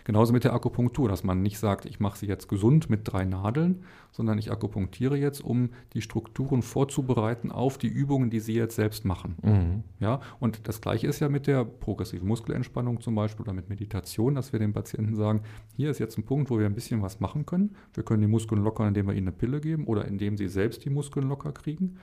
Genauso 0.03 0.33
mit 0.33 0.43
der 0.43 0.53
Akupunktur, 0.53 1.09
dass 1.09 1.23
man 1.23 1.41
nicht 1.41 1.59
sagt, 1.59 1.85
ich 1.85 1.99
mache 1.99 2.17
sie 2.17 2.27
jetzt 2.27 2.47
gesund 2.47 2.89
mit 2.89 3.01
drei 3.03 3.25
Nadeln, 3.25 3.83
sondern 4.11 4.37
ich 4.37 4.51
akupunktiere 4.51 5.17
jetzt, 5.17 5.43
um 5.43 5.69
die 5.93 6.01
Strukturen 6.01 6.61
vorzubereiten 6.61 7.51
auf 7.51 7.77
die 7.77 7.87
Übungen, 7.87 8.29
die 8.29 8.39
Sie 8.39 8.53
jetzt 8.53 8.75
selbst 8.75 9.05
machen. 9.05 9.35
Mhm. 9.41 9.83
Ja, 9.99 10.19
und 10.39 10.67
das 10.67 10.81
Gleiche 10.81 11.07
ist 11.07 11.19
ja 11.19 11.29
mit 11.29 11.47
der 11.47 11.63
progressiven 11.63 12.27
Muskelentspannung 12.27 13.01
zum 13.01 13.15
Beispiel 13.15 13.43
oder 13.43 13.53
mit 13.53 13.69
Meditation, 13.69 14.35
dass 14.35 14.51
wir 14.51 14.59
den 14.59 14.73
Patienten 14.73 15.15
sagen, 15.15 15.41
hier 15.75 15.89
ist 15.89 15.99
jetzt 15.99 16.17
ein 16.17 16.25
Punkt, 16.25 16.49
wo 16.49 16.59
wir 16.59 16.65
ein 16.65 16.75
bisschen 16.75 17.01
was 17.01 17.19
machen 17.19 17.45
können. 17.45 17.75
Wir 17.93 18.03
können 18.03 18.21
die 18.21 18.27
Muskeln 18.27 18.63
lockern, 18.63 18.89
indem 18.89 19.07
wir 19.07 19.13
ihnen 19.13 19.27
eine 19.27 19.37
Pille 19.37 19.61
geben 19.61 19.85
oder 19.85 20.05
indem 20.05 20.37
sie 20.37 20.47
selbst 20.47 20.83
die 20.85 20.89
Muskeln 20.89 21.29
locker 21.29 21.51
kriegen. 21.51 21.97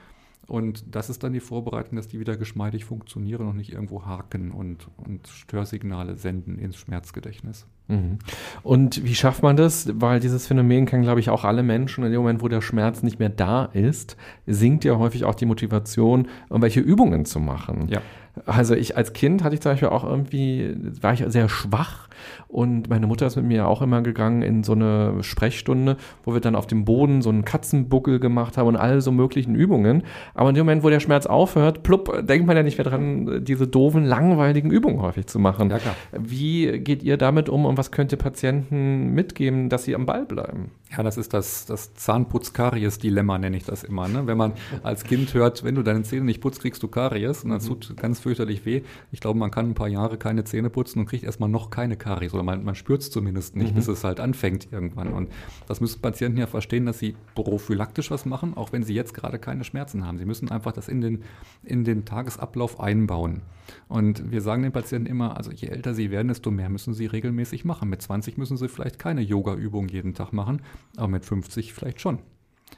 Und 0.49 0.83
das 0.95 1.09
ist 1.09 1.23
dann 1.23 1.31
die 1.31 1.39
Vorbereitung, 1.39 1.95
dass 1.95 2.07
die 2.07 2.19
wieder 2.19 2.35
geschmeidig 2.35 2.83
funktionieren 2.83 3.47
und 3.47 3.55
nicht 3.55 3.71
irgendwo 3.71 4.05
haken 4.05 4.51
und, 4.51 4.87
und 4.97 5.27
Störsignale 5.27 6.15
senden 6.15 6.57
ins 6.57 6.75
Schmerzgedächtnis. 6.75 7.67
Mhm. 7.87 8.17
Und 8.63 9.03
wie 9.03 9.15
schafft 9.15 9.43
man 9.43 9.55
das? 9.55 9.89
Weil 9.93 10.19
dieses 10.19 10.47
Phänomen 10.47 10.85
kennen, 10.85 11.03
glaube 11.03 11.19
ich, 11.19 11.29
auch 11.29 11.43
alle 11.43 11.63
Menschen. 11.63 12.03
In 12.03 12.11
dem 12.11 12.21
Moment, 12.21 12.41
wo 12.41 12.47
der 12.47 12.61
Schmerz 12.61 13.03
nicht 13.03 13.19
mehr 13.19 13.29
da 13.29 13.65
ist, 13.65 14.17
sinkt 14.47 14.85
ja 14.85 14.97
häufig 14.97 15.23
auch 15.23 15.35
die 15.35 15.45
Motivation, 15.45 16.27
irgendwelche 16.49 16.79
Übungen 16.79 17.25
zu 17.25 17.39
machen. 17.39 17.87
Ja. 17.89 18.01
Also 18.45 18.75
ich 18.75 18.97
als 18.97 19.13
Kind 19.13 19.43
hatte 19.43 19.55
ich 19.55 19.61
zum 19.61 19.71
Beispiel 19.73 19.89
auch 19.89 20.03
irgendwie, 20.03 20.75
war 21.01 21.13
ich 21.13 21.23
sehr 21.27 21.49
schwach 21.49 22.09
und 22.47 22.89
meine 22.89 23.07
Mutter 23.07 23.27
ist 23.27 23.35
mit 23.35 23.45
mir 23.45 23.67
auch 23.67 23.81
immer 23.81 24.01
gegangen 24.01 24.41
in 24.41 24.63
so 24.63 24.73
eine 24.73 25.23
Sprechstunde, 25.23 25.97
wo 26.23 26.33
wir 26.33 26.41
dann 26.41 26.55
auf 26.55 26.67
dem 26.67 26.85
Boden 26.85 27.21
so 27.21 27.29
einen 27.29 27.45
Katzenbuckel 27.45 28.19
gemacht 28.19 28.57
haben 28.57 28.67
und 28.67 28.75
all 28.75 29.01
so 29.01 29.11
möglichen 29.11 29.55
Übungen. 29.55 30.03
Aber 30.33 30.49
in 30.49 30.55
dem 30.55 30.65
Moment, 30.65 30.83
wo 30.83 30.89
der 30.89 30.99
Schmerz 30.99 31.25
aufhört, 31.25 31.83
plupp, 31.83 32.25
denkt 32.25 32.47
man 32.47 32.57
ja 32.57 32.63
nicht 32.63 32.77
mehr 32.77 32.85
dran, 32.85 33.43
diese 33.43 33.67
doofen, 33.67 34.03
langweiligen 34.03 34.71
Übungen 34.71 35.01
häufig 35.01 35.27
zu 35.27 35.39
machen. 35.39 35.69
Ja, 35.69 35.77
klar. 35.77 35.95
Wie 36.17 36.79
geht 36.79 37.03
ihr 37.03 37.17
damit 37.17 37.49
um 37.49 37.65
und 37.65 37.77
was 37.77 37.91
könnt 37.91 38.11
ihr 38.11 38.17
Patienten 38.17 39.13
mitgeben, 39.13 39.69
dass 39.69 39.83
sie 39.83 39.95
am 39.95 40.05
Ball 40.05 40.25
bleiben? 40.25 40.71
Ja, 40.91 41.03
das 41.03 41.17
ist 41.17 41.35
das, 41.35 41.67
das 41.67 41.93
Zahnputz-Karies-Dilemma, 41.93 43.37
nenne 43.37 43.57
ich 43.57 43.63
das 43.63 43.83
immer. 43.83 44.07
Ne? 44.07 44.25
Wenn 44.25 44.37
man 44.37 44.53
als 44.81 45.03
Kind 45.03 45.35
hört, 45.35 45.63
wenn 45.63 45.75
du 45.75 45.83
deine 45.83 46.01
Zähne 46.01 46.25
nicht 46.25 46.41
putzt, 46.41 46.61
kriegst 46.61 46.81
du 46.81 46.87
Karies 46.87 47.43
und 47.43 47.51
das 47.51 47.65
mhm. 47.65 47.79
tut 47.79 47.97
ganz 47.97 48.19
fürchterlich 48.19 48.65
weh. 48.65 48.81
Ich 49.11 49.19
glaube, 49.19 49.37
man 49.37 49.51
kann 49.51 49.69
ein 49.69 49.75
paar 49.75 49.87
Jahre 49.87 50.17
keine 50.17 50.45
Zähne 50.45 50.71
putzen 50.71 50.99
und 50.99 51.05
kriegt 51.05 51.23
erstmal 51.23 51.47
noch 51.47 51.69
keine 51.69 51.95
Karies 51.95 52.33
oder 52.33 52.41
man, 52.41 52.63
man 52.63 52.73
spürt 52.73 53.01
es 53.01 53.11
zumindest 53.11 53.55
nicht, 53.55 53.71
mhm. 53.71 53.75
bis 53.75 53.87
es 53.87 54.03
halt 54.03 54.19
anfängt 54.19 54.69
irgendwann. 54.71 55.13
Und 55.13 55.29
das 55.67 55.79
müssen 55.79 56.01
Patienten 56.01 56.39
ja 56.39 56.47
verstehen, 56.47 56.87
dass 56.87 56.97
sie 56.97 57.15
prophylaktisch 57.35 58.09
was 58.09 58.25
machen, 58.25 58.57
auch 58.57 58.71
wenn 58.71 58.81
sie 58.81 58.95
jetzt 58.95 59.13
gerade 59.13 59.37
keine 59.37 59.63
Schmerzen 59.63 60.07
haben. 60.07 60.17
Sie 60.17 60.25
müssen 60.25 60.49
einfach 60.49 60.71
das 60.71 60.87
in 60.87 61.01
den, 61.01 61.23
in 61.63 61.83
den 61.83 62.03
Tagesablauf 62.05 62.79
einbauen. 62.79 63.43
Und 63.89 64.31
wir 64.31 64.41
sagen 64.41 64.61
den 64.61 64.71
Patienten 64.71 65.09
immer, 65.09 65.35
also 65.35 65.51
je 65.51 65.67
älter 65.67 65.95
sie 65.95 66.11
werden, 66.11 66.27
desto 66.27 66.51
mehr 66.51 66.69
müssen 66.69 66.93
sie 66.93 67.07
regelmäßig 67.07 67.65
machen. 67.65 67.89
Mit 67.89 68.03
20 68.03 68.37
müssen 68.37 68.55
sie 68.55 68.69
vielleicht 68.69 68.99
keine 68.99 69.21
Yoga-Übung 69.21 69.89
jeden 69.89 70.13
Tag 70.13 70.31
machen 70.31 70.61
aber 70.95 71.07
mit 71.07 71.25
50 71.25 71.73
vielleicht 71.73 71.99
schon. 71.99 72.19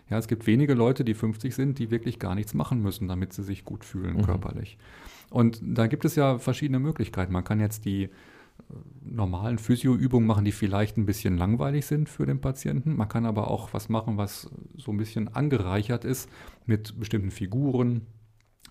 Ja, 0.10 0.17
es 0.17 0.30
gibt 0.30 0.47
wenige 0.47 0.74
Leute, 0.74 1.04
die 1.04 1.13
50 1.13 1.54
sind, 1.54 1.80
die 1.80 1.91
wirklich 1.91 2.17
gar 2.17 2.34
nichts 2.34 2.54
machen 2.54 2.82
müssen, 2.82 3.10
damit 3.10 3.34
sie 3.34 3.43
sich 3.43 3.65
gut 3.65 3.84
fühlen 3.84 4.17
mhm. 4.17 4.21
körperlich. 4.21 4.78
Und 5.30 5.60
da 5.62 5.88
gibt 5.88 6.06
es 6.06 6.15
ja 6.15 6.38
verschiedene 6.38 6.80
Möglichkeiten. 6.80 7.34
Man 7.34 7.43
kann 7.43 7.60
jetzt 7.60 7.84
die 7.84 8.04
äh, 8.04 8.10
normalen 9.04 9.58
Physioübungen 9.58 10.28
machen, 10.28 10.45
die 10.45 10.54
vielleicht 10.54 10.97
ein 10.97 11.06
bisschen 11.06 11.38
langweilig 11.38 11.86
sind 11.86 12.08
für 12.08 12.26
den 12.26 12.39
Patienten. 12.39 12.95
Man 12.95 13.10
kann 13.10 13.26
aber 13.26 13.52
auch 13.52 13.74
was 13.74 13.89
machen, 13.89 14.17
was 14.17 14.50
so 14.78 14.91
ein 14.91 14.97
bisschen 14.97 15.28
angereichert 15.28 16.06
ist 16.06 16.30
mit 16.65 16.97
bestimmten 16.97 17.32
Figuren 17.32 18.08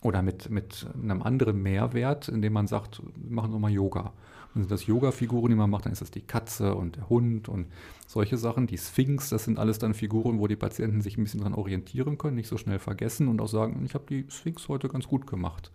oder 0.03 0.23
mit, 0.23 0.51
mit 0.51 0.87
einem 0.95 1.23
anderen 1.23 1.63
Mehrwert, 1.63 2.29
indem 2.29 2.55
man 2.55 2.67
sagt, 2.67 3.03
machen 3.29 3.53
wir 3.53 3.59
mal 3.59 3.71
Yoga. 3.71 4.13
Und 4.55 4.63
sind 4.63 4.71
das 4.71 4.87
Yoga-Figuren, 4.87 5.51
die 5.51 5.57
man 5.57 5.71
macht, 5.71 5.85
dann 5.85 5.93
ist 5.93 6.03
das 6.03 6.11
die 6.11 6.23
Katze 6.23 6.75
und 6.75 6.97
der 6.97 7.09
Hund 7.09 7.49
und 7.49 7.67
solche 8.07 8.37
Sachen. 8.37 8.67
Die 8.67 8.79
Sphinx, 8.79 9.29
das 9.29 9.45
sind 9.45 9.59
alles 9.59 9.79
dann 9.79 9.95
Figuren, 9.95 10.41
wo 10.41 10.49
die 10.49 10.57
Patienten 10.57 11.03
sich 11.03 11.17
ein 11.17 11.25
bisschen 11.25 11.41
dran 11.41 11.55
orientieren 11.55 12.19
können, 12.19 12.37
nicht 12.37 12.49
so 12.49 12.57
schnell 12.57 12.81
vergessen 12.81 13.29
und 13.29 13.41
auch 13.41 13.49
sagen, 13.49 13.83
ich 13.85 13.95
habe 13.95 14.05
die 14.09 14.27
Sphinx 14.29 14.69
heute 14.69 14.89
ganz 14.89 15.07
gut 15.07 15.27
gemacht. 15.27 15.71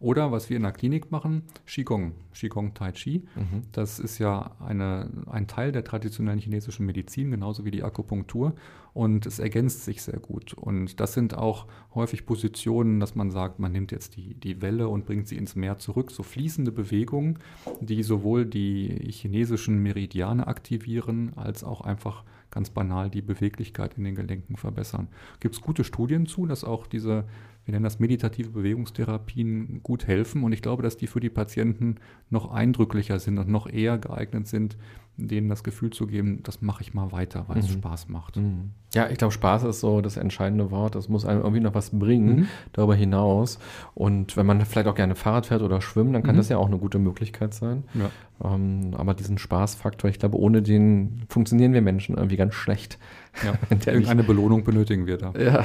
Oder 0.00 0.30
was 0.30 0.48
wir 0.48 0.56
in 0.56 0.62
der 0.62 0.72
Klinik 0.72 1.10
machen, 1.10 1.42
Qigong, 1.66 2.12
Qigong 2.32 2.72
Tai 2.74 2.92
Chi. 2.92 3.24
Mhm. 3.34 3.62
Das 3.72 3.98
ist 3.98 4.18
ja 4.18 4.52
eine, 4.60 5.10
ein 5.26 5.48
Teil 5.48 5.72
der 5.72 5.82
traditionellen 5.82 6.38
chinesischen 6.38 6.86
Medizin, 6.86 7.32
genauso 7.32 7.64
wie 7.64 7.72
die 7.72 7.82
Akupunktur. 7.82 8.54
Und 8.94 9.26
es 9.26 9.38
ergänzt 9.38 9.84
sich 9.84 10.02
sehr 10.02 10.18
gut. 10.18 10.54
Und 10.54 11.00
das 11.00 11.14
sind 11.14 11.34
auch 11.34 11.66
häufig 11.94 12.26
Positionen, 12.26 13.00
dass 13.00 13.16
man 13.16 13.30
sagt, 13.30 13.58
man 13.58 13.72
nimmt 13.72 13.90
jetzt 13.90 14.16
die, 14.16 14.34
die 14.34 14.62
Welle 14.62 14.88
und 14.88 15.04
bringt 15.04 15.26
sie 15.26 15.36
ins 15.36 15.56
Meer 15.56 15.78
zurück. 15.78 16.10
So 16.12 16.22
fließende 16.22 16.70
Bewegungen, 16.70 17.38
die 17.80 18.02
sowohl 18.02 18.46
die 18.46 19.10
chinesischen 19.10 19.82
Meridiane 19.82 20.46
aktivieren, 20.46 21.32
als 21.36 21.64
auch 21.64 21.80
einfach 21.80 22.24
ganz 22.50 22.70
banal 22.70 23.10
die 23.10 23.22
Beweglichkeit 23.22 23.96
in 23.98 24.04
den 24.04 24.14
Gelenken 24.14 24.56
verbessern. 24.56 25.08
Gibt 25.40 25.54
es 25.54 25.60
gute 25.60 25.84
Studien 25.84 26.26
zu, 26.26 26.46
dass 26.46 26.64
auch 26.64 26.86
diese 26.86 27.26
wir 27.68 27.72
nennen 27.72 27.84
das 27.84 27.98
meditative 27.98 28.48
Bewegungstherapien, 28.48 29.82
gut 29.82 30.06
helfen. 30.06 30.42
Und 30.42 30.52
ich 30.52 30.62
glaube, 30.62 30.82
dass 30.82 30.96
die 30.96 31.06
für 31.06 31.20
die 31.20 31.28
Patienten 31.28 31.96
noch 32.30 32.50
eindrücklicher 32.50 33.18
sind 33.18 33.36
und 33.36 33.50
noch 33.50 33.68
eher 33.68 33.98
geeignet 33.98 34.48
sind, 34.48 34.78
denen 35.18 35.48
das 35.48 35.64
Gefühl 35.64 35.90
zu 35.90 36.06
geben, 36.06 36.40
das 36.44 36.62
mache 36.62 36.82
ich 36.82 36.94
mal 36.94 37.12
weiter, 37.12 37.44
weil 37.48 37.56
mhm. 37.56 37.62
es 37.62 37.72
Spaß 37.72 38.08
macht. 38.08 38.36
Mhm. 38.36 38.70
Ja, 38.94 39.10
ich 39.10 39.18
glaube, 39.18 39.32
Spaß 39.32 39.64
ist 39.64 39.80
so 39.80 40.00
das 40.00 40.16
entscheidende 40.16 40.70
Wort. 40.70 40.94
Das 40.94 41.08
muss 41.08 41.26
einem 41.26 41.40
irgendwie 41.40 41.60
noch 41.60 41.74
was 41.74 41.90
bringen 41.90 42.36
mhm. 42.36 42.48
darüber 42.72 42.94
hinaus. 42.94 43.58
Und 43.94 44.36
wenn 44.36 44.46
man 44.46 44.64
vielleicht 44.64 44.88
auch 44.88 44.94
gerne 44.94 45.14
Fahrrad 45.14 45.46
fährt 45.46 45.62
oder 45.62 45.80
schwimmt, 45.80 46.14
dann 46.14 46.22
kann 46.22 46.36
mhm. 46.36 46.38
das 46.38 46.48
ja 46.48 46.56
auch 46.56 46.68
eine 46.68 46.78
gute 46.78 46.98
Möglichkeit 46.98 47.52
sein. 47.52 47.84
Ja. 47.94 48.10
Ähm, 48.42 48.92
aber 48.96 49.14
diesen 49.14 49.36
Spaßfaktor, 49.36 50.08
ich 50.08 50.20
glaube, 50.20 50.38
ohne 50.38 50.62
den 50.62 51.22
funktionieren 51.28 51.72
wir 51.72 51.82
Menschen 51.82 52.16
irgendwie 52.16 52.36
ganz 52.36 52.54
schlecht. 52.54 52.98
Ja, 53.44 53.54
irgendeine 53.92 54.22
Belohnung 54.22 54.64
benötigen 54.64 55.06
wir 55.06 55.16
da. 55.16 55.32
Ja. 55.38 55.64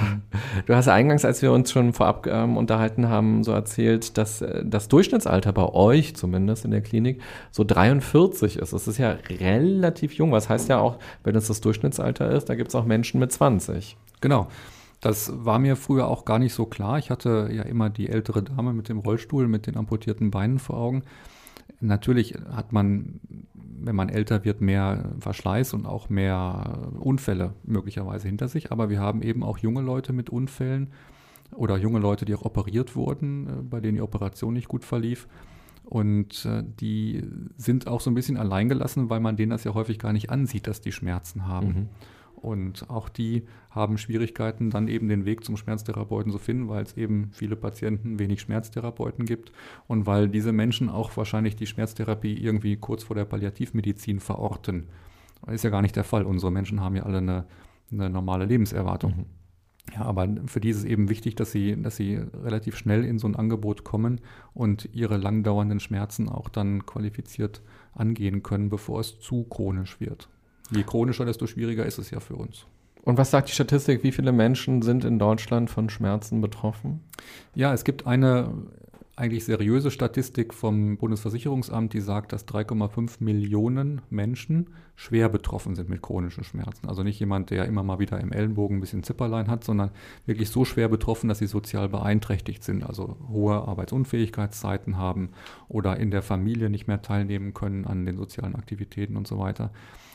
Du 0.66 0.76
hast 0.76 0.88
eingangs, 0.88 1.26
als 1.26 1.42
wir 1.42 1.52
uns 1.52 1.72
schon 1.72 1.94
vorab 1.94 2.28
ähm, 2.28 2.58
unterhalten 2.58 3.10
haben, 3.10 3.44
so 3.44 3.52
erzählt, 3.52 4.18
dass 4.18 4.42
äh, 4.42 4.64
das 4.66 4.88
Durchschnittsalter 4.88 5.54
bei 5.54 5.66
euch 5.66 6.16
zumindest 6.16 6.66
in 6.66 6.72
der 6.72 6.82
Klinik 6.82 7.22
so 7.52 7.64
43 7.64 8.58
ist. 8.58 8.74
Das 8.74 8.88
ist 8.88 8.98
ja 8.98 9.18
relativ 9.40 10.14
jung. 10.14 10.32
Was 10.32 10.50
heißt 10.50 10.70
ja 10.70 10.80
auch, 10.80 10.98
wenn 11.24 11.36
es 11.36 11.48
das 11.48 11.62
Durchschnittsalter 11.62 12.32
ist, 12.32 12.50
da 12.50 12.56
gibt 12.56 12.70
es 12.70 12.76
auch 12.76 12.86
Menschen 12.86 13.20
mit 13.20 13.32
20. 13.32 13.98
Genau. 14.22 14.48
Das 15.02 15.34
war 15.36 15.60
mir 15.60 15.76
früher 15.76 16.08
auch 16.08 16.24
gar 16.24 16.40
nicht 16.40 16.54
so 16.54 16.66
klar. 16.66 16.98
Ich 16.98 17.10
hatte 17.10 17.50
ja 17.52 17.64
immer 17.64 17.90
die 17.90 18.08
ältere 18.08 18.42
Dame 18.42 18.72
mit 18.72 18.88
dem 18.88 19.00
Rollstuhl, 19.00 19.50
mit 19.50 19.68
den 19.68 19.76
amputierten 19.76 20.32
Beinen 20.32 20.60
vor 20.60 20.78
Augen. 20.78 21.04
Natürlich 21.84 22.36
hat 22.50 22.72
man, 22.72 23.20
wenn 23.54 23.96
man 23.96 24.08
älter 24.08 24.46
wird, 24.46 24.62
mehr 24.62 25.12
Verschleiß 25.20 25.74
und 25.74 25.86
auch 25.86 26.10
mehr 26.10 26.92
Unfälle 27.00 27.54
möglicherweise 27.64 28.28
hinter 28.28 28.48
sich. 28.48 28.72
Aber 28.72 28.90
wir 28.90 29.00
haben 29.00 29.22
eben 29.22 29.44
auch 29.44 29.58
junge 29.58 29.82
Leute 29.82 30.14
mit 30.14 30.30
Unfällen 30.30 30.88
oder 31.56 31.78
junge 31.78 32.00
Leute, 32.00 32.24
die 32.24 32.36
auch 32.36 32.46
operiert 32.46 32.96
wurden, 32.96 33.48
äh, 33.48 33.62
bei 33.62 33.82
denen 33.82 33.96
die 33.96 34.02
Operation 34.02 34.54
nicht 34.54 34.68
gut 34.68 34.86
verlief. 34.86 35.28
Und 35.84 36.46
äh, 36.46 36.64
die 36.80 37.24
sind 37.58 37.88
auch 37.88 38.00
so 38.00 38.10
ein 38.10 38.16
bisschen 38.16 38.38
alleingelassen, 38.38 39.10
weil 39.10 39.20
man 39.20 39.36
denen 39.36 39.50
das 39.50 39.66
ja 39.66 39.74
häufig 39.74 40.00
gar 40.00 40.14
nicht 40.14 40.30
ansieht, 40.30 40.68
dass 40.68 40.80
die 40.80 40.94
Schmerzen 40.94 41.48
haben. 41.48 41.68
Mhm. 41.68 41.90
Und 42.44 42.90
auch 42.90 43.08
die 43.08 43.44
haben 43.70 43.98
Schwierigkeiten, 43.98 44.70
dann 44.70 44.90
eben 44.90 45.08
den 45.08 45.26
Weg 45.26 45.46
zum 45.46 45.56
Schmerztherapeuten 45.56 46.32
zu 46.32 46.40
finden, 46.40 46.68
weil 46.68 46.84
es 46.84 46.98
eben 46.98 47.30
viele 47.32 47.56
Patienten 47.56 48.20
wenig 48.20 48.42
Schmerztherapeuten 48.42 49.26
gibt 49.26 49.54
und 49.88 50.06
weil 50.06 50.28
diese 50.28 50.52
Menschen 50.52 50.90
auch 50.90 51.16
wahrscheinlich 51.16 51.56
die 51.56 51.68
Schmerztherapie 51.68 52.34
irgendwie 52.34 52.76
kurz 52.76 53.04
vor 53.04 53.16
der 53.16 53.24
Palliativmedizin 53.24 54.20
verorten. 54.20 54.88
Ist 55.48 55.64
ja 55.64 55.70
gar 55.70 55.82
nicht 55.82 55.96
der 55.96 56.04
Fall. 56.04 56.24
Unsere 56.24 56.52
Menschen 56.52 56.82
haben 56.82 56.98
ja 56.98 57.04
alle 57.04 57.20
eine, 57.20 57.46
eine 57.92 58.10
normale 58.10 58.46
Lebenserwartung. 58.46 59.12
Mhm. 59.12 59.26
Ja, 59.94 60.02
aber 60.02 60.28
für 60.48 60.60
die 60.60 60.70
ist 60.70 60.78
es 60.78 60.84
eben 60.86 61.10
wichtig, 61.10 61.36
dass 61.36 61.52
sie, 61.52 61.82
dass 61.82 61.96
sie 61.96 62.16
relativ 62.16 62.76
schnell 62.76 63.06
in 63.06 63.20
so 63.20 63.28
ein 63.28 63.36
Angebot 63.36 63.84
kommen 63.84 64.22
und 64.54 64.90
ihre 64.94 65.18
langdauernden 65.18 65.80
Schmerzen 65.80 66.30
auch 66.30 66.50
dann 66.50 66.86
qualifiziert 66.86 67.62
angehen 67.94 68.44
können, 68.44 68.70
bevor 68.70 69.02
es 69.02 69.20
zu 69.20 69.44
chronisch 69.44 70.00
wird. 70.00 70.30
Je 70.72 70.84
chronischer, 70.84 71.26
desto 71.26 71.48
schwieriger 71.48 71.86
ist 71.86 71.98
es 71.98 72.10
ja 72.12 72.20
für 72.20 72.36
uns. 72.36 72.66
Und 73.04 73.18
was 73.18 73.32
sagt 73.32 73.50
die 73.50 73.54
Statistik? 73.54 74.04
Wie 74.04 74.14
viele 74.14 74.32
Menschen 74.32 74.82
sind 74.82 75.04
in 75.04 75.20
Deutschland 75.20 75.70
von 75.70 75.90
Schmerzen 75.90 76.40
betroffen? 76.40 77.02
Ja, 77.54 77.74
es 77.74 77.84
gibt 77.84 78.08
eine 78.08 78.50
eigentlich 79.16 79.46
seriöse 79.46 79.92
Statistik 79.92 80.56
vom 80.56 80.98
Bundesversicherungsamt, 80.98 81.94
die 81.94 82.02
sagt, 82.02 82.34
dass 82.34 82.48
3,5 82.48 83.18
Millionen 83.20 84.02
Menschen 84.10 84.72
schwer 84.96 85.30
betroffen 85.30 85.76
sind 85.76 85.88
mit 85.88 86.02
chronischen 86.02 86.44
Schmerzen. 86.44 86.88
Also 86.88 87.04
nicht 87.04 87.20
jemand, 87.20 87.52
der 87.52 87.66
immer 87.66 87.84
mal 87.84 88.00
wieder 88.00 88.20
im 88.20 88.32
Ellenbogen 88.32 88.78
ein 88.78 88.80
bisschen 88.80 89.04
Zipperlein 89.04 89.50
hat, 89.50 89.64
sondern 89.64 89.92
wirklich 90.26 90.50
so 90.50 90.66
schwer 90.66 90.90
betroffen, 90.90 91.28
dass 91.28 91.38
sie 91.38 91.48
sozial 91.48 91.90
beeinträchtigt 91.90 92.64
sind, 92.64 92.84
also 92.84 93.18
hohe 93.30 93.54
Arbeitsunfähigkeitszeiten 93.68 94.98
haben 94.98 95.30
oder 95.68 95.98
in 95.98 96.10
der 96.10 96.24
Familie 96.24 96.72
nicht 96.72 96.88
mehr 96.88 97.04
teilnehmen 97.04 97.54
können 97.54 97.86
an 97.86 98.06
den 98.06 98.18
sozialen 98.18 98.56
Aktivitäten 98.56 99.16
und 99.16 99.28
so 99.28 99.38
weiter. 99.38 99.70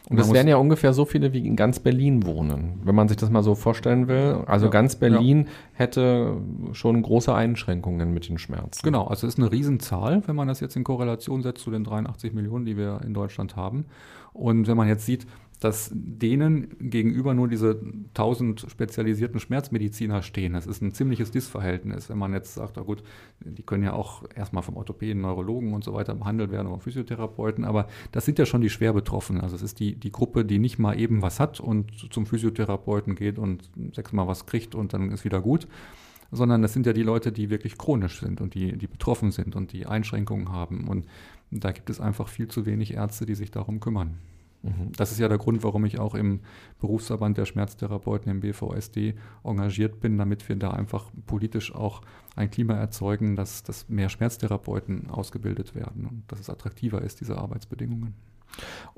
Und 0.09 0.19
das 0.19 0.33
wären 0.33 0.49
ja 0.49 0.57
ungefähr 0.57 0.93
so 0.93 1.05
viele, 1.05 1.33
wie 1.33 1.47
in 1.47 1.55
ganz 1.55 1.81
Berlin 1.81 2.25
wohnen, 2.25 2.81
wenn 2.83 2.95
man 2.95 3.09
sich 3.09 3.19
das 3.19 3.31
mal 3.31 3.43
so 3.43 3.55
vorstellen 3.55 4.09
will. 4.09 4.43
Also 4.47 4.67
ja, 4.67 4.71
ganz 4.71 4.97
Berlin 4.97 5.45
ja. 5.45 5.51
hätte 5.75 6.37
schon 6.73 7.03
große 7.03 7.35
Einschränkungen 7.35 8.15
mit 8.15 8.29
den 8.29 8.39
Schmerzen. 8.39 8.81
Genau, 8.83 9.07
also 9.07 9.27
es 9.27 9.35
ist 9.35 9.39
eine 9.39 9.53
Riesenzahl, 9.53 10.23
wenn 10.27 10.35
man 10.35 10.49
das 10.49 10.61
jetzt 10.61 10.77
in 10.77 10.85
Korrelation 10.85 11.43
setzt 11.43 11.63
zu 11.63 11.71
den 11.71 11.85
83 11.85 12.33
Millionen, 12.33 12.65
die 12.65 12.77
wir 12.77 13.01
in 13.05 13.13
Deutschland 13.13 13.57
haben. 13.57 13.85
Und 14.33 14.67
wenn 14.67 14.77
man 14.77 14.89
jetzt 14.89 15.05
sieht, 15.05 15.27
dass 15.61 15.90
denen 15.92 16.77
gegenüber 16.79 17.35
nur 17.35 17.49
diese 17.49 17.81
1000 18.09 18.66
spezialisierten 18.71 19.40
Schmerzmediziner 19.40 20.23
stehen. 20.23 20.53
Das 20.53 20.66
ist 20.66 20.83
ein 20.83 20.92
ziemliches 20.92 21.31
Dissverhältnis, 21.33 22.09
wenn 22.09 22.18
man 22.18 22.33
jetzt 22.33 22.55
sagt, 22.55 22.77
na 22.77 22.83
gut, 22.83 23.03
die 23.40 23.62
können 23.62 23.83
ja 23.83 23.92
auch 23.92 24.23
erstmal 24.35 24.62
vom 24.62 24.77
Orthopäden, 24.77 25.23
Neurologen 25.23 25.73
und 25.73 25.83
so 25.83 25.94
weiter 25.94 26.15
behandelt 26.15 26.52
werden 26.52 26.69
oder 26.69 26.81
Physiotherapeuten, 26.81 27.65
aber 27.65 27.88
das 28.13 28.25
sind 28.25 28.38
ja 28.38 28.46
schon 28.46 28.61
die 28.61 28.71
schwer 28.71 28.92
Betroffenen. 28.92 29.42
Also 29.42 29.56
es 29.56 29.63
ist 29.63 29.81
die, 29.81 29.96
die 29.96 30.13
Gruppe, 30.13 30.44
die 30.44 30.59
nicht 30.59 30.79
mal 30.79 30.98
eben 30.98 31.23
was 31.23 31.40
hat 31.40 31.59
und 31.59 32.13
zum 32.13 32.27
Physiotherapeuten 32.27 33.17
geht 33.17 33.38
und 33.38 33.69
sechsmal 33.92 34.29
was 34.29 34.46
kriegt 34.46 34.75
und 34.75 34.92
dann 34.92 35.11
ist 35.11 35.25
wieder 35.25 35.40
gut, 35.40 35.67
sondern 36.31 36.63
das 36.63 36.73
sind 36.73 36.87
ja 36.87 36.92
die 36.92 37.02
Leute, 37.02 37.33
die 37.33 37.50
wirklich 37.50 37.79
chronisch 37.79 38.21
sind 38.21 38.40
und 38.40 38.54
die, 38.54 38.77
die 38.77 38.87
betroffen 38.87 39.33
sind 39.33 39.56
und 39.56 39.73
die 39.73 39.87
Einschränkungen 39.87 40.52
haben. 40.52 40.87
Und 40.87 41.06
da 41.50 41.73
gibt 41.73 41.90
es 41.90 42.00
einfach 42.00 42.29
viel 42.29 42.48
zu 42.48 42.67
wenig 42.67 42.94
Ärzte, 42.94 43.27
die 43.27 43.35
sich 43.35 43.50
darum 43.50 43.81
kümmern. 43.81 44.19
Mhm. 44.69 44.92
Das 44.96 45.12
ist 45.12 45.19
ja 45.19 45.29
der 45.29 45.38
Grund, 45.38 45.62
warum 45.62 45.85
ich 45.85 45.98
auch 45.98 46.14
im 46.14 46.40
Berufsverband 46.81 47.37
der 47.38 47.46
Schmerztherapeuten 47.46 48.31
im 48.31 48.40
BVSD 48.40 49.14
engagiert 49.44 50.00
bin, 50.00 50.19
damit 50.19 50.48
wir 50.48 50.56
da 50.56 50.71
einfach 50.71 51.10
politisch 51.27 51.75
auch 51.75 52.02
ein 52.37 52.50
Klima 52.50 52.75
erzeugen, 52.75 53.37
dass, 53.37 53.62
dass 53.62 53.88
mehr 53.88 54.08
Schmerztherapeuten 54.08 55.10
ausgebildet 55.10 55.75
werden 55.75 56.06
und 56.06 56.23
dass 56.29 56.40
es 56.40 56.50
attraktiver 56.50 57.02
ist, 57.02 57.21
diese 57.21 57.38
Arbeitsbedingungen. 57.38 58.14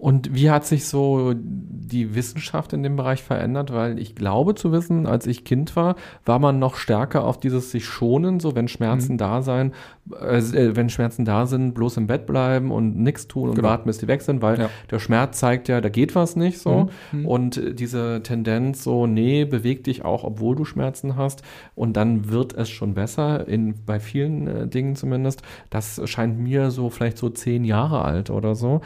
Und 0.01 0.35
wie 0.35 0.51
hat 0.51 0.65
sich 0.65 0.87
so 0.87 1.35
die 1.37 2.15
Wissenschaft 2.15 2.73
in 2.73 2.83
dem 2.83 2.97
Bereich 2.97 3.23
verändert? 3.23 3.71
Weil 3.71 3.99
ich 3.99 4.15
glaube 4.15 4.55
zu 4.55 4.73
wissen, 4.73 5.07
als 5.07 5.27
ich 5.27 5.45
Kind 5.45 5.77
war, 5.77 5.95
war 6.25 6.39
man 6.39 6.59
noch 6.59 6.77
stärker 6.77 7.25
auf 7.25 7.39
dieses 7.39 7.71
sich 7.71 7.85
schonen, 7.85 8.41
so 8.41 8.55
wenn 8.55 8.67
Schmerzen 8.67 9.13
mhm. 9.13 9.19
da 9.19 9.43
sein, 9.43 9.73
äh, 10.19 10.75
wenn 10.75 10.89
Schmerzen 10.89 11.27
da 11.27 11.45
sind, 11.45 11.75
bloß 11.75 11.99
im 11.99 12.07
Bett 12.07 12.27
bleiben 12.27 12.71
und 12.71 12.97
nichts 12.97 13.29
tun 13.29 13.51
und 13.51 13.57
genau. 13.57 13.69
warten, 13.69 13.87
bis 13.87 13.99
die 13.99 14.09
weg 14.09 14.23
sind, 14.23 14.41
weil 14.41 14.59
ja. 14.59 14.71
der 14.91 15.01
Schmerz 15.01 15.39
zeigt 15.39 15.69
ja, 15.69 15.83
da 15.83 15.91
geht 15.91 16.15
was 16.15 16.35
nicht 16.35 16.59
so. 16.59 16.89
Mhm. 17.13 17.21
mhm. 17.21 17.27
Und 17.27 17.79
diese 17.79 18.23
Tendenz 18.23 18.83
so, 18.83 19.07
nee, 19.07 19.45
beweg 19.45 19.85
dich 19.85 20.03
auch, 20.05 20.25
obwohl 20.25 20.57
du 20.57 20.65
Schmerzen 20.65 21.17
hast 21.17 21.43
und 21.75 21.95
dann 21.99 22.31
wird 22.31 22.55
es 22.55 22.71
schon 22.71 22.95
besser, 22.95 23.47
in, 23.47 23.75
bei 23.85 24.01
vielen 24.01 24.47
äh, 24.47 24.67
Dingen 24.67 24.97
zumindest. 24.97 25.43
Das 25.69 26.01
scheint 26.07 26.39
mir 26.39 26.71
so 26.71 26.89
vielleicht 26.89 27.19
so 27.19 27.29
zehn 27.29 27.65
Jahre 27.65 28.03
alt 28.03 28.31
oder 28.31 28.55
so. 28.55 28.81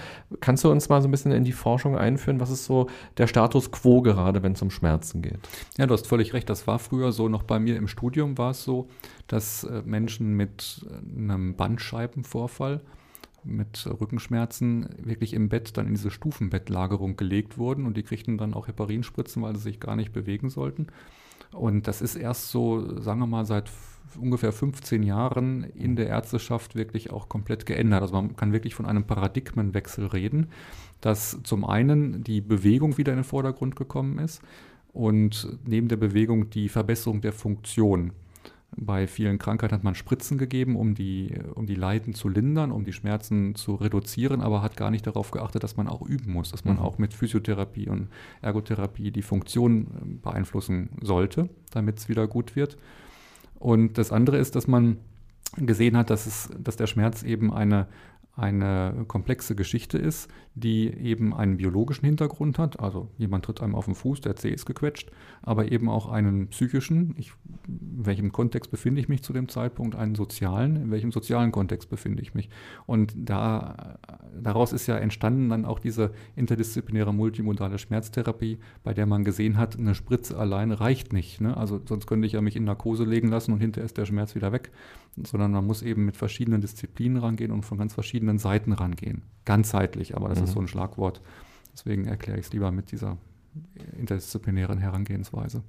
Kannst 0.55 0.63
du 0.63 0.71
uns 0.71 0.89
mal 0.89 1.03
so 1.03 1.09
ein 1.09 1.11
bisschen 1.11 1.33
in 1.33 1.43
die 1.43 1.51
Forschung 1.51 1.99
einführen? 1.99 2.39
Was 2.39 2.49
ist 2.49 2.65
so 2.65 2.89
der 3.17 3.27
Status 3.27 3.73
quo 3.73 4.03
gerade, 4.03 4.45
wenn 4.45 4.53
es 4.53 4.63
um 4.63 4.71
Schmerzen 4.71 5.21
geht? 5.21 5.41
Ja, 5.79 5.87
du 5.89 5.95
hast 5.95 6.07
völlig 6.07 6.33
recht. 6.33 6.49
Das 6.49 6.69
war 6.69 6.79
früher 6.79 7.11
so, 7.11 7.29
noch 7.29 7.43
bei 7.43 7.59
mir 7.59 7.75
im 7.75 7.89
Studium 7.89 8.39
war 8.39 8.53
es 8.53 8.63
so, 8.63 8.87
dass 9.27 9.65
äh, 9.65 9.83
Menschen 9.85 10.37
mit 10.37 10.87
äh, 10.89 11.19
einem 11.19 11.57
Bandscheibenvorfall 11.57 12.83
mit 13.43 13.85
Rückenschmerzen 14.01 14.91
wirklich 15.03 15.35
im 15.35 15.49
Bett 15.49 15.77
dann 15.77 15.89
in 15.89 15.95
diese 15.95 16.13
Stufenbettlagerung 16.13 17.17
gelegt 17.17 17.59
wurden 17.59 17.85
und 17.85 17.97
die 17.97 18.05
kriegten 18.05 18.39
dann 18.39 18.55
auch 18.55 18.69
Heparinspritzen, 18.69 19.43
weil 19.43 19.57
sie 19.57 19.63
sich 19.63 19.81
gar 19.81 19.97
nicht 19.97 20.13
bewegen 20.13 20.51
sollten. 20.51 20.87
Und 21.51 21.89
das 21.89 22.01
ist 22.01 22.15
erst 22.15 22.53
so, 22.53 23.01
sagen 23.01 23.19
wir 23.19 23.27
mal, 23.27 23.45
seit 23.45 23.73
ungefähr 24.17 24.53
15 24.53 25.03
Jahren 25.03 25.65
in 25.65 25.97
der 25.97 26.09
Ärzteschaft 26.09 26.75
wirklich 26.75 27.11
auch 27.11 27.29
komplett 27.29 27.67
geändert. 27.67 28.03
Also 28.03 28.15
man 28.15 28.37
kann 28.37 28.53
wirklich 28.53 28.75
von 28.75 28.87
einem 28.87 29.05
Paradigmenwechsel 29.05 30.07
reden, 30.07 30.49
dass 31.01 31.39
zum 31.43 31.65
einen 31.65 32.25
die 32.25 32.41
Bewegung 32.41 32.99
wieder 32.99 33.12
in 33.12 33.19
den 33.19 33.25
Vordergrund 33.25 33.77
gekommen 33.77 34.19
ist 34.19 34.43
und 34.93 35.59
neben 35.67 35.89
der 35.89 35.97
Bewegung 35.97 36.51
die 36.51 36.69
Verbesserung 36.69 37.21
der 37.21 37.33
Funktion. 37.33 38.12
Bei 38.77 39.07
vielen 39.07 39.39
Krankheiten 39.39 39.75
hat 39.75 39.85
man 39.85 39.95
Spritzen 39.95 40.39
gegeben, 40.39 40.77
um 40.77 40.95
die, 40.95 41.33
um 41.55 41.67
die 41.67 41.75
Leiden 41.75 42.15
zu 42.15 42.29
lindern, 42.29 42.73
um 42.73 42.85
die 42.85 42.93
Schmerzen 42.93 43.55
zu 43.55 43.77
reduzieren, 43.77 44.41
aber 44.41 44.62
hat 44.62 44.77
gar 44.77 44.91
nicht 44.91 45.07
darauf 45.07 45.31
geachtet, 45.31 45.62
dass 45.62 45.77
man 45.77 45.89
auch 45.89 46.03
üben 46.03 46.33
muss, 46.33 46.51
dass 46.51 46.65
man 46.65 46.77
mhm. 46.77 46.83
auch 46.83 46.99
mit 46.99 47.15
Physiotherapie 47.15 47.89
und 47.89 48.09
Ergotherapie 48.43 49.11
die 49.11 49.23
Funktion 49.23 49.83
äh, 49.83 49.87
beeinflussen 50.23 50.91
sollte, 51.03 51.49
damit 51.71 51.99
es 51.99 52.09
wieder 52.09 52.27
gut 52.27 52.57
wird. 52.57 52.77
Und 53.65 53.97
das 53.97 54.12
andere 54.12 54.37
ist, 54.37 54.57
dass 54.57 54.67
man 54.67 54.99
gesehen 55.57 55.97
hat, 55.97 56.11
dass, 56.11 56.27
es, 56.27 56.51
dass 56.59 56.77
der 56.77 56.87
Schmerz 56.87 57.23
eben 57.23 57.51
eine, 57.51 57.87
eine 58.37 59.05
komplexe 59.07 59.55
Geschichte 59.55 59.97
ist, 59.97 60.28
die 60.55 60.89
eben 60.89 61.35
einen 61.35 61.57
biologischen 61.57 62.05
Hintergrund 62.05 62.59
hat. 62.59 62.80
Also 62.80 63.09
jemand 63.16 63.45
tritt 63.45 63.61
einem 63.61 63.74
auf 63.74 63.85
den 63.85 63.95
Fuß, 63.95 64.20
der 64.20 64.35
Zeh 64.37 64.51
ist 64.51 64.66
gequetscht, 64.66 65.11
aber 65.43 65.70
eben 65.70 65.89
auch 65.89 66.09
einen 66.09 66.49
psychischen, 66.49 67.14
ich, 67.16 67.32
in 67.68 68.07
welchem 68.07 68.32
Kontext 68.32 68.70
befinde 68.70 69.01
ich 69.01 69.09
mich 69.09 69.22
zu 69.22 69.32
dem 69.32 69.49
Zeitpunkt, 69.49 69.95
einen 69.95 70.14
sozialen, 70.14 70.76
in 70.76 70.91
welchem 70.91 71.12
sozialen 71.12 71.53
Kontext 71.53 71.91
befinde 71.91 72.22
ich 72.22 72.35
mich. 72.35 72.49
Und 72.87 73.14
da, 73.16 73.99
daraus 74.41 74.72
ist 74.72 74.87
ja 74.87 74.97
entstanden 74.97 75.49
dann 75.49 75.64
auch 75.64 75.78
diese 75.78 76.11
interdisziplinäre 76.35 77.14
multimodale 77.14 77.78
Schmerztherapie, 77.78 78.59
bei 78.82 78.95
der 78.95 79.07
man 79.07 79.24
gesehen 79.24 79.59
hat, 79.59 79.78
eine 79.78 79.95
Spritze 79.95 80.37
alleine 80.37 80.80
reicht 80.80 81.12
nicht. 81.12 81.41
Ne? 81.41 81.57
Also 81.57 81.80
sonst 81.85 82.07
könnte 82.07 82.26
ich 82.26 82.32
ja 82.32 82.41
mich 82.41 82.57
in 82.57 82.64
Narkose 82.64 83.05
legen 83.05 83.28
lassen 83.28 83.53
und 83.53 83.61
hinterher 83.61 83.87
ist 83.87 83.97
der 83.97 84.07
Schmerz 84.07 84.35
wieder 84.35 84.51
weg, 84.51 84.72
sondern 85.23 85.53
man 85.53 85.67
muss 85.67 85.83
eben 85.83 86.05
mit 86.05 86.17
verschiedenen 86.17 86.61
Disziplinen 86.61 87.19
rangehen 87.19 87.53
und 87.53 87.65
von 87.65 87.79
ganz 87.79 87.95
verschiedenen 87.95 88.39
Seiten 88.39 88.73
rangehen. 88.73 89.23
Ganzheitlich, 89.45 90.17
aber 90.17 90.29
das 90.29 90.39
mhm. 90.39 90.45
ist 90.45 90.53
so 90.53 90.61
ein 90.61 90.69
Schlagwort. 90.69 91.21
Deswegen 91.73 92.07
erkläre 92.07 92.39
ich 92.39 92.47
es 92.47 92.53
lieber 92.53 92.71
mit 92.71 92.93
dieser 92.93 93.19
interdisziplinären 93.99 94.79
Herangehensweise. 94.79 95.62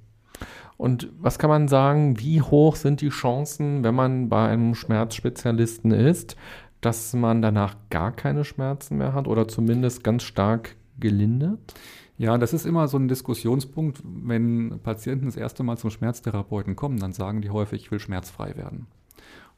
Und 0.76 1.10
was 1.18 1.38
kann 1.38 1.50
man 1.50 1.68
sagen, 1.68 2.18
wie 2.20 2.42
hoch 2.42 2.76
sind 2.76 3.00
die 3.00 3.08
Chancen, 3.08 3.82
wenn 3.82 3.94
man 3.94 4.28
bei 4.28 4.48
einem 4.48 4.74
Schmerzspezialisten 4.74 5.92
ist, 5.92 6.36
dass 6.80 7.14
man 7.14 7.40
danach 7.40 7.76
gar 7.90 8.12
keine 8.12 8.44
Schmerzen 8.44 8.98
mehr 8.98 9.14
hat 9.14 9.26
oder 9.28 9.48
zumindest 9.48 10.04
ganz 10.04 10.24
stark 10.24 10.76
gelindert? 11.00 11.74
Ja, 12.18 12.38
das 12.38 12.52
ist 12.52 12.66
immer 12.66 12.88
so 12.88 12.98
ein 12.98 13.08
Diskussionspunkt. 13.08 14.02
Wenn 14.04 14.80
Patienten 14.82 15.26
das 15.26 15.36
erste 15.36 15.62
Mal 15.62 15.76
zum 15.76 15.90
Schmerztherapeuten 15.90 16.76
kommen, 16.76 16.98
dann 16.98 17.12
sagen 17.12 17.42
die 17.42 17.50
häufig, 17.50 17.82
ich 17.82 17.90
will 17.90 17.98
schmerzfrei 17.98 18.56
werden. 18.56 18.86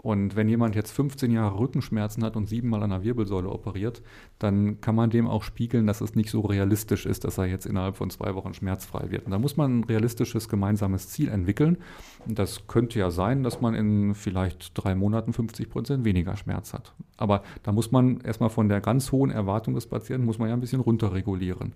Und 0.00 0.36
wenn 0.36 0.48
jemand 0.48 0.76
jetzt 0.76 0.92
15 0.92 1.32
Jahre 1.32 1.58
Rückenschmerzen 1.58 2.22
hat 2.22 2.36
und 2.36 2.46
siebenmal 2.46 2.84
an 2.84 2.90
der 2.90 3.02
Wirbelsäule 3.02 3.48
operiert, 3.48 4.00
dann 4.38 4.80
kann 4.80 4.94
man 4.94 5.10
dem 5.10 5.26
auch 5.26 5.42
spiegeln, 5.42 5.88
dass 5.88 6.00
es 6.00 6.14
nicht 6.14 6.30
so 6.30 6.40
realistisch 6.42 7.04
ist, 7.04 7.24
dass 7.24 7.36
er 7.36 7.46
jetzt 7.46 7.66
innerhalb 7.66 7.96
von 7.96 8.08
zwei 8.08 8.36
Wochen 8.36 8.54
schmerzfrei 8.54 9.10
wird. 9.10 9.24
Und 9.24 9.32
da 9.32 9.40
muss 9.40 9.56
man 9.56 9.80
ein 9.80 9.84
realistisches 9.84 10.48
gemeinsames 10.48 11.08
Ziel 11.08 11.28
entwickeln. 11.28 11.78
Und 12.24 12.38
das 12.38 12.68
könnte 12.68 13.00
ja 13.00 13.10
sein, 13.10 13.42
dass 13.42 13.60
man 13.60 13.74
in 13.74 14.14
vielleicht 14.14 14.70
drei 14.74 14.94
Monaten 14.94 15.32
50 15.32 15.68
Prozent 15.68 16.04
weniger 16.04 16.36
Schmerz 16.36 16.72
hat. 16.72 16.94
Aber 17.16 17.42
da 17.64 17.72
muss 17.72 17.90
man 17.90 18.20
erstmal 18.20 18.50
von 18.50 18.68
der 18.68 18.80
ganz 18.80 19.10
hohen 19.10 19.32
Erwartung 19.32 19.74
des 19.74 19.86
Patienten, 19.86 20.26
muss 20.26 20.38
man 20.38 20.48
ja 20.48 20.54
ein 20.54 20.60
bisschen 20.60 20.80
runterregulieren. 20.80 21.74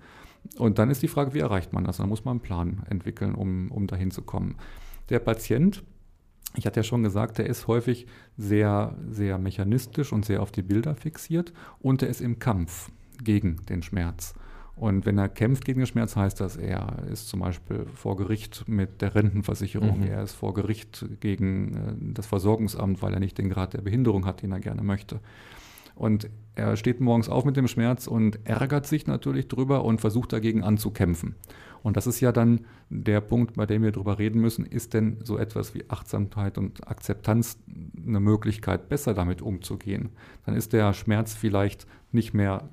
Und 0.59 0.79
dann 0.79 0.91
ist 0.91 1.03
die 1.03 1.09
Frage, 1.09 1.35
wie 1.35 1.41
erreicht 1.41 1.73
man 1.73 1.83
das? 1.83 1.97
Da 1.97 2.07
muss 2.07 2.25
man 2.25 2.35
einen 2.35 2.41
Plan 2.41 2.83
entwickeln, 2.89 3.35
um, 3.35 3.73
um 3.73 3.89
dahin 3.89 4.13
zu 4.13 4.23
kommen. 4.23 4.55
Der 5.09 5.19
Patient 5.19 5.83
ich 6.55 6.67
hatte 6.67 6.81
ja 6.81 6.85
schon 6.85 7.03
gesagt, 7.03 7.39
er 7.39 7.47
ist 7.47 7.67
häufig 7.67 8.07
sehr, 8.37 8.97
sehr 9.11 9.39
mechanistisch 9.39 10.13
und 10.13 10.25
sehr 10.25 10.43
auf 10.43 10.53
die 10.53 10.63
Bilder 10.63 10.95
fixiert 10.95 11.53
und 11.81 12.03
er 12.03 12.09
ist 12.09 12.21
im 12.21 12.39
Kampf 12.39 12.91
gegen 13.23 13.57
den 13.69 13.83
Schmerz. 13.83 14.35
Und 14.75 15.05
wenn 15.07 15.19
er 15.19 15.29
kämpft 15.29 15.65
gegen 15.65 15.81
den 15.81 15.87
Schmerz, 15.87 16.17
heißt 16.17 16.41
das, 16.41 16.57
er 16.57 17.05
ist 17.11 17.29
zum 17.29 17.41
Beispiel 17.41 17.87
vor 17.95 18.17
Gericht 18.17 18.67
mit 18.69 19.03
der 19.03 19.15
Rentenversicherung, 19.15 20.01
mhm. 20.01 20.07
er 20.07 20.23
ist 20.23 20.33
vor 20.33 20.55
Gericht 20.55 21.07
gegen 21.21 21.75
äh, 21.75 22.15
das 22.15 22.27
Versorgungsamt, 22.27 23.03
weil 23.03 23.13
er 23.13 23.21
nicht 23.21 23.39
den 23.39 23.51
Grad 23.51 23.75
der 23.75 23.83
Behinderung 23.83 24.25
hat, 24.25 24.43
den 24.43 24.53
er 24.53 24.61
gerne 24.61 24.83
möchte. 24.83 25.21
Und 25.95 26.31
er 26.55 26.77
steht 26.77 27.01
morgens 27.01 27.29
auf 27.29 27.45
mit 27.45 27.57
dem 27.57 27.69
Schmerz 27.69 28.07
und 28.07 28.41
ärgert 28.45 28.87
sich 28.87 29.07
natürlich 29.07 29.49
drüber 29.49 29.85
und 29.85 30.01
versucht 30.01 30.33
dagegen 30.33 30.65
anzukämpfen. 30.65 31.35
Und 31.83 31.97
das 31.97 32.07
ist 32.07 32.21
ja 32.21 32.33
dann 32.33 32.61
der 32.91 33.21
Punkt, 33.21 33.55
bei 33.55 33.67
dem 33.67 33.83
wir 33.83 33.93
drüber 33.93 34.19
reden 34.19 34.41
müssen, 34.41 34.65
ist 34.65 34.95
denn 34.95 35.19
so 35.23 35.37
etwas 35.37 35.75
wie 35.75 35.89
Achtsamkeit 35.89 36.59
und 36.59 36.87
Akzeptanz 36.89 37.59
eine 38.07 38.21
Möglichkeit, 38.21 38.89
besser 38.89 39.15
damit 39.15 39.43
umzugehen? 39.43 40.11
Dann 40.47 40.55
ist 40.55 40.73
der 40.73 40.93
Schmerz 40.93 41.35
vielleicht 41.35 41.87
nicht 42.13 42.35
mehr 42.35 42.69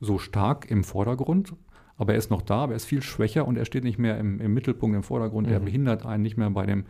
so 0.00 0.18
stark 0.18 0.70
im 0.70 0.84
Vordergrund, 0.84 1.54
aber 1.96 2.12
er 2.12 2.18
ist 2.18 2.30
noch 2.30 2.42
da, 2.42 2.64
aber 2.64 2.72
er 2.72 2.76
ist 2.76 2.84
viel 2.86 3.02
schwächer 3.02 3.46
und 3.46 3.56
er 3.56 3.64
steht 3.64 3.84
nicht 3.84 3.98
mehr 3.98 4.18
im, 4.18 4.40
im 4.40 4.54
Mittelpunkt, 4.54 4.96
im 4.96 5.02
Vordergrund. 5.02 5.46
Mhm. 5.46 5.52
Er 5.52 5.60
behindert 5.60 6.06
einen 6.06 6.22
nicht 6.22 6.36
mehr 6.36 6.50
bei 6.50 6.66
dem 6.66 6.84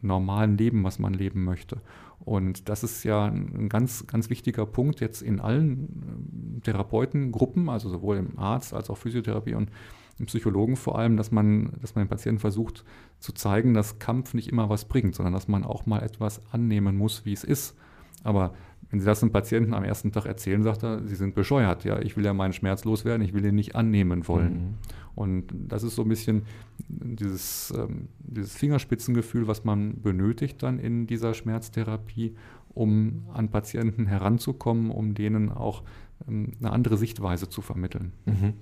normalen 0.00 0.56
Leben, 0.56 0.82
was 0.82 0.98
man 0.98 1.14
leben 1.14 1.44
möchte. 1.44 1.80
Und 2.24 2.68
das 2.68 2.82
ist 2.82 3.04
ja 3.04 3.26
ein 3.26 3.68
ganz, 3.68 4.06
ganz 4.06 4.30
wichtiger 4.30 4.66
Punkt 4.66 5.00
jetzt 5.00 5.22
in 5.22 5.38
allen 5.38 6.60
Therapeutengruppen, 6.64 7.68
also 7.68 7.88
sowohl 7.88 8.16
im 8.16 8.38
Arzt 8.38 8.74
als 8.74 8.90
auch 8.90 8.96
Physiotherapie 8.96 9.54
und 9.54 9.70
im 10.18 10.26
Psychologen 10.26 10.76
vor 10.76 10.98
allem, 10.98 11.16
dass 11.16 11.30
man, 11.30 11.72
dass 11.80 11.94
man 11.94 12.04
den 12.04 12.10
Patienten 12.10 12.40
versucht 12.40 12.84
zu 13.18 13.32
zeigen, 13.32 13.74
dass 13.74 13.98
Kampf 13.98 14.34
nicht 14.34 14.48
immer 14.48 14.68
was 14.70 14.86
bringt, 14.86 15.14
sondern 15.14 15.34
dass 15.34 15.48
man 15.48 15.64
auch 15.64 15.86
mal 15.86 16.02
etwas 16.02 16.40
annehmen 16.52 16.96
muss, 16.96 17.24
wie 17.24 17.32
es 17.32 17.44
ist. 17.44 17.76
Aber 18.24 18.54
wenn 18.90 19.00
Sie 19.00 19.06
das 19.06 19.22
einem 19.22 19.32
Patienten 19.32 19.74
am 19.74 19.84
ersten 19.84 20.12
Tag 20.12 20.26
erzählen, 20.26 20.62
sagt 20.62 20.82
er, 20.82 21.06
Sie 21.06 21.16
sind 21.16 21.34
bescheuert. 21.34 21.84
Ja, 21.84 22.00
ich 22.00 22.16
will 22.16 22.24
ja 22.24 22.32
meinen 22.32 22.52
Schmerz 22.52 22.84
loswerden, 22.84 23.24
ich 23.24 23.34
will 23.34 23.44
ihn 23.44 23.54
nicht 23.54 23.74
annehmen 23.74 24.26
wollen. 24.28 24.52
Mhm. 24.52 24.74
Und 25.14 25.44
das 25.52 25.82
ist 25.82 25.96
so 25.96 26.02
ein 26.02 26.08
bisschen 26.08 26.42
dieses, 26.88 27.72
ähm, 27.76 28.08
dieses 28.18 28.54
Fingerspitzengefühl, 28.54 29.48
was 29.48 29.64
man 29.64 30.00
benötigt 30.02 30.62
dann 30.62 30.78
in 30.78 31.06
dieser 31.06 31.34
Schmerztherapie, 31.34 32.36
um 32.74 33.24
an 33.32 33.48
Patienten 33.48 34.06
heranzukommen, 34.06 34.90
um 34.90 35.14
denen 35.14 35.50
auch 35.50 35.82
ähm, 36.28 36.52
eine 36.60 36.70
andere 36.70 36.96
Sichtweise 36.96 37.48
zu 37.48 37.62
vermitteln. 37.62 38.12
Mhm. 38.26 38.54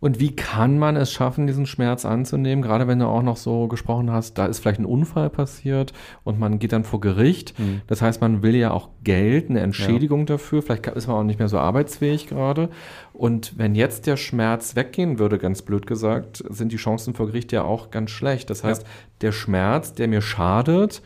Und 0.00 0.20
wie 0.20 0.34
kann 0.34 0.78
man 0.78 0.96
es 0.96 1.12
schaffen, 1.12 1.46
diesen 1.46 1.66
Schmerz 1.66 2.04
anzunehmen? 2.04 2.62
Gerade 2.62 2.86
wenn 2.86 3.00
du 3.00 3.06
auch 3.06 3.22
noch 3.22 3.36
so 3.36 3.66
gesprochen 3.66 4.12
hast, 4.12 4.38
da 4.38 4.46
ist 4.46 4.60
vielleicht 4.60 4.80
ein 4.80 4.86
Unfall 4.86 5.28
passiert 5.28 5.92
und 6.22 6.38
man 6.38 6.58
geht 6.60 6.72
dann 6.72 6.84
vor 6.84 7.00
Gericht. 7.00 7.58
Mhm. 7.58 7.82
Das 7.88 8.00
heißt, 8.00 8.20
man 8.20 8.42
will 8.42 8.54
ja 8.54 8.70
auch 8.70 8.90
Geld, 9.02 9.50
eine 9.50 9.60
Entschädigung 9.60 10.20
ja. 10.20 10.26
dafür. 10.26 10.62
Vielleicht 10.62 10.86
ist 10.86 11.08
man 11.08 11.16
auch 11.16 11.24
nicht 11.24 11.40
mehr 11.40 11.48
so 11.48 11.58
arbeitsfähig 11.58 12.28
gerade. 12.28 12.68
Und 13.12 13.58
wenn 13.58 13.74
jetzt 13.74 14.06
der 14.06 14.16
Schmerz 14.16 14.76
weggehen 14.76 15.18
würde, 15.18 15.38
ganz 15.38 15.62
blöd 15.62 15.86
gesagt, 15.86 16.44
sind 16.48 16.70
die 16.70 16.76
Chancen 16.76 17.14
vor 17.14 17.26
Gericht 17.26 17.50
ja 17.50 17.64
auch 17.64 17.90
ganz 17.90 18.10
schlecht. 18.10 18.50
Das 18.50 18.62
heißt, 18.62 18.82
ja. 18.82 18.88
der 19.22 19.32
Schmerz, 19.32 19.94
der 19.94 20.06
mir 20.06 20.20
schadet, 20.20 21.02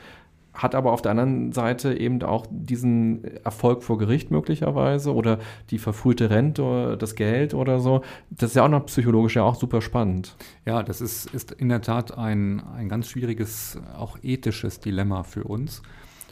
hat 0.54 0.74
aber 0.74 0.92
auf 0.92 1.00
der 1.02 1.12
anderen 1.12 1.52
Seite 1.52 1.94
eben 1.98 2.22
auch 2.22 2.46
diesen 2.50 3.24
Erfolg 3.44 3.82
vor 3.82 3.98
Gericht 3.98 4.30
möglicherweise 4.30 5.14
oder 5.14 5.38
die 5.70 5.78
verfrühte 5.78 6.30
Rente 6.30 6.62
oder 6.62 6.96
das 6.96 7.14
Geld 7.14 7.54
oder 7.54 7.80
so. 7.80 8.02
Das 8.30 8.50
ist 8.50 8.56
ja 8.56 8.64
auch 8.64 8.68
noch 8.68 8.86
psychologisch 8.86 9.36
ja 9.36 9.42
auch 9.44 9.54
super 9.54 9.80
spannend. 9.80 10.36
Ja, 10.66 10.82
das 10.82 11.00
ist, 11.00 11.26
ist 11.34 11.52
in 11.52 11.68
der 11.68 11.80
Tat 11.80 12.16
ein, 12.16 12.62
ein 12.76 12.88
ganz 12.88 13.08
schwieriges, 13.08 13.80
auch 13.96 14.18
ethisches 14.22 14.80
Dilemma 14.80 15.22
für 15.22 15.44
uns. 15.44 15.82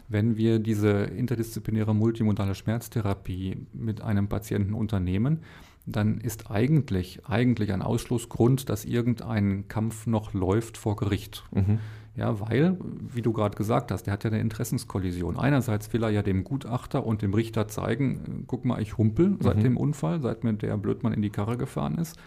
Wenn 0.07 0.35
wir 0.35 0.59
diese 0.59 0.89
interdisziplinäre 0.89 1.95
multimodale 1.95 2.53
Schmerztherapie 2.53 3.65
mit 3.73 4.01
einem 4.01 4.27
Patienten 4.27 4.73
unternehmen, 4.73 5.39
dann 5.85 6.19
ist 6.19 6.51
eigentlich, 6.51 7.25
eigentlich 7.25 7.73
ein 7.73 7.81
Ausschlussgrund, 7.81 8.69
dass 8.69 8.85
irgendein 8.85 9.67
Kampf 9.67 10.05
noch 10.07 10.33
läuft 10.33 10.77
vor 10.77 10.95
Gericht. 10.95 11.43
Mhm. 11.51 11.79
Ja, 12.15 12.41
weil, 12.41 12.77
wie 13.13 13.21
du 13.21 13.31
gerade 13.31 13.55
gesagt 13.55 13.89
hast, 13.89 14.03
der 14.03 14.13
hat 14.13 14.25
ja 14.25 14.29
eine 14.29 14.41
Interessenskollision. 14.41 15.37
Einerseits 15.37 15.93
will 15.93 16.03
er 16.03 16.09
ja 16.09 16.21
dem 16.21 16.43
Gutachter 16.43 17.05
und 17.05 17.21
dem 17.21 17.33
Richter 17.33 17.69
zeigen, 17.69 18.43
guck 18.47 18.65
mal, 18.65 18.81
ich 18.81 18.97
humpel 18.97 19.37
seit 19.39 19.57
mhm. 19.57 19.63
dem 19.63 19.77
Unfall, 19.77 20.21
seit 20.21 20.43
mir 20.43 20.53
der 20.53 20.75
Blödmann 20.77 21.13
in 21.13 21.21
die 21.21 21.29
Karre 21.29 21.57
gefahren 21.57 21.97
ist. 21.97 22.17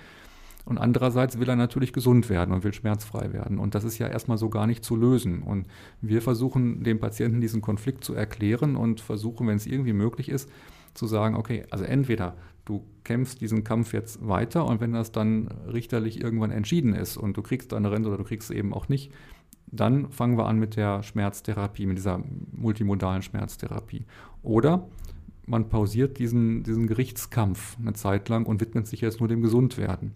Und 0.64 0.78
andererseits 0.78 1.38
will 1.38 1.48
er 1.48 1.56
natürlich 1.56 1.92
gesund 1.92 2.30
werden 2.30 2.54
und 2.54 2.64
will 2.64 2.72
schmerzfrei 2.72 3.34
werden. 3.34 3.58
Und 3.58 3.74
das 3.74 3.84
ist 3.84 3.98
ja 3.98 4.06
erstmal 4.06 4.38
so 4.38 4.48
gar 4.48 4.66
nicht 4.66 4.82
zu 4.82 4.96
lösen. 4.96 5.42
Und 5.42 5.66
wir 6.00 6.22
versuchen 6.22 6.82
dem 6.82 6.98
Patienten 6.98 7.42
diesen 7.42 7.60
Konflikt 7.60 8.02
zu 8.02 8.14
erklären 8.14 8.76
und 8.76 9.02
versuchen, 9.02 9.46
wenn 9.46 9.56
es 9.56 9.66
irgendwie 9.66 9.92
möglich 9.92 10.30
ist, 10.30 10.48
zu 10.94 11.06
sagen, 11.06 11.36
okay, 11.36 11.64
also 11.70 11.84
entweder 11.84 12.36
du 12.64 12.82
kämpfst 13.02 13.42
diesen 13.42 13.62
Kampf 13.62 13.92
jetzt 13.92 14.26
weiter 14.26 14.64
und 14.64 14.80
wenn 14.80 14.92
das 14.92 15.12
dann 15.12 15.48
richterlich 15.70 16.22
irgendwann 16.22 16.50
entschieden 16.50 16.94
ist 16.94 17.18
und 17.18 17.36
du 17.36 17.42
kriegst 17.42 17.72
deine 17.72 17.90
Rente 17.90 18.08
oder 18.08 18.18
du 18.18 18.24
kriegst 18.24 18.50
es 18.50 18.56
eben 18.56 18.72
auch 18.72 18.88
nicht, 18.88 19.12
dann 19.66 20.10
fangen 20.10 20.38
wir 20.38 20.46
an 20.46 20.58
mit 20.58 20.76
der 20.76 21.02
Schmerztherapie, 21.02 21.86
mit 21.86 21.98
dieser 21.98 22.20
multimodalen 22.52 23.22
Schmerztherapie. 23.22 24.04
Oder 24.42 24.86
man 25.46 25.68
pausiert 25.68 26.18
diesen, 26.18 26.62
diesen 26.62 26.86
Gerichtskampf 26.86 27.76
eine 27.78 27.92
Zeit 27.92 28.28
lang 28.28 28.46
und 28.46 28.60
widmet 28.60 28.86
sich 28.86 29.00
jetzt 29.00 29.20
nur 29.20 29.28
dem 29.28 29.42
Gesundwerden. 29.42 30.12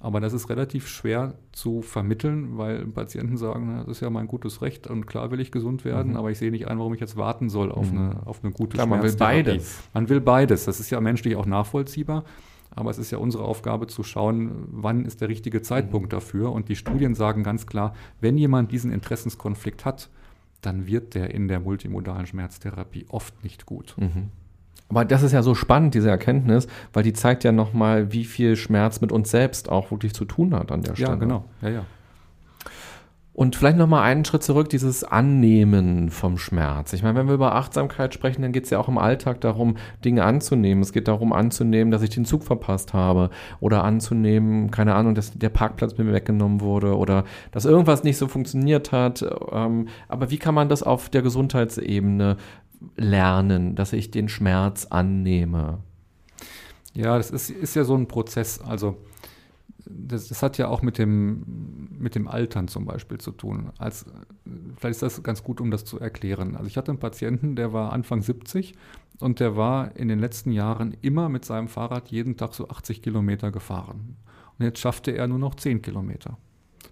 Aber 0.00 0.20
das 0.20 0.34
ist 0.34 0.50
relativ 0.50 0.86
schwer 0.86 1.34
zu 1.52 1.80
vermitteln, 1.80 2.58
weil 2.58 2.84
Patienten 2.84 3.38
sagen, 3.38 3.68
na, 3.68 3.84
das 3.84 3.92
ist 3.96 4.00
ja 4.00 4.10
mein 4.10 4.26
gutes 4.26 4.60
Recht 4.60 4.86
und 4.86 5.06
klar 5.06 5.30
will 5.30 5.40
ich 5.40 5.50
gesund 5.50 5.86
werden, 5.86 6.12
mhm. 6.12 6.18
aber 6.18 6.30
ich 6.30 6.36
sehe 6.36 6.50
nicht 6.50 6.68
ein, 6.68 6.78
warum 6.78 6.92
ich 6.92 7.00
jetzt 7.00 7.16
warten 7.16 7.48
soll 7.48 7.72
auf, 7.72 7.90
mhm. 7.90 7.98
eine, 7.98 8.26
auf 8.26 8.44
eine 8.44 8.52
gute 8.52 8.74
klar, 8.74 8.86
Man 8.86 9.02
will 9.02 9.16
beides. 9.16 9.82
Man 9.94 10.10
will 10.10 10.20
beides. 10.20 10.66
Das 10.66 10.78
ist 10.78 10.90
ja 10.90 11.00
menschlich 11.00 11.36
auch 11.36 11.46
nachvollziehbar. 11.46 12.24
Aber 12.74 12.90
es 12.90 12.98
ist 12.98 13.10
ja 13.10 13.18
unsere 13.18 13.44
Aufgabe 13.44 13.86
zu 13.86 14.02
schauen, 14.02 14.66
wann 14.70 15.04
ist 15.04 15.20
der 15.20 15.28
richtige 15.28 15.62
Zeitpunkt 15.62 16.08
mhm. 16.08 16.16
dafür. 16.16 16.52
Und 16.52 16.68
die 16.68 16.76
Studien 16.76 17.14
sagen 17.14 17.42
ganz 17.42 17.66
klar, 17.66 17.94
wenn 18.20 18.36
jemand 18.36 18.72
diesen 18.72 18.92
Interessenskonflikt 18.92 19.84
hat, 19.84 20.10
dann 20.60 20.86
wird 20.86 21.14
der 21.14 21.34
in 21.34 21.48
der 21.48 21.60
multimodalen 21.60 22.26
Schmerztherapie 22.26 23.06
oft 23.08 23.42
nicht 23.44 23.66
gut. 23.66 23.94
Mhm. 23.98 24.30
Aber 24.88 25.04
das 25.04 25.22
ist 25.22 25.32
ja 25.32 25.42
so 25.42 25.54
spannend, 25.54 25.94
diese 25.94 26.10
Erkenntnis, 26.10 26.68
weil 26.92 27.02
die 27.02 27.12
zeigt 27.12 27.44
ja 27.44 27.52
nochmal, 27.52 28.12
wie 28.12 28.24
viel 28.24 28.54
Schmerz 28.56 29.00
mit 29.00 29.12
uns 29.12 29.30
selbst 29.30 29.68
auch 29.68 29.90
wirklich 29.90 30.14
zu 30.14 30.24
tun 30.24 30.54
hat 30.54 30.70
an 30.70 30.82
der 30.82 30.94
Stelle. 30.94 31.10
Ja, 31.10 31.14
genau. 31.16 31.44
Ja, 31.62 31.68
ja. 31.68 31.86
Und 33.34 33.56
vielleicht 33.56 33.76
nochmal 33.76 34.04
einen 34.04 34.24
Schritt 34.24 34.44
zurück, 34.44 34.68
dieses 34.68 35.02
Annehmen 35.02 36.10
vom 36.10 36.38
Schmerz. 36.38 36.92
Ich 36.92 37.02
meine, 37.02 37.18
wenn 37.18 37.26
wir 37.26 37.34
über 37.34 37.56
Achtsamkeit 37.56 38.14
sprechen, 38.14 38.42
dann 38.42 38.52
geht 38.52 38.64
es 38.64 38.70
ja 38.70 38.78
auch 38.78 38.86
im 38.86 38.96
Alltag 38.96 39.40
darum, 39.40 39.76
Dinge 40.04 40.22
anzunehmen. 40.22 40.84
Es 40.84 40.92
geht 40.92 41.08
darum 41.08 41.32
anzunehmen, 41.32 41.90
dass 41.90 42.02
ich 42.02 42.10
den 42.10 42.24
Zug 42.24 42.44
verpasst 42.44 42.94
habe 42.94 43.30
oder 43.58 43.82
anzunehmen, 43.82 44.70
keine 44.70 44.94
Ahnung, 44.94 45.16
dass 45.16 45.36
der 45.36 45.48
Parkplatz 45.48 45.98
mir 45.98 46.12
weggenommen 46.12 46.60
wurde 46.60 46.96
oder 46.96 47.24
dass 47.50 47.64
irgendwas 47.64 48.04
nicht 48.04 48.18
so 48.18 48.28
funktioniert 48.28 48.92
hat. 48.92 49.24
Ähm, 49.50 49.88
aber 50.06 50.30
wie 50.30 50.38
kann 50.38 50.54
man 50.54 50.68
das 50.68 50.84
auf 50.84 51.08
der 51.08 51.22
Gesundheitsebene 51.22 52.36
lernen, 52.96 53.74
dass 53.74 53.92
ich 53.92 54.12
den 54.12 54.28
Schmerz 54.28 54.86
annehme? 54.90 55.78
Ja, 56.92 57.16
das 57.16 57.32
ist, 57.32 57.50
ist 57.50 57.74
ja 57.74 57.82
so 57.82 57.96
ein 57.96 58.06
Prozess. 58.06 58.60
Also 58.60 58.96
das, 59.86 60.28
das, 60.28 60.42
hat 60.42 60.58
ja 60.58 60.68
auch 60.68 60.82
mit 60.82 60.98
dem, 60.98 61.88
mit 61.98 62.14
dem 62.14 62.28
Altern 62.28 62.68
zum 62.68 62.86
Beispiel 62.86 63.18
zu 63.18 63.32
tun. 63.32 63.70
Als, 63.78 64.06
vielleicht 64.76 64.94
ist 64.94 65.02
das 65.02 65.22
ganz 65.22 65.42
gut, 65.42 65.60
um 65.60 65.70
das 65.70 65.84
zu 65.84 66.00
erklären. 66.00 66.56
Also 66.56 66.66
ich 66.66 66.76
hatte 66.76 66.90
einen 66.90 67.00
Patienten, 67.00 67.56
der 67.56 67.72
war 67.72 67.92
Anfang 67.92 68.22
70 68.22 68.74
und 69.20 69.40
der 69.40 69.56
war 69.56 69.96
in 69.96 70.08
den 70.08 70.18
letzten 70.18 70.52
Jahren 70.52 70.96
immer 71.02 71.28
mit 71.28 71.44
seinem 71.44 71.68
Fahrrad 71.68 72.08
jeden 72.08 72.36
Tag 72.36 72.54
so 72.54 72.68
80 72.68 73.02
Kilometer 73.02 73.50
gefahren. 73.50 74.16
Und 74.58 74.64
jetzt 74.64 74.78
schaffte 74.78 75.10
er 75.12 75.26
nur 75.26 75.38
noch 75.38 75.54
10 75.54 75.82
Kilometer. 75.82 76.38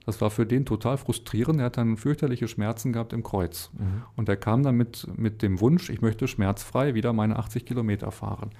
Das 0.04 0.20
war 0.20 0.30
für 0.30 0.46
den 0.46 0.66
total 0.66 0.96
frustrierend. 0.96 1.60
Er 1.60 1.66
hat 1.66 1.76
dann 1.76 1.96
fürchterliche 1.96 2.48
Schmerzen 2.48 2.92
gehabt 2.92 3.12
im 3.12 3.22
Kreuz. 3.22 3.70
Mhm. 3.78 4.02
Und 4.16 4.28
er 4.28 4.36
kam 4.36 4.62
dann 4.62 4.76
mit, 4.76 5.06
mit 5.16 5.42
dem 5.42 5.60
Wunsch, 5.60 5.90
ich 5.90 6.00
möchte 6.00 6.26
schmerzfrei 6.26 6.94
wieder 6.94 7.12
meine 7.12 7.38
80 7.38 7.64
Kilometer 7.64 8.10
fahren. 8.10 8.50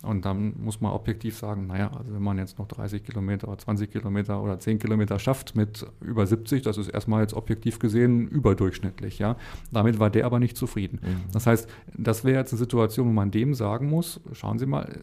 Und 0.00 0.24
dann 0.24 0.54
muss 0.58 0.80
man 0.80 0.92
objektiv 0.92 1.36
sagen, 1.36 1.66
naja, 1.66 1.92
also 1.96 2.12
wenn 2.14 2.22
man 2.22 2.38
jetzt 2.38 2.58
noch 2.58 2.66
30 2.66 3.04
Kilometer 3.04 3.46
oder 3.48 3.58
20 3.58 3.90
Kilometer 3.90 4.42
oder 4.42 4.58
10 4.58 4.78
Kilometer 4.78 5.18
schafft 5.18 5.54
mit 5.54 5.86
über 6.00 6.26
70, 6.26 6.62
das 6.62 6.78
ist 6.78 6.88
erstmal 6.88 7.20
jetzt 7.20 7.34
objektiv 7.34 7.78
gesehen 7.78 8.26
überdurchschnittlich. 8.26 9.18
Ja? 9.18 9.36
Damit 9.70 9.98
war 9.98 10.10
der 10.10 10.24
aber 10.26 10.38
nicht 10.38 10.56
zufrieden. 10.56 11.00
Mhm. 11.02 11.32
Das 11.32 11.46
heißt, 11.46 11.68
das 11.96 12.24
wäre 12.24 12.38
jetzt 12.38 12.52
eine 12.52 12.58
Situation, 12.58 13.08
wo 13.08 13.12
man 13.12 13.30
dem 13.30 13.54
sagen 13.54 13.90
muss, 13.90 14.20
schauen 14.32 14.58
Sie 14.58 14.66
mal, 14.66 15.02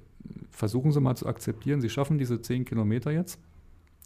versuchen 0.49 0.91
Sie 0.91 0.99
mal 0.99 1.15
zu 1.15 1.27
akzeptieren, 1.27 1.81
Sie 1.81 1.89
schaffen 1.89 2.17
diese 2.17 2.41
10 2.41 2.65
Kilometer 2.65 3.11
jetzt 3.11 3.39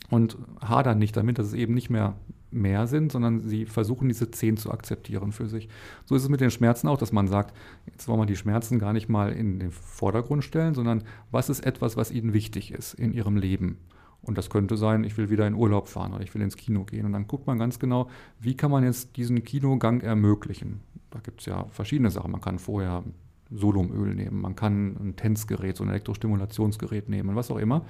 und 0.10 0.38
hadern 0.62 1.00
nicht 1.00 1.16
damit, 1.18 1.39
dass 1.39 1.48
es 1.48 1.54
eben 1.54 1.74
nicht 1.74 1.89
mehr 1.89 2.16
mehr 2.54 2.88
sind, 2.88 3.12
sondern 3.12 3.39
sie 3.41 3.66
versuchen 3.66 4.08
diese 4.08 4.32
zehn 4.32 4.58
zu 4.58 4.72
akzeptieren 4.72 5.32
für 5.32 5.48
sich. 5.48 5.68
So 6.06 6.16
ist 6.16 6.24
es 6.24 6.30
mit 6.30 6.41
den 6.41 6.52
Schmerzen 6.52 6.88
auch, 6.88 6.98
dass 6.98 7.12
man 7.12 7.28
sagt, 7.28 7.56
jetzt 7.88 8.08
wollen 8.08 8.20
wir 8.20 8.26
die 8.26 8.36
Schmerzen 8.36 8.80
gar 8.80 8.94
nicht 8.94 9.10
mal 9.10 9.32
in 9.32 9.60
den 9.60 9.72
Vordergrund 9.72 10.44
stellen, 10.44 10.74
sondern 10.74 11.04
was 11.32 11.50
ist 11.50 11.66
etwas, 11.66 11.98
was 11.98 12.12
ihnen 12.12 12.34
wichtig 12.34 12.72
ist 12.72 12.94
in 12.94 13.12
ihrem 13.12 13.38
Leben. 13.38 13.80
Und 14.22 14.38
das 14.38 14.50
könnte 14.50 14.78
sein, 14.78 15.04
ich 15.04 15.18
will 15.18 15.30
wieder 15.30 15.46
in 15.46 15.54
Urlaub 15.54 15.89
fahren 15.89 16.14
oder 16.14 16.24
ich 16.24 16.34
will 16.34 16.41
ins 16.41 16.56
Kino 16.56 16.86
gehen. 16.86 17.06
Und 17.06 17.12
dann 17.12 17.28
guckt 17.28 17.46
man 17.46 17.60
ganz 17.60 17.78
genau, 17.78 18.10
wie 18.39 18.56
kann 18.56 18.72
man 18.72 18.84
jetzt 18.84 19.18
diesen 19.18 19.44
Kinogang 19.44 20.00
ermöglichen. 20.00 20.80
Da 21.10 21.20
gibt 21.20 21.41
es 21.41 21.46
ja 21.46 21.66
verschiedene 21.72 22.10
Sachen. 22.10 22.32
Man 22.32 22.39
kann 22.39 22.58
vorher 22.58 23.04
Solumöl 23.52 24.16
nehmen, 24.16 24.41
man 24.41 24.56
kann 24.56 24.96
ein 25.00 25.16
Tänzgerät, 25.16 25.78
so 25.78 25.84
ein 25.84 25.89
Elektrostimulationsgerät 25.89 27.10
nehmen, 27.10 27.36
was 27.36 27.52
auch 27.52 27.58
immer 27.58 27.86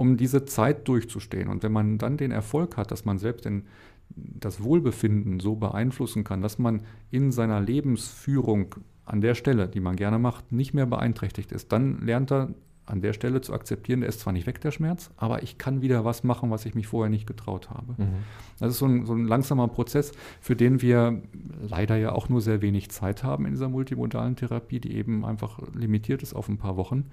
um 0.00 0.16
diese 0.16 0.46
Zeit 0.46 0.88
durchzustehen. 0.88 1.48
Und 1.48 1.62
wenn 1.62 1.72
man 1.72 1.98
dann 1.98 2.16
den 2.16 2.30
Erfolg 2.30 2.78
hat, 2.78 2.90
dass 2.90 3.04
man 3.04 3.18
selbst 3.18 3.44
den, 3.44 3.66
das 4.08 4.62
Wohlbefinden 4.62 5.40
so 5.40 5.56
beeinflussen 5.56 6.24
kann, 6.24 6.40
dass 6.40 6.58
man 6.58 6.84
in 7.10 7.32
seiner 7.32 7.60
Lebensführung 7.60 8.76
an 9.04 9.20
der 9.20 9.34
Stelle, 9.34 9.68
die 9.68 9.80
man 9.80 9.96
gerne 9.96 10.18
macht, 10.18 10.52
nicht 10.52 10.72
mehr 10.72 10.86
beeinträchtigt 10.86 11.52
ist, 11.52 11.70
dann 11.70 12.00
lernt 12.00 12.32
er 12.32 12.48
an 12.86 13.02
der 13.02 13.12
Stelle 13.12 13.42
zu 13.42 13.52
akzeptieren, 13.52 14.00
der 14.00 14.08
ist 14.08 14.20
zwar 14.20 14.32
nicht 14.32 14.46
weg, 14.46 14.62
der 14.62 14.70
Schmerz, 14.70 15.10
aber 15.18 15.42
ich 15.42 15.58
kann 15.58 15.82
wieder 15.82 16.02
was 16.02 16.24
machen, 16.24 16.50
was 16.50 16.64
ich 16.64 16.74
mich 16.74 16.86
vorher 16.86 17.10
nicht 17.10 17.26
getraut 17.26 17.68
habe. 17.68 17.92
Mhm. 17.98 18.14
Das 18.58 18.70
ist 18.70 18.78
so 18.78 18.86
ein, 18.86 19.04
so 19.04 19.12
ein, 19.12 19.26
langsamer 19.26 19.68
Prozess, 19.68 20.12
für 20.40 20.56
den 20.56 20.80
wir 20.80 21.20
leider 21.60 21.96
ja 21.96 22.12
auch 22.12 22.30
nur 22.30 22.40
sehr 22.40 22.62
wenig 22.62 22.90
Zeit 22.90 23.22
haben 23.22 23.44
in 23.44 23.52
dieser 23.52 23.68
multimodalen 23.68 24.34
Therapie, 24.34 24.80
die 24.80 24.96
eben 24.96 25.26
einfach 25.26 25.60
limitiert 25.74 26.22
ist 26.22 26.32
auf 26.32 26.48
ein 26.48 26.56
paar 26.56 26.78
Wochen. 26.78 27.10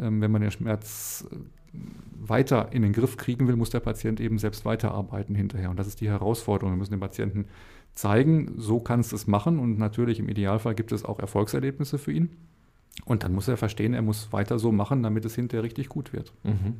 Ähm, 0.00 0.20
wenn 0.20 0.30
man 0.30 0.42
den 0.42 0.50
Schmerz 0.50 1.26
weiter 2.20 2.68
in 2.72 2.82
den 2.82 2.92
Griff 2.92 3.16
kriegen 3.16 3.46
will, 3.48 3.56
muss 3.56 3.70
der 3.70 3.80
Patient 3.80 4.20
eben 4.20 4.38
selbst 4.38 4.64
weiterarbeiten 4.64 5.34
hinterher. 5.34 5.70
Und 5.70 5.78
das 5.78 5.86
ist 5.86 6.00
die 6.00 6.08
Herausforderung. 6.08 6.72
Wir 6.72 6.78
müssen 6.78 6.92
dem 6.92 7.00
Patienten 7.00 7.46
zeigen, 7.94 8.54
so 8.56 8.80
kannst 8.80 9.12
du 9.12 9.16
es 9.16 9.26
machen. 9.26 9.58
Und 9.58 9.78
natürlich 9.78 10.18
im 10.18 10.28
Idealfall 10.28 10.74
gibt 10.74 10.92
es 10.92 11.04
auch 11.04 11.18
Erfolgserlebnisse 11.18 11.98
für 11.98 12.12
ihn. 12.12 12.30
Und 13.04 13.22
dann 13.22 13.32
muss 13.32 13.48
er 13.48 13.56
verstehen, 13.56 13.94
er 13.94 14.02
muss 14.02 14.32
weiter 14.32 14.58
so 14.58 14.72
machen, 14.72 15.02
damit 15.02 15.24
es 15.24 15.34
hinterher 15.34 15.62
richtig 15.62 15.88
gut 15.88 16.12
wird. 16.12 16.32
Mhm. 16.42 16.74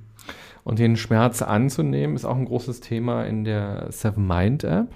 Und 0.64 0.78
den 0.78 0.96
Schmerz 0.96 1.42
anzunehmen, 1.42 2.16
ist 2.16 2.24
auch 2.24 2.36
ein 2.36 2.44
großes 2.44 2.80
Thema 2.80 3.24
in 3.24 3.44
der 3.44 3.90
Seven 3.90 4.26
Mind 4.26 4.64
App. 4.64 4.88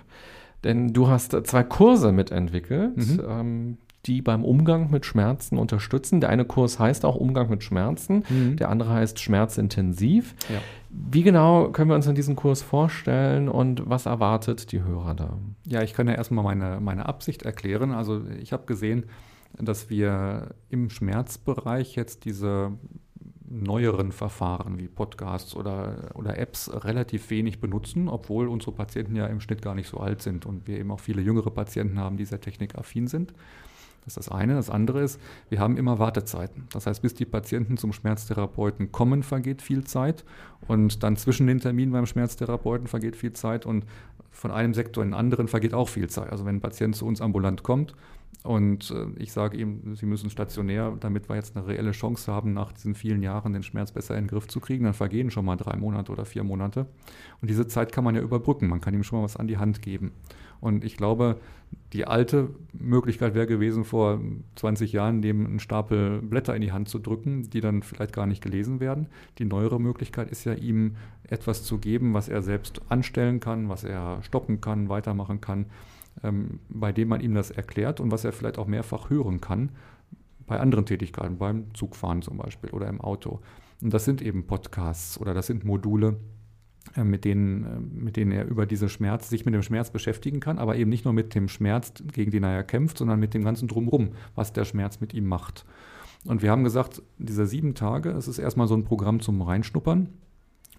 Denn 0.64 0.92
du 0.92 1.08
hast 1.08 1.32
zwei 1.46 1.62
Kurse 1.62 2.12
mitentwickelt. 2.12 2.96
Mhm. 2.96 3.20
Ähm, 3.26 3.78
die 4.07 4.20
beim 4.20 4.44
Umgang 4.44 4.90
mit 4.90 5.07
Schmerzen 5.07 5.59
unterstützen. 5.59 6.20
Der 6.20 6.30
eine 6.30 6.44
Kurs 6.44 6.78
heißt 6.78 7.05
auch 7.05 7.14
Umgang 7.14 7.48
mit 7.48 7.62
Schmerzen, 7.62 8.24
mhm. 8.28 8.57
der 8.57 8.68
andere 8.68 8.90
heißt 8.90 9.20
Schmerzintensiv. 9.20 10.34
Ja. 10.48 10.61
Wie 10.90 11.22
genau 11.22 11.70
können 11.70 11.90
wir 11.90 11.94
uns 11.94 12.07
in 12.07 12.14
diesem 12.14 12.36
Kurs 12.36 12.62
vorstellen 12.62 13.48
und 13.48 13.88
was 13.88 14.07
erwartet 14.07 14.72
die 14.72 14.82
Hörer 14.82 15.14
da? 15.14 15.38
Ja, 15.66 15.82
ich 15.82 15.94
kann 15.94 16.09
ja 16.09 16.14
erstmal 16.14 16.44
meine, 16.44 16.80
meine 16.80 17.07
Absicht 17.07 17.42
erklären. 17.42 17.92
Also 17.92 18.22
ich 18.40 18.53
habe 18.53 18.66
gesehen, 18.66 19.05
dass 19.59 19.88
wir 19.88 20.55
im 20.68 20.90
Schmerzbereich 20.90 21.94
jetzt 21.94 22.24
diese 22.24 22.72
neueren 23.48 24.12
Verfahren 24.12 24.78
wie 24.78 24.88
Podcasts 24.88 25.55
oder, 25.55 26.11
oder 26.14 26.38
Apps 26.38 26.70
relativ 26.84 27.28
wenig 27.30 27.61
benutzen, 27.61 28.09
obwohl 28.09 28.48
unsere 28.48 28.72
Patienten 28.72 29.14
ja 29.14 29.26
im 29.26 29.40
Schnitt 29.40 29.61
gar 29.61 29.74
nicht 29.74 29.88
so 29.88 29.98
alt 29.98 30.22
sind 30.22 30.46
und 30.46 30.66
wir 30.66 30.78
eben 30.78 30.90
auch 30.90 31.00
viele 31.00 31.20
jüngere 31.20 31.50
Patienten 31.50 31.98
haben, 31.98 32.16
die 32.16 32.24
sehr 32.24 32.40
technikaffin 32.40 33.07
sind. 33.07 33.34
Das 34.05 34.16
ist 34.16 34.26
das 34.26 34.28
eine. 34.28 34.55
Das 34.55 34.68
andere 34.68 35.00
ist, 35.03 35.20
wir 35.48 35.61
haben 35.61 35.76
immer 35.76 35.98
Wartezeiten. 35.98 36.66
Das 36.72 36.86
heißt, 36.86 37.03
bis 37.03 37.14
die 37.14 37.24
Patienten 37.24 37.76
zum 37.76 37.92
Schmerztherapeuten 37.92 38.90
kommen, 38.90 39.22
vergeht 39.22 39.62
viel 39.62 39.84
Zeit. 39.84 40.24
Und 40.66 41.03
dann 41.03 41.16
zwischen 41.16 41.46
den 41.46 41.61
Terminen 41.61 41.92
beim 41.92 42.07
Schmerztherapeuten 42.07 42.88
vergeht 42.88 43.16
viel 43.16 43.32
Zeit. 43.32 43.64
Und 43.64 43.84
von 44.30 44.50
einem 44.50 44.74
Sektor 44.74 45.05
in 45.05 45.11
den 45.11 45.14
anderen 45.14 45.46
vergeht 45.46 45.74
auch 45.74 45.88
viel 45.88 46.09
Zeit. 46.09 46.30
Also 46.30 46.44
wenn 46.44 46.57
ein 46.57 46.61
Patient 46.61 46.96
zu 46.96 47.07
uns 47.07 47.20
ambulant 47.20 47.62
kommt 47.62 47.94
und 48.44 48.90
äh, 48.90 49.06
ich 49.22 49.32
sage 49.32 49.56
ihm, 49.56 49.94
Sie 49.94 50.06
müssen 50.06 50.28
stationär, 50.28 50.96
damit 50.98 51.28
wir 51.28 51.36
jetzt 51.36 51.56
eine 51.56 51.66
reelle 51.66 51.92
Chance 51.92 52.32
haben, 52.32 52.52
nach 52.52 52.72
diesen 52.72 52.94
vielen 52.94 53.22
Jahren 53.22 53.52
den 53.52 53.62
Schmerz 53.62 53.92
besser 53.92 54.16
in 54.16 54.24
den 54.24 54.30
Griff 54.30 54.48
zu 54.48 54.58
kriegen, 54.58 54.84
dann 54.84 54.94
vergehen 54.94 55.30
schon 55.30 55.44
mal 55.44 55.56
drei 55.56 55.76
Monate 55.76 56.10
oder 56.10 56.24
vier 56.24 56.42
Monate. 56.42 56.86
Und 57.40 57.50
diese 57.50 57.68
Zeit 57.68 57.92
kann 57.92 58.04
man 58.04 58.16
ja 58.16 58.20
überbrücken. 58.20 58.68
Man 58.68 58.80
kann 58.80 58.94
ihm 58.94 59.04
schon 59.04 59.20
mal 59.20 59.24
was 59.24 59.36
an 59.36 59.46
die 59.46 59.58
Hand 59.58 59.80
geben. 59.80 60.12
Und 60.60 60.84
ich 60.84 60.96
glaube, 60.96 61.40
die 61.92 62.06
alte 62.06 62.50
Möglichkeit 62.72 63.34
wäre 63.34 63.46
gewesen, 63.46 63.84
vor 63.84 64.20
20 64.56 64.92
Jahren 64.92 65.22
dem 65.22 65.46
einen 65.46 65.58
Stapel 65.60 66.20
Blätter 66.22 66.54
in 66.54 66.62
die 66.62 66.72
Hand 66.72 66.88
zu 66.88 66.98
drücken, 66.98 67.48
die 67.50 67.60
dann 67.60 67.82
vielleicht 67.82 68.12
gar 68.12 68.26
nicht 68.26 68.42
gelesen 68.42 68.80
werden. 68.80 69.08
Die 69.38 69.44
neuere 69.44 69.80
Möglichkeit 69.80 70.30
ist 70.30 70.44
ja, 70.44 70.54
ihm 70.54 70.96
etwas 71.28 71.64
zu 71.64 71.78
geben, 71.78 72.14
was 72.14 72.28
er 72.28 72.42
selbst 72.42 72.80
anstellen 72.88 73.40
kann, 73.40 73.68
was 73.68 73.84
er 73.84 74.22
stoppen 74.22 74.60
kann, 74.60 74.88
weitermachen 74.88 75.40
kann, 75.40 75.66
bei 76.68 76.92
dem 76.92 77.08
man 77.08 77.20
ihm 77.20 77.34
das 77.34 77.50
erklärt 77.50 78.00
und 78.00 78.10
was 78.10 78.24
er 78.24 78.32
vielleicht 78.32 78.58
auch 78.58 78.66
mehrfach 78.66 79.10
hören 79.10 79.40
kann 79.40 79.70
bei 80.46 80.60
anderen 80.60 80.86
Tätigkeiten, 80.86 81.38
beim 81.38 81.74
Zugfahren 81.74 82.22
zum 82.22 82.36
Beispiel 82.36 82.70
oder 82.70 82.86
im 82.88 83.00
Auto. 83.00 83.40
Und 83.80 83.92
das 83.92 84.04
sind 84.04 84.22
eben 84.22 84.46
Podcasts 84.46 85.18
oder 85.18 85.34
das 85.34 85.46
sind 85.46 85.64
Module, 85.64 86.18
äh, 86.96 87.04
mit 87.04 87.24
denen, 87.24 87.64
äh, 87.64 87.80
mit 88.04 88.16
denen 88.16 88.32
er 88.32 88.46
über 88.46 88.66
diese 88.66 88.88
Schmerz, 88.88 89.28
sich 89.28 89.44
mit 89.44 89.54
dem 89.54 89.62
Schmerz 89.62 89.90
beschäftigen 89.90 90.40
kann, 90.40 90.58
aber 90.58 90.76
eben 90.76 90.90
nicht 90.90 91.04
nur 91.04 91.14
mit 91.14 91.34
dem 91.34 91.48
Schmerz, 91.48 91.92
gegen 92.12 92.30
den 92.30 92.44
er 92.44 92.52
ja 92.52 92.62
kämpft, 92.62 92.98
sondern 92.98 93.18
mit 93.18 93.34
dem 93.34 93.44
ganzen 93.44 93.68
Drumherum, 93.68 94.10
was 94.34 94.52
der 94.52 94.64
Schmerz 94.64 95.00
mit 95.00 95.14
ihm 95.14 95.26
macht. 95.26 95.64
Und 96.24 96.42
wir 96.42 96.50
haben 96.50 96.64
gesagt, 96.64 97.02
diese 97.18 97.46
sieben 97.46 97.74
Tage, 97.74 98.10
es 98.10 98.28
ist 98.28 98.38
erstmal 98.38 98.68
so 98.68 98.74
ein 98.74 98.84
Programm 98.84 99.20
zum 99.20 99.42
Reinschnuppern, 99.42 100.08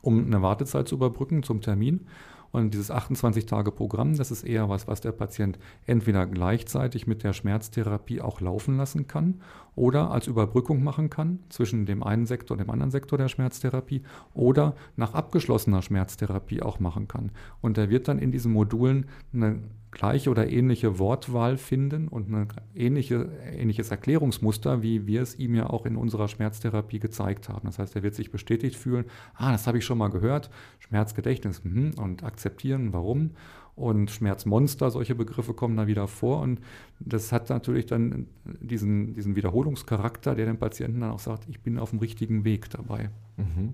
um 0.01 0.25
eine 0.25 0.41
Wartezeit 0.41 0.87
zu 0.87 0.95
überbrücken 0.95 1.43
zum 1.43 1.61
Termin. 1.61 2.07
Und 2.53 2.75
dieses 2.75 2.91
28-Tage-Programm, 2.91 4.15
das 4.15 4.29
ist 4.29 4.43
eher 4.43 4.69
was, 4.69 4.87
was 4.87 5.01
der 5.01 5.11
Patient 5.11 5.57
entweder 5.87 6.27
gleichzeitig 6.27 7.07
mit 7.07 7.23
der 7.23 7.33
Schmerztherapie 7.33 8.21
auch 8.21 8.41
laufen 8.41 8.77
lassen 8.77 9.07
kann 9.07 9.41
oder 9.75 10.11
als 10.11 10.27
Überbrückung 10.27 10.83
machen 10.83 11.09
kann 11.09 11.39
zwischen 11.49 11.87
dem 11.87 12.03
einen 12.03 12.27
Sektor 12.27 12.53
und 12.53 12.59
dem 12.59 12.69
anderen 12.69 12.91
Sektor 12.91 13.17
der 13.17 13.27
Schmerztherapie 13.27 14.03
oder 14.35 14.75
nach 14.95 15.15
abgeschlossener 15.15 15.81
Schmerztherapie 15.81 16.61
auch 16.61 16.79
machen 16.79 17.07
kann. 17.07 17.31
Und 17.61 17.79
er 17.79 17.89
wird 17.89 18.07
dann 18.07 18.19
in 18.19 18.31
diesen 18.31 18.53
Modulen 18.53 19.07
eine 19.33 19.63
gleiche 19.93 20.29
oder 20.29 20.49
ähnliche 20.49 20.99
Wortwahl 20.99 21.57
finden 21.57 22.07
und 22.07 22.29
ein 22.29 22.47
ähnliche, 22.75 23.29
ähnliches 23.55 23.91
Erklärungsmuster, 23.91 24.81
wie 24.81 25.07
wir 25.07 25.21
es 25.21 25.37
ihm 25.37 25.55
ja 25.55 25.69
auch 25.69 25.85
in 25.85 25.95
unserer 25.95 26.27
Schmerztherapie 26.27 26.99
gezeigt 26.99 27.47
haben. 27.49 27.67
Das 27.67 27.79
heißt, 27.79 27.95
er 27.95 28.03
wird 28.03 28.15
sich 28.15 28.31
bestätigt 28.31 28.75
fühlen, 28.75 29.05
ah, 29.35 29.51
das 29.51 29.67
habe 29.67 29.77
ich 29.77 29.85
schon 29.85 29.97
mal 29.97 30.09
gehört, 30.09 30.49
Schmerzgedächtnis 30.79 31.61
mh, 31.63 32.01
und 32.01 32.23
akzeptieren, 32.23 32.91
warum. 32.91 33.31
Und 33.75 34.11
Schmerzmonster, 34.11 34.91
solche 34.91 35.15
Begriffe 35.15 35.53
kommen 35.53 35.77
da 35.77 35.87
wieder 35.87 36.07
vor. 36.07 36.41
Und 36.41 36.59
das 36.99 37.31
hat 37.31 37.49
natürlich 37.49 37.87
dann 37.87 38.27
diesen, 38.45 39.13
diesen 39.13 39.35
Wiederholungscharakter, 39.35 40.35
der 40.35 40.45
dem 40.45 40.57
Patienten 40.57 41.01
dann 41.01 41.11
auch 41.11 41.19
sagt, 41.19 41.47
ich 41.49 41.61
bin 41.61 41.79
auf 41.79 41.89
dem 41.89 41.99
richtigen 41.99 42.45
Weg 42.45 42.69
dabei. 42.69 43.09
Mhm. 43.37 43.73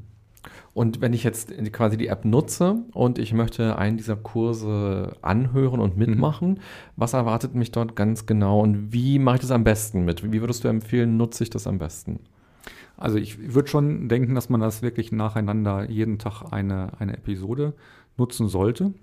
Und 0.73 1.01
wenn 1.01 1.13
ich 1.13 1.23
jetzt 1.23 1.51
quasi 1.71 1.97
die 1.97 2.07
App 2.07 2.25
nutze 2.25 2.83
und 2.93 3.19
ich 3.19 3.33
möchte 3.33 3.77
einen 3.77 3.97
dieser 3.97 4.15
Kurse 4.15 5.17
anhören 5.21 5.79
und 5.79 5.97
mitmachen, 5.97 6.49
mhm. 6.49 6.59
was 6.95 7.13
erwartet 7.13 7.55
mich 7.55 7.71
dort 7.71 7.95
ganz 7.95 8.25
genau 8.25 8.61
und 8.61 8.93
wie 8.93 9.19
mache 9.19 9.35
ich 9.35 9.41
das 9.41 9.51
am 9.51 9.63
besten 9.63 10.05
mit? 10.05 10.31
Wie 10.31 10.41
würdest 10.41 10.63
du 10.63 10.67
empfehlen, 10.67 11.17
nutze 11.17 11.43
ich 11.43 11.49
das 11.49 11.67
am 11.67 11.79
besten? 11.79 12.19
Also 12.97 13.17
ich 13.17 13.53
würde 13.53 13.69
schon 13.69 14.09
denken, 14.09 14.35
dass 14.35 14.49
man 14.49 14.59
das 14.59 14.81
wirklich 14.81 15.11
nacheinander 15.11 15.89
jeden 15.89 16.19
Tag 16.19 16.51
eine, 16.51 16.91
eine 16.99 17.13
Episode 17.13 17.73
nutzen 18.17 18.49
sollte. 18.49 18.93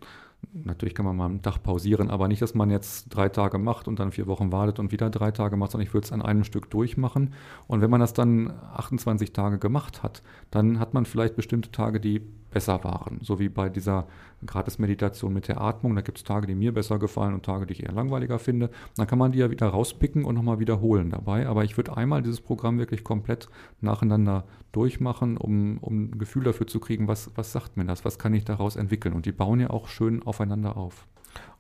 Natürlich 0.64 0.94
kann 0.94 1.06
man 1.06 1.16
mal 1.16 1.26
einen 1.26 1.42
Tag 1.42 1.62
pausieren, 1.62 2.10
aber 2.10 2.28
nicht, 2.28 2.42
dass 2.42 2.54
man 2.54 2.70
jetzt 2.70 3.08
drei 3.08 3.28
Tage 3.28 3.58
macht 3.58 3.88
und 3.88 3.98
dann 3.98 4.12
vier 4.12 4.26
Wochen 4.26 4.52
wartet 4.52 4.78
und 4.78 4.92
wieder 4.92 5.10
drei 5.10 5.30
Tage 5.30 5.56
macht, 5.56 5.72
sondern 5.72 5.86
ich 5.86 5.94
würde 5.94 6.06
es 6.06 6.12
an 6.12 6.22
einem 6.22 6.44
Stück 6.44 6.70
durchmachen. 6.70 7.34
Und 7.66 7.80
wenn 7.80 7.90
man 7.90 8.00
das 8.00 8.14
dann 8.14 8.50
28 8.74 9.32
Tage 9.32 9.58
gemacht 9.58 10.02
hat, 10.02 10.22
dann 10.50 10.78
hat 10.78 10.94
man 10.94 11.04
vielleicht 11.04 11.36
bestimmte 11.36 11.70
Tage, 11.70 12.00
die 12.00 12.22
besser 12.56 12.82
waren. 12.84 13.18
So 13.20 13.38
wie 13.38 13.50
bei 13.50 13.68
dieser 13.68 14.06
Gratis-Meditation 14.46 15.30
mit 15.30 15.46
der 15.46 15.60
Atmung. 15.60 15.94
Da 15.94 16.00
gibt 16.00 16.16
es 16.16 16.24
Tage, 16.24 16.46
die 16.46 16.54
mir 16.54 16.72
besser 16.72 16.98
gefallen 16.98 17.34
und 17.34 17.44
Tage, 17.44 17.66
die 17.66 17.74
ich 17.74 17.82
eher 17.82 17.92
langweiliger 17.92 18.38
finde. 18.38 18.70
Dann 18.96 19.06
kann 19.06 19.18
man 19.18 19.32
die 19.32 19.40
ja 19.40 19.50
wieder 19.50 19.66
rauspicken 19.66 20.24
und 20.24 20.36
nochmal 20.36 20.58
wiederholen 20.58 21.10
dabei. 21.10 21.46
Aber 21.48 21.64
ich 21.64 21.76
würde 21.76 21.94
einmal 21.98 22.22
dieses 22.22 22.40
Programm 22.40 22.78
wirklich 22.78 23.04
komplett 23.04 23.50
nacheinander 23.82 24.44
durchmachen, 24.72 25.36
um, 25.36 25.76
um 25.82 26.04
ein 26.04 26.18
Gefühl 26.18 26.44
dafür 26.44 26.66
zu 26.66 26.80
kriegen, 26.80 27.08
was, 27.08 27.30
was 27.34 27.52
sagt 27.52 27.76
mir 27.76 27.84
das, 27.84 28.06
was 28.06 28.18
kann 28.18 28.32
ich 28.32 28.46
daraus 28.46 28.76
entwickeln. 28.76 29.12
Und 29.12 29.26
die 29.26 29.32
bauen 29.32 29.60
ja 29.60 29.68
auch 29.68 29.88
schön 29.88 30.22
aufeinander 30.22 30.78
auf. 30.78 31.06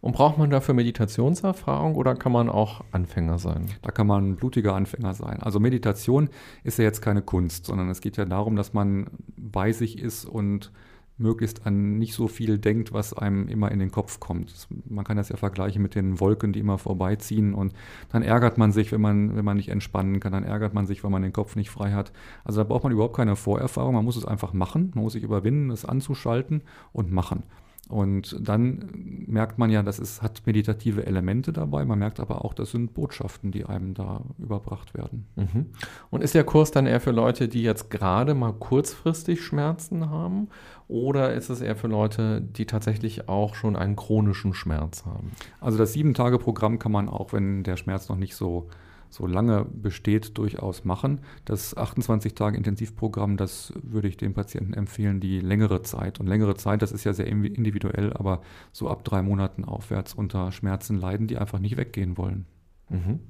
Und 0.00 0.12
braucht 0.12 0.38
man 0.38 0.50
dafür 0.50 0.74
Meditationserfahrung 0.74 1.96
oder 1.96 2.14
kann 2.14 2.32
man 2.32 2.48
auch 2.48 2.84
Anfänger 2.92 3.38
sein? 3.38 3.66
Da 3.82 3.90
kann 3.90 4.06
man 4.06 4.36
blutiger 4.36 4.74
Anfänger 4.74 5.14
sein. 5.14 5.42
Also 5.42 5.58
Meditation 5.60 6.28
ist 6.64 6.78
ja 6.78 6.84
jetzt 6.84 7.02
keine 7.02 7.22
Kunst, 7.22 7.66
sondern 7.66 7.88
es 7.88 8.00
geht 8.00 8.16
ja 8.16 8.24
darum, 8.24 8.56
dass 8.56 8.72
man 8.72 9.06
bei 9.36 9.72
sich 9.72 9.98
ist 9.98 10.24
und 10.24 10.70
möglichst 11.18 11.66
an 11.66 11.98
nicht 11.98 12.14
so 12.14 12.28
viel 12.28 12.58
denkt, 12.58 12.92
was 12.92 13.14
einem 13.14 13.48
immer 13.48 13.70
in 13.70 13.78
den 13.78 13.90
Kopf 13.90 14.20
kommt. 14.20 14.68
Man 14.84 15.04
kann 15.04 15.16
das 15.16 15.28
ja 15.28 15.36
vergleichen 15.36 15.82
mit 15.82 15.94
den 15.94 16.20
Wolken, 16.20 16.52
die 16.52 16.60
immer 16.60 16.78
vorbeiziehen 16.78 17.54
und 17.54 17.72
dann 18.10 18.22
ärgert 18.22 18.58
man 18.58 18.72
sich, 18.72 18.92
wenn 18.92 19.00
man, 19.00 19.36
wenn 19.36 19.44
man 19.44 19.56
nicht 19.56 19.70
entspannen 19.70 20.20
kann, 20.20 20.32
dann 20.32 20.44
ärgert 20.44 20.74
man 20.74 20.86
sich, 20.86 21.04
wenn 21.04 21.12
man 21.12 21.22
den 21.22 21.32
Kopf 21.32 21.56
nicht 21.56 21.70
frei 21.70 21.92
hat. 21.92 22.12
Also 22.44 22.60
da 22.60 22.64
braucht 22.64 22.84
man 22.84 22.92
überhaupt 22.92 23.16
keine 23.16 23.36
Vorerfahrung, 23.36 23.94
man 23.94 24.04
muss 24.04 24.16
es 24.16 24.26
einfach 24.26 24.52
machen, 24.52 24.92
man 24.94 25.04
muss 25.04 25.14
sich 25.14 25.22
überwinden, 25.22 25.70
es 25.70 25.84
anzuschalten 25.84 26.62
und 26.92 27.10
machen. 27.10 27.44
Und 27.88 28.36
dann 28.40 29.24
merkt 29.26 29.58
man 29.58 29.70
ja, 29.70 29.82
dass 29.82 30.00
es 30.00 30.20
hat 30.20 30.42
meditative 30.44 31.06
Elemente 31.06 31.52
dabei. 31.52 31.84
Man 31.84 32.00
merkt 32.00 32.18
aber 32.18 32.44
auch, 32.44 32.52
das 32.52 32.72
sind 32.72 32.94
Botschaften, 32.94 33.52
die 33.52 33.64
einem 33.64 33.94
da 33.94 34.22
überbracht 34.38 34.94
werden. 34.94 35.26
Mhm. 35.36 35.66
Und 36.10 36.22
ist 36.22 36.34
der 36.34 36.42
Kurs 36.42 36.72
dann 36.72 36.86
eher 36.86 37.00
für 37.00 37.12
Leute, 37.12 37.46
die 37.46 37.62
jetzt 37.62 37.88
gerade 37.88 38.34
mal 38.34 38.52
kurzfristig 38.52 39.40
Schmerzen 39.40 40.10
haben? 40.10 40.48
Oder 40.88 41.34
ist 41.34 41.48
es 41.48 41.60
eher 41.60 41.76
für 41.76 41.86
Leute, 41.86 42.40
die 42.40 42.66
tatsächlich 42.66 43.28
auch 43.28 43.54
schon 43.54 43.76
einen 43.76 43.94
chronischen 43.94 44.52
Schmerz 44.52 45.06
haben? 45.06 45.30
Also 45.60 45.78
das 45.78 45.92
Sieben-Tage-Programm 45.92 46.80
kann 46.80 46.92
man 46.92 47.08
auch, 47.08 47.32
wenn 47.32 47.62
der 47.62 47.76
Schmerz 47.76 48.08
noch 48.08 48.16
nicht 48.16 48.34
so 48.34 48.68
so 49.16 49.26
lange 49.26 49.64
besteht, 49.64 50.36
durchaus 50.36 50.84
machen. 50.84 51.20
Das 51.46 51.74
28-Tage-Intensivprogramm, 51.76 53.38
das 53.38 53.72
würde 53.82 54.08
ich 54.08 54.18
den 54.18 54.34
Patienten 54.34 54.74
empfehlen, 54.74 55.20
die 55.20 55.40
längere 55.40 55.82
Zeit. 55.82 56.20
Und 56.20 56.26
längere 56.26 56.54
Zeit, 56.54 56.82
das 56.82 56.92
ist 56.92 57.04
ja 57.04 57.14
sehr 57.14 57.26
individuell, 57.26 58.12
aber 58.12 58.42
so 58.72 58.90
ab 58.90 59.04
drei 59.04 59.22
Monaten 59.22 59.64
aufwärts 59.64 60.12
unter 60.12 60.52
Schmerzen 60.52 61.00
leiden, 61.00 61.26
die 61.26 61.38
einfach 61.38 61.58
nicht 61.58 61.78
weggehen 61.78 62.18
wollen. 62.18 62.44
Mhm. 62.90 63.20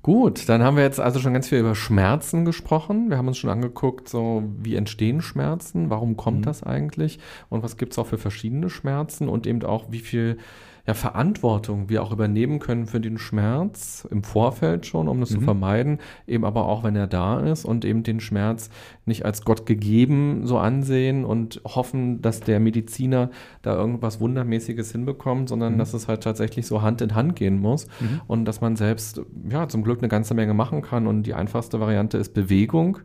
Gut, 0.00 0.48
dann 0.48 0.62
haben 0.62 0.76
wir 0.76 0.84
jetzt 0.84 1.00
also 1.00 1.18
schon 1.18 1.32
ganz 1.32 1.48
viel 1.48 1.58
über 1.58 1.74
Schmerzen 1.74 2.44
gesprochen. 2.44 3.10
Wir 3.10 3.18
haben 3.18 3.28
uns 3.28 3.38
schon 3.38 3.50
angeguckt, 3.50 4.08
so 4.08 4.42
wie 4.58 4.76
entstehen 4.76 5.20
Schmerzen, 5.22 5.88
warum 5.90 6.16
kommt 6.16 6.40
mhm. 6.40 6.44
das 6.44 6.62
eigentlich 6.62 7.18
und 7.48 7.62
was 7.62 7.76
gibt 7.76 7.92
es 7.92 7.98
auch 7.98 8.06
für 8.06 8.18
verschiedene 8.18 8.68
Schmerzen 8.68 9.28
und 9.28 9.46
eben 9.46 9.62
auch 9.62 9.90
wie 9.90 10.00
viel 10.00 10.38
ja, 10.86 10.92
Verantwortung 10.92 11.88
wir 11.88 12.02
auch 12.02 12.12
übernehmen 12.12 12.58
können 12.58 12.86
für 12.86 13.00
den 13.00 13.16
Schmerz 13.16 14.06
im 14.10 14.22
Vorfeld 14.22 14.84
schon, 14.84 15.08
um 15.08 15.18
das 15.20 15.30
mhm. 15.30 15.34
zu 15.36 15.40
vermeiden, 15.40 15.98
eben 16.26 16.44
aber 16.44 16.66
auch, 16.66 16.84
wenn 16.84 16.94
er 16.94 17.06
da 17.06 17.40
ist 17.40 17.64
und 17.64 17.86
eben 17.86 18.02
den 18.02 18.20
Schmerz 18.20 18.68
nicht 19.06 19.24
als 19.24 19.44
Gott 19.44 19.64
gegeben 19.64 20.46
so 20.46 20.58
ansehen 20.58 21.24
und 21.24 21.62
hoffen, 21.64 22.20
dass 22.20 22.40
der 22.40 22.60
Mediziner 22.60 23.30
da 23.62 23.74
irgendwas 23.74 24.20
Wundermäßiges 24.20 24.92
hinbekommt, 24.92 25.48
sondern 25.48 25.74
mhm. 25.74 25.78
dass 25.78 25.94
es 25.94 26.06
halt 26.06 26.22
tatsächlich 26.22 26.66
so 26.66 26.82
Hand 26.82 27.00
in 27.00 27.14
Hand 27.14 27.34
gehen 27.36 27.58
muss 27.58 27.86
mhm. 28.00 28.20
und 28.26 28.44
dass 28.44 28.60
man 28.60 28.76
selbst 28.76 29.22
ja 29.48 29.68
zum 29.68 29.84
Glück 29.84 30.00
eine 30.00 30.08
ganze 30.08 30.34
Menge 30.34 30.52
machen 30.52 30.82
kann 30.82 31.06
und 31.06 31.22
die 31.22 31.34
einfachste 31.34 31.80
Variante 31.80 32.18
ist 32.18 32.34
Bewegung. 32.34 32.98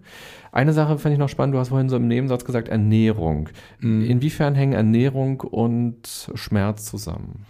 Eine 0.52 0.74
Sache 0.74 0.98
fand 0.98 1.14
ich 1.14 1.20
noch 1.20 1.30
spannend, 1.30 1.56
du 1.56 1.60
hast 1.60 1.70
vorhin 1.70 1.90
so 1.90 1.98
im 1.98 2.08
Nebensatz 2.08 2.46
gesagt 2.46 2.68
Ernährung. 2.68 3.50
Mhm. 3.80 4.02
Inwiefern 4.02 4.56
hängen 4.56 4.74
Ernährung 4.74 5.42
und 5.42 6.32
Schmerz 6.34 6.86
zusammen? 6.86 7.46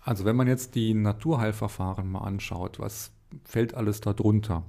Also 0.00 0.24
wenn 0.24 0.36
man 0.36 0.48
jetzt 0.48 0.74
die 0.74 0.94
Naturheilverfahren 0.94 2.10
mal 2.10 2.20
anschaut, 2.20 2.78
was 2.78 3.12
fällt 3.44 3.74
alles 3.74 4.00
darunter? 4.00 4.64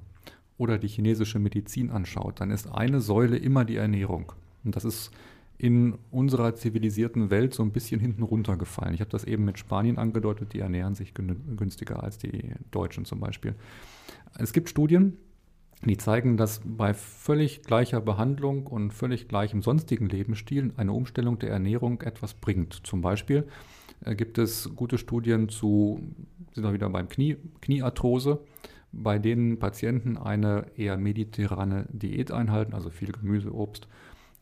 Oder 0.58 0.78
die 0.78 0.88
chinesische 0.88 1.40
Medizin 1.40 1.90
anschaut, 1.90 2.40
dann 2.40 2.52
ist 2.52 2.72
eine 2.72 3.02
Säule 3.02 3.38
immer 3.38 3.66
die 3.66 3.78
Ernährung. 3.78 4.34
Und 4.64 4.76
das 4.76 4.86
ist 4.86 5.12
in 5.58 5.96
unserer 6.10 6.56
zivilisierten 6.56 7.30
Welt 7.30 7.54
so 7.54 7.64
ein 7.64 7.72
bisschen 7.72 8.00
hinten 8.00 8.24
runtergefallen. 8.24 8.94
Ich 8.94 9.00
habe 9.00 9.12
das 9.12 9.24
eben 9.24 9.46
mit 9.46 9.60
Spanien 9.60 9.98
angedeutet, 9.98 10.54
die 10.54 10.60
ernähren 10.60 10.96
sich 10.96 11.14
günstiger 11.14 12.04
als 12.04 12.18
die 12.18 12.54
Deutschen 12.72 13.06
zum 13.06 13.20
Beispiel. 13.20 13.56
Es 14.38 14.54
gibt 14.54 14.70
Studien, 14.70 15.18
die 15.84 15.98
zeigen, 15.98 16.38
dass 16.38 16.62
bei 16.64 16.94
völlig 16.94 17.64
gleicher 17.64 18.02
Behandlung 18.02 18.68
und 18.68 18.92
völlig 18.92 19.28
gleichem 19.28 19.62
sonstigen 19.62 20.08
Lebensstil 20.08 20.72
eine 20.78 20.94
Umstellung 20.94 21.40
der 21.40 21.50
Ernährung 21.50 22.02
etwas 22.02 22.36
bringt. 22.36 22.74
Zum 22.86 23.02
Beispiel 23.02 23.48
äh, 24.06 24.16
gibt 24.16 24.38
es 24.38 24.70
gute 24.76 24.98
Studien 24.98 25.50
zu, 25.50 26.02
sind 26.54 26.64
wir 26.64 26.74
wieder 26.74 26.90
beim 26.90 27.10
Knie, 27.10 27.38
Kniearthrose, 27.62 28.42
bei 28.92 29.18
denen 29.18 29.58
Patienten 29.58 30.18
eine 30.18 30.66
eher 30.76 30.98
mediterrane 30.98 31.88
Diät 31.92 32.32
einhalten, 32.32 32.74
also 32.74 32.90
viel 32.90 33.12
Gemüse, 33.12 33.54
Obst 33.54 33.88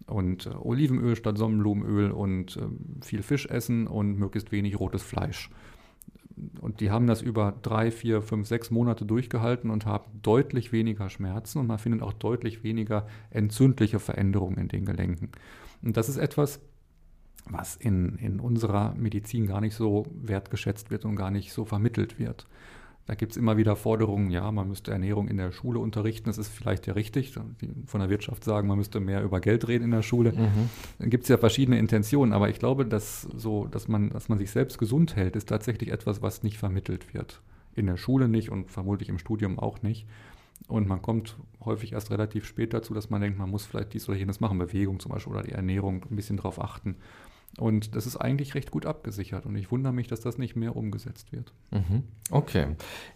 und 0.07 0.45
äh, 0.45 0.49
Olivenöl 0.49 1.15
statt 1.15 1.37
Sonnenblumenöl 1.37 2.11
und 2.11 2.57
äh, 2.57 2.61
viel 3.01 3.23
Fisch 3.23 3.45
essen 3.45 3.87
und 3.87 4.17
möglichst 4.17 4.51
wenig 4.51 4.79
rotes 4.79 5.03
Fleisch. 5.03 5.49
Und 6.61 6.79
die 6.79 6.91
haben 6.91 7.07
das 7.07 7.21
über 7.21 7.53
drei, 7.61 7.91
vier, 7.91 8.21
fünf, 8.21 8.47
sechs 8.47 8.71
Monate 8.71 9.05
durchgehalten 9.05 9.69
und 9.69 9.85
haben 9.85 10.21
deutlich 10.21 10.71
weniger 10.71 11.09
Schmerzen 11.09 11.59
und 11.59 11.67
man 11.67 11.79
findet 11.79 12.01
auch 12.01 12.13
deutlich 12.13 12.63
weniger 12.63 13.07
entzündliche 13.29 13.99
Veränderungen 13.99 14.57
in 14.57 14.67
den 14.67 14.85
Gelenken. 14.85 15.29
Und 15.81 15.97
das 15.97 16.09
ist 16.09 16.17
etwas, 16.17 16.59
was 17.45 17.75
in, 17.75 18.17
in 18.17 18.39
unserer 18.39 18.93
Medizin 18.95 19.47
gar 19.47 19.61
nicht 19.61 19.75
so 19.75 20.05
wertgeschätzt 20.13 20.91
wird 20.91 21.05
und 21.05 21.15
gar 21.15 21.31
nicht 21.31 21.51
so 21.51 21.65
vermittelt 21.65 22.19
wird. 22.19 22.47
Da 23.09 23.15
gibt 23.15 23.31
es 23.31 23.37
immer 23.37 23.57
wieder 23.57 23.75
Forderungen, 23.75 24.29
ja, 24.29 24.51
man 24.51 24.67
müsste 24.67 24.91
Ernährung 24.91 25.29
in 25.29 25.37
der 25.37 25.51
Schule 25.51 25.79
unterrichten. 25.79 26.29
Das 26.29 26.37
ist 26.37 26.49
vielleicht 26.49 26.85
ja 26.85 26.93
richtig. 26.93 27.33
Die 27.59 27.71
von 27.87 28.01
der 28.01 28.11
Wirtschaft 28.11 28.43
sagen, 28.43 28.67
man 28.67 28.77
müsste 28.77 28.99
mehr 28.99 29.23
über 29.23 29.39
Geld 29.39 29.67
reden 29.67 29.85
in 29.85 29.89
der 29.89 30.03
Schule. 30.03 30.31
Mhm. 30.31 30.69
Dann 30.99 31.09
gibt 31.09 31.23
es 31.23 31.29
ja 31.29 31.39
verschiedene 31.39 31.79
Intentionen, 31.79 32.33
aber 32.33 32.49
ich 32.49 32.59
glaube, 32.59 32.85
dass 32.85 33.23
so, 33.23 33.65
dass 33.65 33.87
man, 33.87 34.11
dass 34.11 34.29
man 34.29 34.37
sich 34.37 34.51
selbst 34.51 34.77
gesund 34.77 35.15
hält, 35.15 35.35
ist 35.35 35.49
tatsächlich 35.49 35.91
etwas, 35.91 36.21
was 36.21 36.43
nicht 36.43 36.59
vermittelt 36.59 37.11
wird. 37.15 37.41
In 37.75 37.87
der 37.87 37.97
Schule 37.97 38.27
nicht 38.27 38.51
und 38.51 38.69
vermutlich 38.69 39.09
im 39.09 39.17
Studium 39.17 39.57
auch 39.57 39.81
nicht. 39.81 40.05
Und 40.67 40.87
man 40.87 41.01
kommt 41.01 41.35
häufig 41.65 41.93
erst 41.93 42.11
relativ 42.11 42.45
spät 42.45 42.75
dazu, 42.75 42.93
dass 42.93 43.09
man 43.09 43.21
denkt, 43.21 43.39
man 43.39 43.49
muss 43.49 43.65
vielleicht 43.65 43.95
dies 43.95 44.07
oder 44.07 44.19
jenes 44.19 44.39
machen, 44.39 44.59
Bewegung 44.59 44.99
zum 44.99 45.11
Beispiel 45.11 45.33
oder 45.33 45.41
die 45.41 45.53
Ernährung, 45.53 46.05
ein 46.11 46.15
bisschen 46.15 46.37
darauf 46.37 46.61
achten. 46.61 46.95
Und 47.57 47.95
das 47.95 48.05
ist 48.05 48.15
eigentlich 48.15 48.55
recht 48.55 48.71
gut 48.71 48.85
abgesichert. 48.85 49.45
Und 49.45 49.55
ich 49.55 49.71
wundere 49.71 49.91
mich, 49.91 50.07
dass 50.07 50.21
das 50.21 50.37
nicht 50.37 50.55
mehr 50.55 50.75
umgesetzt 50.75 51.31
wird. 51.33 51.51
Mhm. 51.71 52.03
Okay. 52.31 52.67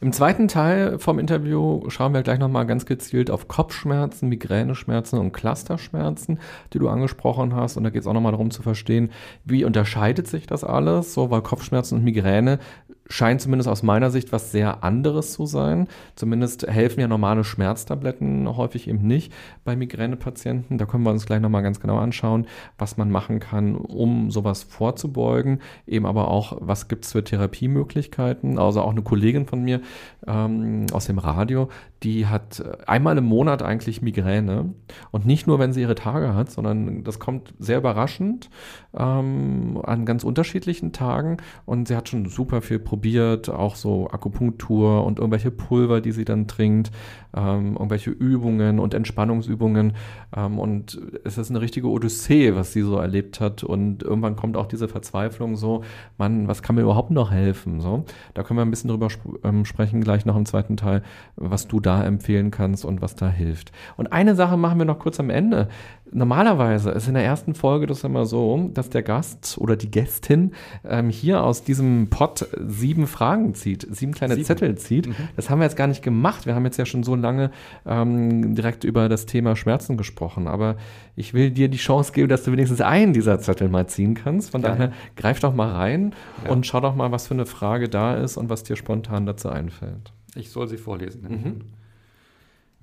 Im 0.02 0.12
zweiten 0.12 0.48
Teil 0.48 1.00
vom 1.00 1.20
Interview 1.20 1.88
schauen 1.90 2.14
wir 2.14 2.24
gleich 2.24 2.40
nochmal 2.40 2.66
ganz 2.66 2.86
gezielt 2.86 3.30
auf 3.30 3.48
Kopfschmerzen, 3.48 4.28
Migräneschmerzen 4.30 5.20
und 5.20 5.32
Clusterschmerzen, 5.32 6.40
die 6.74 6.80
du 6.80 6.90
angesprochen 6.90 7.56
hast. 7.56 7.78
Und 7.78 7.84
da 7.84 7.90
geht 7.90 8.02
es 8.02 8.08
auch 8.08 8.14
nochmal 8.14 8.32
darum 8.32 8.52
zu 8.52 8.64
verstehen, 8.64 9.12
wie 9.46 9.64
unterscheidet 9.66 10.28
sich 10.28 10.48
das 10.48 10.64
alles? 10.64 11.14
So, 11.14 11.30
weil 11.30 11.42
Kopfschmerzen 11.42 12.00
und 12.00 12.04
Migräne 12.04 12.60
scheint 13.08 13.42
zumindest 13.42 13.70
aus 13.70 13.84
meiner 13.84 14.12
Sicht 14.12 14.32
was 14.32 14.52
sehr 14.52 14.84
anderes 14.84 15.34
zu 15.34 15.46
sein. 15.46 15.88
Zumindest 16.16 16.68
helfen 16.68 17.00
ja 17.00 17.08
normale 17.08 17.44
Schmerztabletten 17.44 18.56
häufig 18.56 18.88
eben 18.88 19.06
nicht 19.06 19.34
bei 19.64 19.76
Migränepatienten. 19.76 20.78
Da 20.78 20.86
können 20.86 21.04
wir 21.04 21.12
uns 21.12 21.26
gleich 21.26 21.42
nochmal 21.42 21.64
ganz 21.64 21.80
genau 21.80 21.98
anschauen, 21.98 22.48
was 22.78 22.98
man 22.98 23.12
machen 23.12 23.40
kann, 23.40 23.76
um 23.76 24.32
sowas 24.32 24.64
vorzubeugen. 24.64 25.62
Eben 25.86 26.06
aber 26.06 26.30
auch, 26.30 26.58
was 26.60 26.88
gibt 26.88 27.06
es 27.06 27.12
für 27.12 27.24
Therapiemöglichkeiten. 27.24 28.58
Also 28.58 28.82
auch 28.82 28.92
eine 28.92 29.04
Kollegin 29.04 29.46
von 29.46 29.64
mir 29.64 29.82
ähm, 30.26 30.86
aus 30.92 31.06
dem 31.06 31.20
Radio, 31.20 31.70
die 32.04 32.28
hat 32.28 32.64
einmal 32.86 33.18
im 33.18 33.26
Monat 33.26 33.62
eigentlich 33.62 34.02
Migräne. 34.02 34.74
Und 35.12 35.26
nicht 35.26 35.48
nur, 35.48 35.60
wenn 35.60 35.74
sie 35.74 35.82
ihre 35.82 35.96
Tage 35.96 36.36
hat, 36.36 36.52
sondern 36.52 37.04
das 37.04 37.20
kommt 37.20 37.54
sehr 37.60 37.78
überraschend 37.78 38.50
ähm, 38.96 39.80
an 39.84 40.06
ganz 40.06 40.24
unterschiedlichen 40.24 40.92
Tagen. 40.92 41.38
Und 41.66 41.88
sie 41.88 41.96
hat 41.96 42.10
schon 42.10 42.28
super 42.28 42.62
viel 42.62 42.80
probiert, 42.80 43.50
auch 43.50 43.76
so 43.76 44.10
Akupunktur 44.10 45.06
und 45.06 45.20
irgendwelche 45.20 45.52
Pulver, 45.52 46.02
die 46.02 46.12
sie 46.12 46.26
dann 46.26 46.48
trinkt, 46.48 46.92
ähm, 47.36 47.74
irgendwelche 47.74 48.12
Übungen 48.12 48.80
und 48.80 48.94
Entspannungsübungen. 48.94 49.94
Ähm, 50.36 50.60
und 50.60 51.02
es 51.24 51.38
ist 51.38 51.50
eine 51.50 51.62
richtige 51.62 51.88
Odyssee, 51.88 52.56
was 52.56 52.74
sie 52.74 52.82
so 52.82 52.98
erlebt 52.98 53.40
hat. 53.40 53.64
Und 53.64 54.04
irgendwann 54.04 54.36
kommt 54.36 54.58
auch 54.58 54.68
diese 54.68 54.88
Verzweiflung 54.88 55.56
so, 55.56 55.84
Mann, 56.18 56.48
was 56.48 56.62
kann 56.62 56.76
mir 56.76 56.82
überhaupt 56.82 57.12
noch 57.12 57.32
helfen? 57.32 57.80
So, 57.80 58.04
da 58.34 58.44
können 58.44 58.58
wir 58.58 58.66
ein 58.66 58.72
bisschen 58.72 58.90
drüber 58.90 59.08
sp 59.08 59.40
ähm, 59.44 59.64
sprechen, 59.64 60.02
gleich 60.02 60.26
noch 60.26 60.36
im 60.36 60.46
zweiten 60.46 60.76
Teil, 60.76 61.02
was 61.36 61.68
du 61.68 61.80
da 61.80 61.93
empfehlen 62.02 62.52
kannst 62.52 62.86
und 62.86 63.02
was 63.02 63.16
da 63.16 63.30
hilft. 63.30 63.72
Und 63.98 64.12
eine 64.12 64.36
Sache 64.36 64.58
machen 64.58 64.80
wir 64.80 64.86
noch 64.86 65.00
kurz 65.00 65.20
am 65.20 65.30
Ende. 65.30 65.68
Normalerweise 66.14 66.92
ist 66.92 67.08
in 67.08 67.16
der 67.16 67.24
ersten 67.24 67.56
Folge 67.56 67.88
das 67.88 68.04
immer 68.04 68.26
so, 68.26 68.70
dass 68.74 68.90
der 68.90 69.02
Gast 69.02 69.58
oder 69.58 69.76
die 69.76 69.90
Gästin 69.90 70.52
ähm, 70.88 71.10
hier 71.10 71.44
aus 71.44 71.64
diesem 71.64 72.10
Pot 72.10 72.48
sieben 72.68 73.08
Fragen 73.08 73.56
zieht, 73.56 73.88
sieben 73.90 74.14
kleine 74.14 74.36
sieben. 74.36 74.46
Zettel 74.46 74.78
zieht. 74.78 75.08
Mhm. 75.08 75.16
Das 75.36 75.50
haben 75.50 75.60
wir 75.60 75.66
jetzt 75.66 75.76
gar 75.76 75.88
nicht 75.88 76.04
gemacht. 76.04 76.46
Wir 76.46 76.54
haben 76.54 76.66
jetzt 76.66 76.78
ja 76.78 76.86
schon 76.86 77.04
so 77.04 77.16
lange 77.16 77.50
ähm, 77.86 78.54
direkt 78.54 78.84
über 78.84 79.10
das 79.10 79.26
Thema 79.26 79.56
Schmerzen 79.56 79.98
gesprochen. 79.98 80.48
Aber 80.48 80.76
ich 81.16 81.34
will 81.34 81.50
dir 81.50 81.68
die 81.68 81.78
Chance 81.78 82.12
geben, 82.12 82.30
dass 82.30 82.44
du 82.44 82.52
wenigstens 82.52 82.82
einen 82.82 83.14
dieser 83.14 83.40
Zettel 83.40 83.70
mal 83.70 83.88
ziehen 83.88 84.14
kannst. 84.14 84.52
Von 84.52 84.62
ja. 84.62 84.70
daher 84.70 84.92
greif 85.16 85.40
doch 85.40 85.56
mal 85.56 85.72
rein 85.72 86.14
ja. 86.46 86.52
und 86.52 86.68
schau 86.68 86.80
doch 86.80 86.96
mal, 86.96 87.12
was 87.12 87.28
für 87.28 87.34
eine 87.34 87.48
Frage 87.48 87.90
da 87.90 88.16
ist 88.16 88.38
und 88.38 88.50
was 88.50 88.62
dir 88.64 88.76
spontan 88.76 89.26
dazu 89.26 89.50
einfällt. 89.50 90.14
Ich 90.36 90.52
soll 90.52 90.68
sie 90.68 90.78
vorlesen. 90.78 91.22
Mhm. 91.24 91.62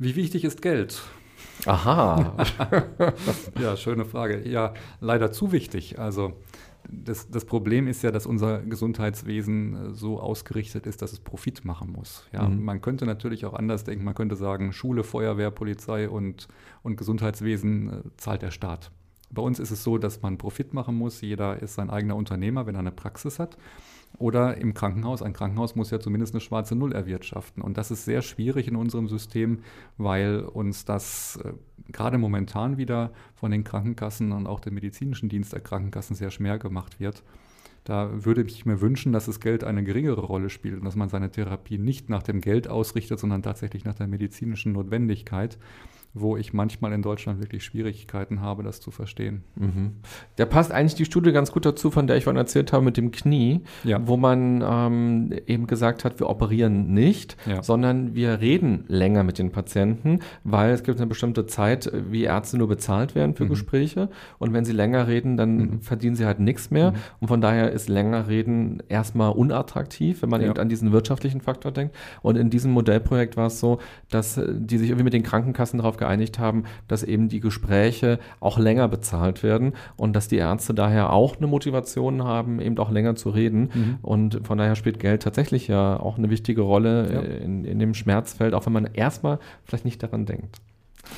Wie 0.00 0.16
wichtig 0.16 0.44
ist 0.44 0.62
Geld? 0.62 1.02
Aha. 1.66 2.34
ja, 3.60 3.76
schöne 3.76 4.06
Frage. 4.06 4.48
Ja, 4.48 4.72
leider 5.00 5.30
zu 5.30 5.52
wichtig. 5.52 5.98
Also 5.98 6.32
das, 6.88 7.28
das, 7.28 7.44
Problem 7.44 7.86
ist 7.86 8.02
ja, 8.02 8.10
dass 8.10 8.24
unser 8.24 8.60
Gesundheitswesen 8.60 9.74
äh, 9.74 9.92
so 9.92 10.18
ausgerichtet 10.18 10.86
ist, 10.86 11.02
dass 11.02 11.12
es 11.12 11.20
Profit 11.20 11.66
machen 11.66 11.92
muss. 11.92 12.26
Ja, 12.32 12.48
mhm. 12.48 12.64
Man 12.64 12.80
könnte 12.80 13.04
natürlich 13.04 13.44
auch 13.44 13.52
anders 13.52 13.84
denken. 13.84 14.02
Man 14.02 14.14
könnte 14.14 14.36
sagen, 14.36 14.72
Schule, 14.72 15.04
Feuerwehr, 15.04 15.50
Polizei 15.50 16.08
und, 16.08 16.48
und 16.82 16.96
Gesundheitswesen 16.96 17.90
äh, 17.90 18.02
zahlt 18.16 18.40
der 18.40 18.52
Staat. 18.52 18.90
Bei 19.30 19.42
uns 19.42 19.58
ist 19.58 19.70
es 19.70 19.84
so, 19.84 19.98
dass 19.98 20.22
man 20.22 20.38
Profit 20.38 20.72
machen 20.72 20.96
muss. 20.96 21.20
Jeder 21.20 21.60
ist 21.60 21.74
sein 21.74 21.90
eigener 21.90 22.16
Unternehmer, 22.16 22.66
wenn 22.66 22.74
er 22.74 22.80
eine 22.80 22.90
Praxis 22.90 23.38
hat. 23.38 23.58
Oder 24.18 24.58
im 24.58 24.74
Krankenhaus. 24.74 25.22
Ein 25.22 25.32
Krankenhaus 25.32 25.76
muss 25.76 25.90
ja 25.90 25.98
zumindest 25.98 26.34
eine 26.34 26.40
schwarze 26.40 26.74
Null 26.76 26.92
erwirtschaften. 26.92 27.62
Und 27.62 27.78
das 27.78 27.90
ist 27.90 28.04
sehr 28.04 28.22
schwierig 28.22 28.68
in 28.68 28.76
unserem 28.76 29.08
System, 29.08 29.60
weil 29.96 30.40
uns 30.40 30.84
das 30.84 31.38
äh, 31.44 31.52
gerade 31.92 32.18
momentan 32.18 32.76
wieder 32.76 33.12
von 33.34 33.50
den 33.50 33.64
Krankenkassen 33.64 34.32
und 34.32 34.46
auch 34.46 34.60
dem 34.60 34.74
medizinischen 34.74 35.28
Dienst 35.28 35.52
der 35.52 35.60
Krankenkassen 35.60 36.16
sehr 36.16 36.30
schwer 36.30 36.58
gemacht 36.58 37.00
wird. 37.00 37.22
Da 37.84 38.24
würde 38.24 38.42
ich 38.42 38.66
mir 38.66 38.80
wünschen, 38.80 39.12
dass 39.12 39.26
das 39.26 39.40
Geld 39.40 39.64
eine 39.64 39.82
geringere 39.82 40.20
Rolle 40.20 40.50
spielt 40.50 40.78
und 40.78 40.84
dass 40.84 40.96
man 40.96 41.08
seine 41.08 41.30
Therapie 41.30 41.78
nicht 41.78 42.10
nach 42.10 42.22
dem 42.22 42.40
Geld 42.40 42.68
ausrichtet, 42.68 43.18
sondern 43.18 43.42
tatsächlich 43.42 43.84
nach 43.84 43.94
der 43.94 44.06
medizinischen 44.06 44.72
Notwendigkeit 44.72 45.58
wo 46.12 46.36
ich 46.36 46.52
manchmal 46.52 46.92
in 46.92 47.02
Deutschland 47.02 47.40
wirklich 47.40 47.64
Schwierigkeiten 47.64 48.40
habe, 48.40 48.64
das 48.64 48.80
zu 48.80 48.90
verstehen. 48.90 49.44
Mhm. 49.54 49.92
Da 50.36 50.44
passt 50.44 50.72
eigentlich 50.72 50.96
die 50.96 51.04
Studie 51.04 51.30
ganz 51.30 51.52
gut 51.52 51.64
dazu, 51.64 51.90
von 51.90 52.08
der 52.08 52.16
ich 52.16 52.24
vorhin 52.24 52.38
erzählt 52.38 52.72
habe 52.72 52.84
mit 52.84 52.96
dem 52.96 53.12
Knie, 53.12 53.60
ja. 53.84 54.00
wo 54.04 54.16
man 54.16 54.64
ähm, 54.66 55.32
eben 55.46 55.68
gesagt 55.68 56.04
hat, 56.04 56.18
wir 56.18 56.28
operieren 56.28 56.92
nicht, 56.92 57.36
ja. 57.46 57.62
sondern 57.62 58.14
wir 58.14 58.40
reden 58.40 58.84
länger 58.88 59.22
mit 59.22 59.38
den 59.38 59.52
Patienten, 59.52 60.18
weil 60.42 60.72
es 60.72 60.82
gibt 60.82 60.98
eine 60.98 61.06
bestimmte 61.06 61.46
Zeit, 61.46 61.90
wie 62.10 62.24
Ärzte 62.24 62.58
nur 62.58 62.66
bezahlt 62.66 63.14
werden 63.14 63.36
für 63.36 63.44
mhm. 63.44 63.50
Gespräche 63.50 64.08
und 64.38 64.52
wenn 64.52 64.64
sie 64.64 64.72
länger 64.72 65.06
reden, 65.06 65.36
dann 65.36 65.56
mhm. 65.56 65.80
verdienen 65.80 66.16
sie 66.16 66.26
halt 66.26 66.40
nichts 66.40 66.72
mehr 66.72 66.90
mhm. 66.90 66.96
und 67.20 67.28
von 67.28 67.40
daher 67.40 67.70
ist 67.70 67.88
länger 67.88 68.26
reden 68.26 68.82
erstmal 68.88 69.30
unattraktiv, 69.30 70.22
wenn 70.22 70.30
man 70.30 70.40
ja. 70.40 70.48
eben 70.48 70.58
an 70.58 70.68
diesen 70.68 70.90
wirtschaftlichen 70.90 71.40
Faktor 71.40 71.70
denkt 71.70 71.94
und 72.22 72.36
in 72.36 72.50
diesem 72.50 72.72
Modellprojekt 72.72 73.36
war 73.36 73.46
es 73.46 73.60
so, 73.60 73.78
dass 74.08 74.40
die 74.50 74.78
sich 74.78 74.88
irgendwie 74.88 75.04
mit 75.04 75.12
den 75.12 75.22
Krankenkassen 75.22 75.78
darauf 75.78 75.99
geeinigt 76.00 76.40
haben, 76.40 76.64
dass 76.88 77.04
eben 77.04 77.28
die 77.28 77.38
Gespräche 77.38 78.18
auch 78.40 78.58
länger 78.58 78.88
bezahlt 78.88 79.44
werden 79.44 79.74
und 79.96 80.14
dass 80.16 80.26
die 80.26 80.38
Ärzte 80.38 80.74
daher 80.74 81.12
auch 81.12 81.36
eine 81.36 81.46
Motivation 81.46 82.24
haben, 82.24 82.60
eben 82.60 82.76
auch 82.78 82.90
länger 82.90 83.14
zu 83.14 83.30
reden. 83.30 83.70
Mhm. 83.72 83.98
Und 84.02 84.40
von 84.44 84.58
daher 84.58 84.74
spielt 84.74 84.98
Geld 84.98 85.22
tatsächlich 85.22 85.68
ja 85.68 86.00
auch 86.00 86.18
eine 86.18 86.28
wichtige 86.28 86.62
Rolle 86.62 87.12
ja. 87.12 87.20
in, 87.20 87.64
in 87.64 87.78
dem 87.78 87.94
Schmerzfeld, 87.94 88.54
auch 88.54 88.66
wenn 88.66 88.72
man 88.72 88.88
erstmal 88.92 89.38
vielleicht 89.64 89.84
nicht 89.84 90.02
daran 90.02 90.26
denkt. 90.26 90.56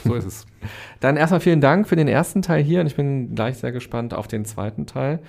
So 0.04 0.14
ist 0.14 0.26
es. 0.26 0.46
Dann 1.00 1.16
erstmal 1.16 1.40
vielen 1.40 1.60
Dank 1.60 1.88
für 1.88 1.96
den 1.96 2.08
ersten 2.08 2.42
Teil 2.42 2.62
hier 2.62 2.80
und 2.80 2.86
ich 2.86 2.96
bin 2.96 3.34
gleich 3.34 3.56
sehr 3.58 3.72
gespannt 3.72 4.12
auf 4.12 4.28
den 4.28 4.44
zweiten 4.44 4.86
Teil 4.86 5.20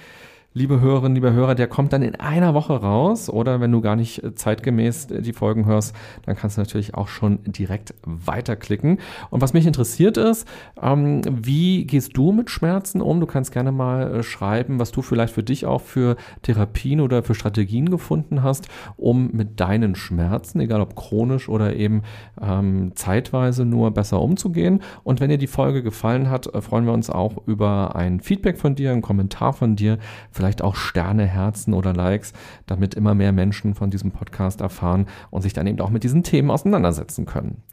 liebe 0.56 0.80
Hörerinnen, 0.80 1.16
liebe 1.16 1.34
Hörer, 1.34 1.56
der 1.56 1.68
kommt 1.68 1.94
dann 1.94 2.04
in 2.04 2.16
einer 2.16 2.54
Woche 2.54 2.74
raus. 2.74 3.30
Oder 3.30 3.60
wenn 3.60 3.72
du 3.72 3.82
gar 3.82 3.96
nicht 3.96 4.24
äh, 4.24 4.36
zeitgemäß 4.36 5.10
äh, 5.10 5.22
die 5.22 5.34
Folgen 5.34 5.66
hörst, 5.66 5.96
dann 6.26 6.36
kannst 6.36 6.58
du 6.58 6.62
natürlich 6.62 6.94
auch 6.94 7.08
schon 7.08 7.40
direkt 7.44 7.96
weiterklicken. 8.06 9.00
Und 9.32 9.42
was 9.42 9.54
mich 9.54 9.66
interessiert 9.66 10.18
ist, 10.18 10.48
ähm, 10.82 11.22
wie 11.28 11.86
gehst 11.86 12.16
du 12.16 12.32
mit 12.32 12.52
Schmerzen 12.52 13.02
um? 13.02 13.20
Du 13.20 13.26
kannst 13.26 13.52
gerne 13.52 13.72
mal 13.72 14.16
äh, 14.16 14.24
schreiben, 14.24 14.80
was 14.80 14.92
du 14.92 15.02
vielleicht 15.02 15.34
für 15.34 15.44
dich 15.44 15.66
auch 15.66 15.82
für 15.82 16.18
Therapien 16.44 17.02
oder 17.02 17.24
für 17.24 17.34
Strategien 17.34 17.90
gefunden 17.90 18.44
hast, 18.44 18.68
um 18.96 19.32
mit 19.32 19.60
deinen 19.60 19.96
Schmerzen, 19.96 20.60
egal 20.60 20.82
ob 20.82 20.96
chronisch 20.96 21.50
oder 21.50 21.76
eben 21.76 22.04
ähm, 22.40 22.92
zeitweise 22.94 23.66
nur 23.66 23.92
besser 23.92 24.22
umzugehen. 24.22 24.82
Und 25.04 25.20
wenn 25.20 25.30
dir 25.30 25.40
die 25.40 25.48
Folge 25.48 25.82
gefallen 25.82 26.30
hat, 26.30 26.50
freuen 26.64 26.86
wir 26.86 26.94
uns 26.94 27.10
auch 27.10 27.48
über 27.48 27.96
ein 27.96 28.20
Feedback 28.20 28.60
von 28.60 28.76
dir, 28.76 28.92
einen 28.92 29.02
Kommentar 29.02 29.54
von 29.54 29.76
dir. 29.76 29.98
Vielleicht 30.32 30.43
vielleicht 30.44 30.62
auch 30.62 30.76
Sterne, 30.76 31.26
Herzen 31.26 31.74
oder 31.74 31.94
Likes, 31.94 32.34
damit 32.66 32.96
immer 32.96 33.16
mehr 33.16 33.32
Menschen 33.32 33.76
von 33.76 33.90
diesem 33.90 34.12
Podcast 34.12 34.60
erfahren 34.60 35.06
und 35.30 35.42
sich 35.42 35.54
dann 35.54 35.68
eben 35.68 35.80
auch 35.80 35.90
mit 35.90 36.04
diesen 36.04 36.24
Themen 36.24 36.52
auseinandersetzen 36.52 37.26
können. 37.26 37.64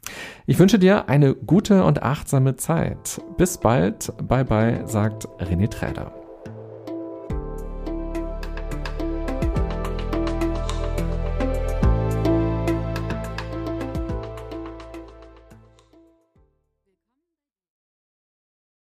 Ich 0.45 0.57
wünsche 0.57 0.79
dir 0.79 1.09
eine 1.09 1.35
gute 1.35 1.83
und 1.83 2.01
achtsame 2.01 2.55
Zeit. 2.55 3.21
Bis 3.35 3.57
bald. 3.57 4.13
Bye 4.25 4.45
bye, 4.45 4.87
sagt 4.87 5.27
René 5.39 5.69
Träder. 5.69 6.20